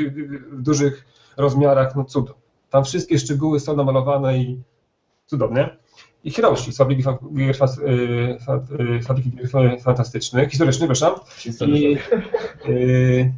[0.63, 1.05] dużych
[1.37, 2.35] rozmiarach, no cudo.
[2.71, 4.63] Tam wszystkie szczegóły są namalowane i
[5.27, 5.77] cudowne.
[6.29, 7.51] I Hiroshi z Fabryki, y,
[8.81, 9.33] y, Fabryki
[9.83, 11.21] Fantastycznych, historycznych, przepraszam.
[11.69, 11.99] I
[12.69, 13.33] y,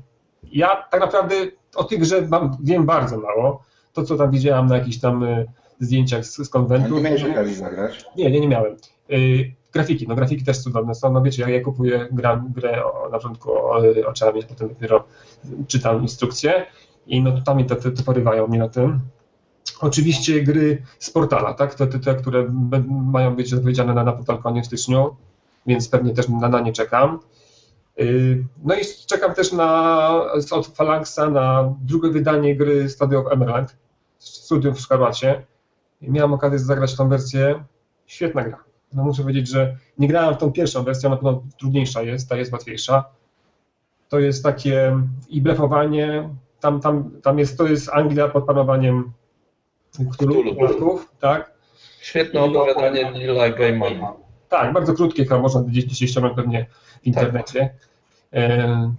[0.53, 1.35] ja tak naprawdę
[1.75, 3.63] o tych grze mam, wiem bardzo mało.
[3.93, 5.47] To, co tam widziałam na jakichś tam y,
[5.81, 6.95] zdjęciach z, z konwentu.
[6.97, 8.05] nie miałeś okazji zagrać?
[8.17, 8.77] Nie, nie, nie miałem.
[9.13, 11.13] Y, grafiki, no grafiki też cudowne są.
[11.13, 13.51] No wiecie, jak ja kupuję gram, grę o, na początku
[14.07, 15.05] oczami, a potem dopiero
[15.67, 16.67] czytam instrukcje
[17.07, 19.01] i no tam mnie te, te, te porywają mnie na tym.
[19.81, 21.75] Oczywiście gry z portala, tak?
[21.75, 22.49] Te, te, te które
[22.89, 25.17] mają być zapowiedziane na, na portalkonie w styczniu,
[25.67, 27.19] więc pewnie też na, na nie czekam.
[28.01, 30.09] Y, No i czekam też na,
[30.51, 33.77] od Phalanxa na drugie wydanie gry Studio of Emerald,
[34.19, 35.47] Studium w Szkarłacie.
[36.03, 37.65] Miałem okazję zagrać tą wersję.
[38.07, 38.65] Świetna gra.
[38.93, 42.29] No muszę powiedzieć, że nie grałem w tą pierwszą wersję, ona na pewno trudniejsza jest,
[42.29, 43.05] ta jest łatwiejsza.
[44.09, 44.97] To jest takie
[45.29, 46.29] i blefowanie,
[46.61, 49.13] tam, tam, tam jest, to jest Anglia pod panowaniem
[50.13, 50.69] Cthulhu.
[50.69, 51.53] Cthulhu, tak?
[52.01, 54.13] Świetne opowiadanie Nila Gaimana.
[54.49, 56.67] Tak, bardzo krótkie, chyba można gdzieś dzisiaj ściągnąć pewnie
[57.03, 57.75] w internecie.
[58.33, 58.93] E,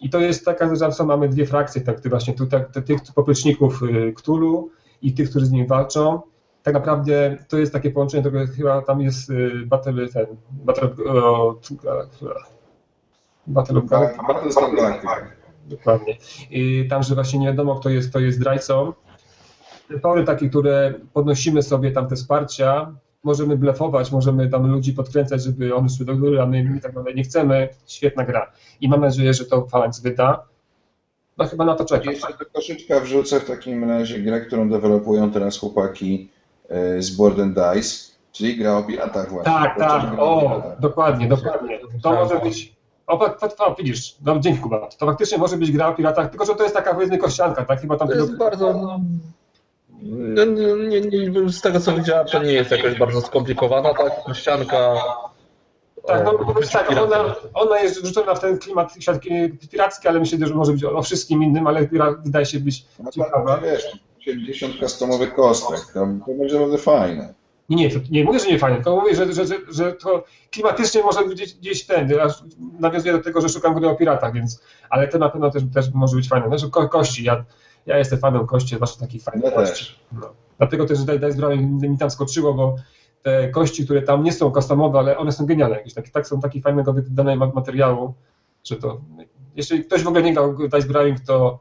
[0.00, 3.82] I to jest taka, że mamy dwie frakcje, tak, ty właśnie tu, tak, tych popleczników
[3.82, 4.70] y, Cthulhu
[5.02, 6.20] i tych, którzy z nim walczą.
[6.62, 11.54] Tak naprawdę to jest takie połączenie, tego chyba tam jest y, Battle, ten, Battle, o,
[13.46, 14.22] Battle of Galactica.
[14.26, 15.16] Battlestar Galactica.
[15.66, 16.16] Dokładnie.
[16.50, 18.92] I tam, że właśnie nie wiadomo, kto jest, kto jest zdrajcą.
[19.88, 22.94] Te pory takie, które podnosimy sobie tam te wsparcia,
[23.24, 27.14] możemy blefować, możemy tam ludzi podkręcać, żeby one szły do góry, a my, tak naprawdę
[27.14, 27.68] nie chcemy.
[27.86, 28.52] Świetna gra.
[28.80, 30.44] I mam nadzieję, że to Phalanx wyda.
[31.38, 32.12] No chyba na to czekam.
[32.12, 36.30] Jeszcze do koszyczka wrzucę w takim razie grę, którą dewelopują teraz chłopaki
[36.68, 39.52] e, z Board and Dice, czyli gra o piratach właśnie.
[39.52, 41.80] Tak, Podczas tak, o dokładnie, dokładnie.
[42.02, 42.74] To może być.
[43.06, 44.88] O, pa, pa, pa, widzisz, no, dzięki Kuba.
[44.98, 47.80] To faktycznie może być gra o piratach, tylko że to jest taka powiedzmy kościanka, tak?
[47.80, 48.72] Chyba tam To jest bardzo.
[48.72, 49.00] No,
[50.04, 54.36] no, nie, nie, nie, z tego co widziałem, to nie jest jakaś bardzo skomplikowana, tak?
[54.36, 54.94] Ścianka.
[56.06, 59.30] Tak, no o, bo tak, ona, ona jest rzucona w ten klimat siatki
[59.70, 61.88] piracki, ale myślę, że może być o wszystkim innym, ale
[62.24, 63.54] wydaje się być No ciekawa.
[63.54, 67.34] tak, wiesz, 70 customowych kostek, to, to będzie naprawdę fajne.
[67.68, 70.24] Nie, nie, to nie mówię, że nie fajnie, tylko mówię, że, że, że, że to
[70.50, 72.12] klimatycznie może być gdzieś, gdzieś ten,
[72.80, 75.86] nawiązuję do tego, że szukam gry o piratach, więc, ale to na pewno też, też
[75.94, 76.48] może być fajne.
[76.48, 77.44] Znaczy ko, kości, ja,
[77.86, 79.94] ja jestem fanem kości, zwłaszcza takich fajnych Ja kości.
[80.12, 80.32] No.
[80.58, 81.56] Dlatego też Dice Dice
[81.88, 82.76] mi tam skoczyło, bo
[83.22, 86.40] te kości, które tam nie są customowe, ale one są genialne jakieś, tak, tak są
[86.40, 88.14] taki fajnego wydanego materiału,
[88.64, 89.00] że to,
[89.56, 91.58] jeśli ktoś w ogóle nie grał Dice to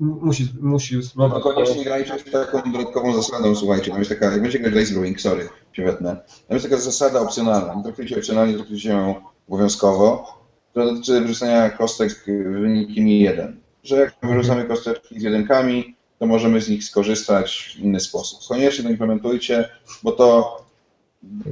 [0.00, 1.44] musi, musi spróbować.
[1.44, 5.20] No koniecznie grajcie taką dodatkową zasadą, słuchajcie, tam jest taka, jak będzie grać Dice Brewing,
[5.20, 5.48] sorry,
[5.78, 6.16] wetnę,
[6.48, 9.14] tam jest taka zasada opcjonalna, nie traktujcie opcjonalnie, traktujcie ją
[9.48, 10.26] obowiązkowo,
[10.70, 12.24] która dotyczy wyrzucania kostek
[12.60, 13.60] wynikami jeden.
[13.84, 18.48] Że jak wyrzucamy kosteczki z jedynkami, to możemy z nich skorzystać w inny sposób.
[18.48, 19.68] Koniecznie to implementujcie,
[20.02, 20.60] bo to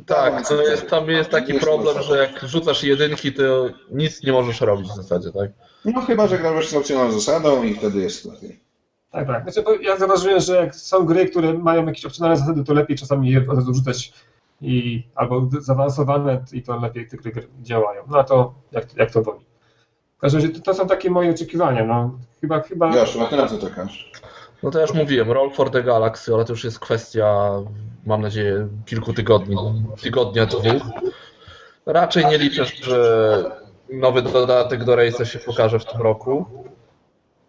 [0.07, 4.61] tak, to jest, tam jest taki problem, że jak rzucasz jedynki, to nic nie możesz
[4.61, 5.51] robić w zasadzie, tak?
[5.85, 8.61] No chyba, że grasz z opcjonalną zasadą i wtedy jest lepiej.
[9.11, 9.53] Tak, tak.
[9.53, 13.31] Znaczy, ja zauważyłem, że jak są gry, które mają jakieś opcjonalne zasady, to lepiej czasami
[13.31, 14.13] je od razu rzucać
[14.61, 18.03] i albo zaawansowane i to lepiej te gry działają.
[18.11, 19.48] No a to jak, jak to woli.
[20.19, 21.85] W każdym razie to, to są takie moje oczekiwania.
[21.85, 22.93] No, chyba, chyba...
[23.31, 24.13] Ty na co czekasz?
[24.63, 27.51] No to ja już mówiłem, Roll for the Galaxy, ale to już jest kwestia,
[28.07, 29.57] mam nadzieję, kilku tygodni,
[30.03, 30.83] tygodnia, dwóch.
[31.87, 33.45] Raczej nie liczę, że
[33.93, 36.47] nowy dodatek do Race'a się pokaże w tym roku.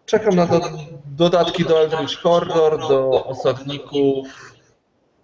[0.06, 0.60] Czekam na do,
[1.06, 4.54] dodatki do Eldritch Horror, do Osadników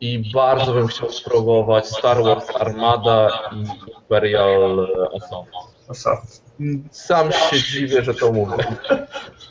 [0.01, 4.89] i bardzo bym chciał spróbować Star Wars Armada i Imperial
[5.91, 6.46] Assault.
[6.91, 8.57] Sam się dziwię, że to mówię.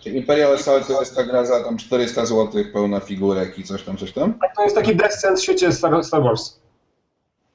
[0.05, 3.97] Imperial Assault to jest ta gra za tam 400 zł, pełna figurek i coś tam,
[3.97, 4.33] coś tam?
[4.33, 6.59] Tak, to jest taki descent w świecie Star, Star Wars.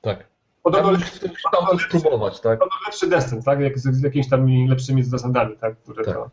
[0.00, 0.30] Tak.
[0.62, 2.58] Podobno ja chciał to spróbować, tak?
[2.58, 3.60] Podobno lepszy descent, tak?
[3.60, 5.76] Jak z, z jakimiś tam lepszymi zasadami, tak?
[5.78, 6.14] Które tak.
[6.14, 6.30] To...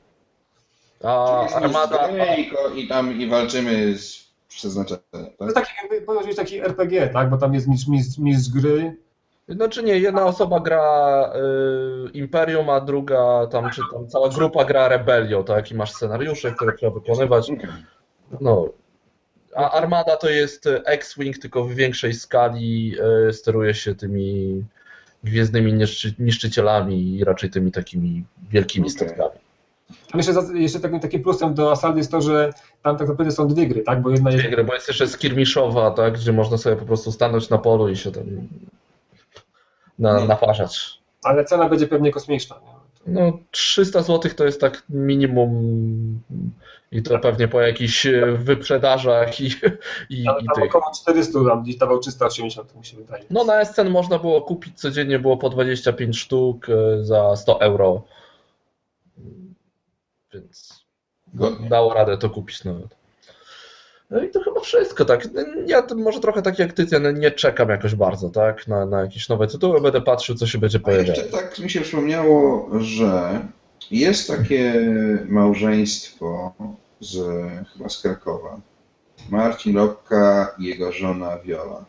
[1.03, 2.10] A Armada...
[2.35, 5.03] I, I tam i walczymy z przeznaczeniem.
[5.11, 5.38] Tak?
[5.38, 7.30] To jest taki, jakby taki RPG, tak?
[7.30, 8.98] Bo tam jest mistrz, mistrz, mistrz gry,
[9.56, 11.32] znaczy nie, jedna osoba gra
[12.07, 15.72] y, Imperium, a druga tam, czy tam cała grupa gra Rebellion, tak?
[15.72, 17.52] I masz scenariusze, które trzeba wykonywać.
[18.41, 18.69] No.
[19.56, 22.95] A Armada to jest X-Wing, tylko w większej skali
[23.30, 24.64] y, steruje się tymi
[25.24, 29.07] gwiezdnymi niszczy, niszczycielami i raczej tymi takimi wielkimi okay.
[29.07, 29.40] statkami.
[30.11, 32.53] Tam jeszcze, jeszcze takim, takim plusem do Assault jest to, że
[32.84, 34.02] tam tak naprawdę są dwie gry, tak?
[34.02, 34.52] Bo jedna dwie jest...
[34.52, 36.14] gry, bo jest jeszcze skirmiszowa, tak?
[36.14, 38.24] Gdzie można sobie po prostu stanąć na polu i się tam
[39.99, 40.99] na, naparzać.
[41.24, 42.56] Ale cena będzie pewnie kosmiczna.
[42.56, 42.78] Nie?
[43.14, 46.22] No 300 zł to jest tak minimum
[46.91, 48.07] i to pewnie po jakichś
[48.38, 49.45] wyprzedażach i,
[50.10, 50.64] i, tam, i tych.
[50.64, 53.24] około 400, tam gdzieś dawał 380 mi się wydaje.
[53.30, 58.03] No na SCN można było kupić codziennie, było po 25 sztuk e, za 100 euro.
[60.34, 60.86] Więc
[61.69, 62.95] dało radę to kupić nawet.
[64.10, 65.28] No i to chyba wszystko, tak.
[65.66, 69.30] Ja może trochę tak jak ty, ja nie czekam jakoś bardzo, tak, na, na jakieś
[69.30, 71.18] nowe tytuły, będę patrzył, co się będzie pojawiało.
[71.18, 73.42] Jeszcze tak mi się przypomniało, że
[73.92, 74.74] jest takie
[75.30, 76.54] małżeństwo
[77.00, 77.18] z,
[77.74, 78.62] chyba z Krakowa.
[79.30, 81.86] Marcin Lopka i jego żona Viola.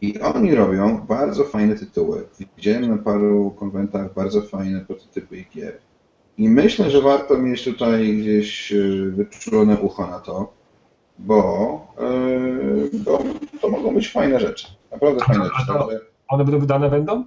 [0.00, 2.24] I oni robią bardzo fajne tytuły.
[2.56, 5.78] Widziałem na paru konwentach bardzo fajne prototypy gier.
[6.38, 10.52] I myślę, że warto mieć tutaj gdzieś y, wyczulone ucho na to,
[11.18, 13.22] bo yy, to,
[13.60, 14.66] to, mogą być fajne rzeczy.
[14.92, 16.00] Naprawdę fajne rzeczy.
[16.28, 17.24] One będą wydane będą?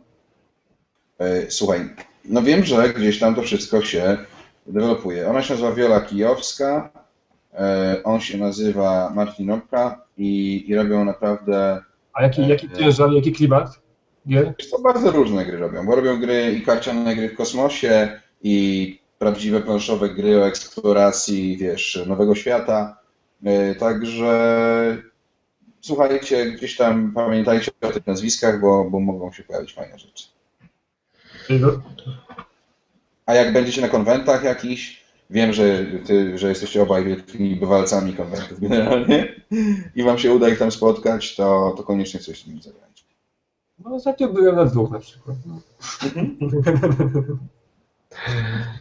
[1.19, 1.89] Yy, słuchaj,
[2.25, 4.17] no wiem, że gdzieś tam to wszystko się
[4.67, 5.29] dewelopuje.
[5.29, 6.89] Ona się nazywa Wiola Kijowska,
[7.53, 7.59] yy,
[8.03, 11.81] on się nazywa Martinowka i, i robią naprawdę...
[12.13, 13.79] A jaki, jaki ciężar, jaki klimat
[14.27, 14.53] gier?
[14.71, 19.61] To bardzo różne gry robią, bo robią gry i karciane gry w kosmosie i prawdziwe
[19.61, 22.97] planszowe gry o eksploracji, wiesz, nowego świata.
[23.43, 24.97] E, także
[25.81, 30.25] słuchajcie, gdzieś tam pamiętajcie o tych nazwiskach, bo, bo mogą się pojawić fajne rzeczy.
[33.25, 38.59] A jak będziecie na konwentach jakiś, wiem, że, ty, że jesteście obaj wielkimi bywalcami konwentów
[38.59, 39.35] generalnie
[39.95, 43.03] i wam się uda ich tam spotkać, to, to koniecznie coś z nimi zagrajcie.
[43.79, 45.37] No ostatnio byłem na dwóch na przykład.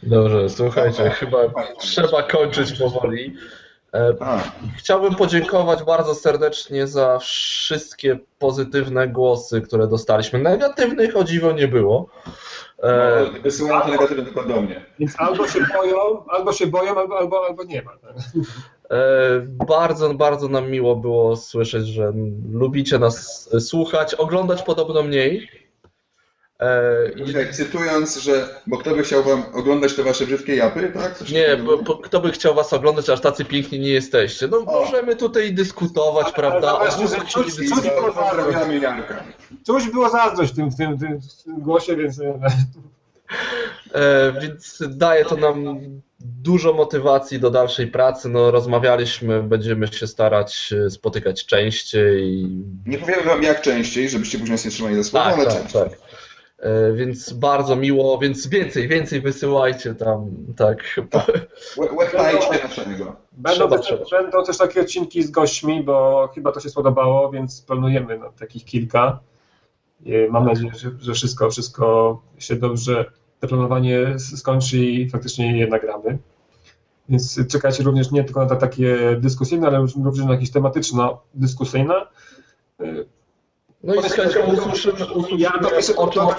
[0.03, 1.39] Dobrze, słuchajcie, chyba
[1.79, 3.37] trzeba kończyć powoli.
[3.95, 4.15] E,
[4.77, 10.39] chciałbym podziękować bardzo serdecznie za wszystkie pozytywne głosy, które dostaliśmy.
[10.39, 12.09] Negatywnych o dziwo nie było.
[12.83, 14.85] E, no, wysyłam to negatywne tylko do mnie.
[14.99, 17.97] Więc albo się boją, albo się boją, albo, albo, albo nie ma.
[17.97, 18.13] Tak?
[18.91, 18.97] E,
[19.67, 22.13] bardzo, bardzo nam miło było słyszeć, że
[22.53, 25.49] lubicie nas słuchać, oglądać podobno mniej.
[26.61, 31.19] E, cytując, że bo kto by chciał wam oglądać te wasze brzydkie japy, tak?
[31.19, 34.49] Coś nie, bo, bo, kto by chciał was oglądać, aż tacy piękni nie jesteście.
[34.49, 34.85] No o.
[34.85, 36.69] możemy tutaj dyskutować, ale, prawda?
[36.69, 38.13] Ale właśnie, że czuć, czuć, było
[39.67, 42.21] czuć było zazdrość w tym, w tym, w tym głosie, więc...
[43.95, 45.79] E, więc daje to nam
[46.21, 48.29] dużo motywacji do dalszej pracy.
[48.29, 52.49] No, rozmawialiśmy, będziemy się starać spotykać częściej.
[52.87, 55.83] Nie powiemy wam jak częściej, żebyście później nie trzymali ze słowa, tak, ale tak, częściej.
[55.83, 55.99] Tak.
[56.65, 60.79] E, Więc bardzo miło, więc więcej, więcej wysyłajcie tam, tak.
[61.77, 63.17] Łe- Łechtajcie naszego.
[63.33, 64.23] Będą Trzeba, też, trzeba.
[64.23, 68.65] będą też takie odcinki z gośćmi, bo chyba to się spodobało, więc planujemy no, takich
[68.65, 69.19] kilka.
[70.05, 73.05] I Mam nadzieję, że, wszystko, wszystko się dobrze,
[73.41, 76.19] to planowanie skończy i faktycznie je nagramy.
[77.09, 81.95] Więc czekajcie również nie tylko na takie dyskusyjne, ale również na jakieś tematyczno-dyskusyjne.
[83.85, 86.35] No i chęcią usłyszymy, usłyszymy Ja to jeszcze- o czym to-.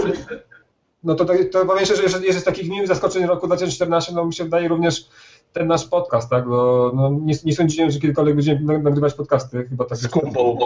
[1.04, 4.26] No to, to, to powiem szczerze, że jest z takich miłych zaskoczeń roku 2014, no
[4.26, 5.06] mi się wydaje również
[5.54, 9.66] ten nasz podcast, tak, bo no, nie, nie sądziłem, że kiedykolwiek będziemy nag- nagrywać podcasty,
[9.70, 10.58] chyba tak Z Kubą.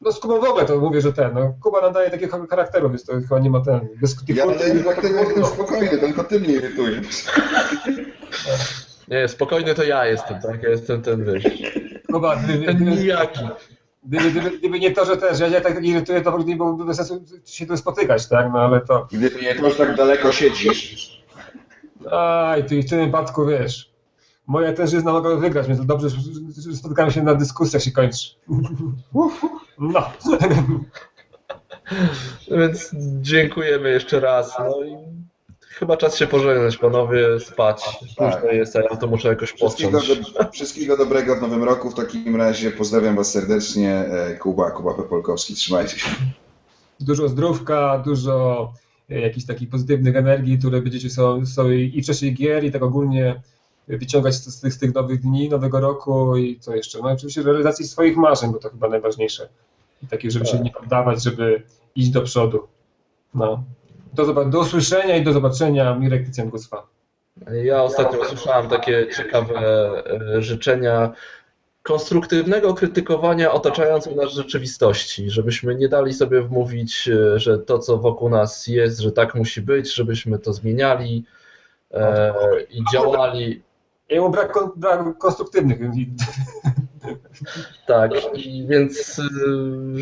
[0.00, 3.04] No z Kubą w ogóle to mówię, że ten, no Kuba nadaje takiego charakteru, więc
[3.04, 6.52] to chyba nie ma ten, bez Ja kultur- ten charakter jestem spokojny, tylko ty mnie
[6.54, 7.24] irytujesz.
[9.08, 10.62] Nie, spokojny to ja jestem, tak?
[10.62, 11.44] Ja jestem ten, wiesz,
[12.12, 13.40] Kuba, gdyby, ten nijaki.
[14.04, 16.56] Gdyby, gdyby, gdyby nie to, że też, ja, ja tak irytuję, to w ogóle nie
[16.56, 19.96] byłoby bez sensu się tu spotykać, tak, no ale to, Gdyby nie to, że tak
[19.96, 21.22] daleko siedzisz,
[22.10, 23.92] aj, ty w tym wypadku, wiesz,
[24.46, 26.16] moja tężyzna mogła wygrać, więc to dobrze, że
[26.70, 28.28] że spotykamy się na dyskusjach się kończy.
[29.78, 30.12] No.
[32.50, 34.58] Więc dziękujemy jeszcze raz.
[34.58, 34.96] No i
[35.82, 37.82] chyba czas się pożegnać, panowie, spać.
[38.16, 38.34] Tak.
[38.34, 40.32] Późno jest, a ja to muszę jakoś wszystkiego, posprząć.
[40.32, 41.90] do, wszystkiego dobrego w nowym roku.
[41.90, 43.94] W takim razie pozdrawiam Was serdecznie.
[43.94, 46.10] E, Kuba, Kuba Pepolkowski, trzymajcie się.
[47.00, 48.72] dużo zdrówka, dużo
[49.10, 51.10] e, jakichś takich pozytywnych energii, które będziecie
[51.44, 53.42] sobie, i w czasie gier, i tak ogólnie
[53.88, 56.98] wyciągać z, tych, z tych nowych dni, nowego roku i co jeszcze?
[56.98, 59.48] No oczywiście realizacji swoich marzeń, bo to chyba najważniejsze.
[60.02, 61.62] I takie, żeby się nie poddawać, żeby
[61.96, 62.68] iść do przodu.
[63.34, 63.64] No.
[64.12, 65.94] Do, do usłyszenia i do zobaczenia.
[65.94, 66.86] Mirek Tycjan-Guswa.
[67.64, 69.58] Ja ostatnio usłyszałem takie ciekawe
[70.36, 71.12] e, życzenia
[71.82, 78.28] konstruktywnego krytykowania otaczającej nas rzeczywistości, żebyśmy nie dali sobie wmówić, e, że to, co wokół
[78.28, 81.24] nas jest, że tak musi być, żebyśmy to zmieniali
[81.90, 82.32] e,
[82.70, 83.62] i działali
[84.08, 85.78] Ja brak, brak konstruktywnych.
[87.86, 88.10] Tak,
[88.68, 89.22] więc y,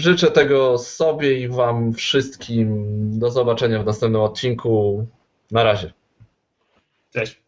[0.01, 2.87] życzę tego sobie i Wam wszystkim.
[3.19, 5.07] Do zobaczenia w następnym odcinku.
[5.51, 5.93] Na razie.
[7.13, 7.43] Cześć.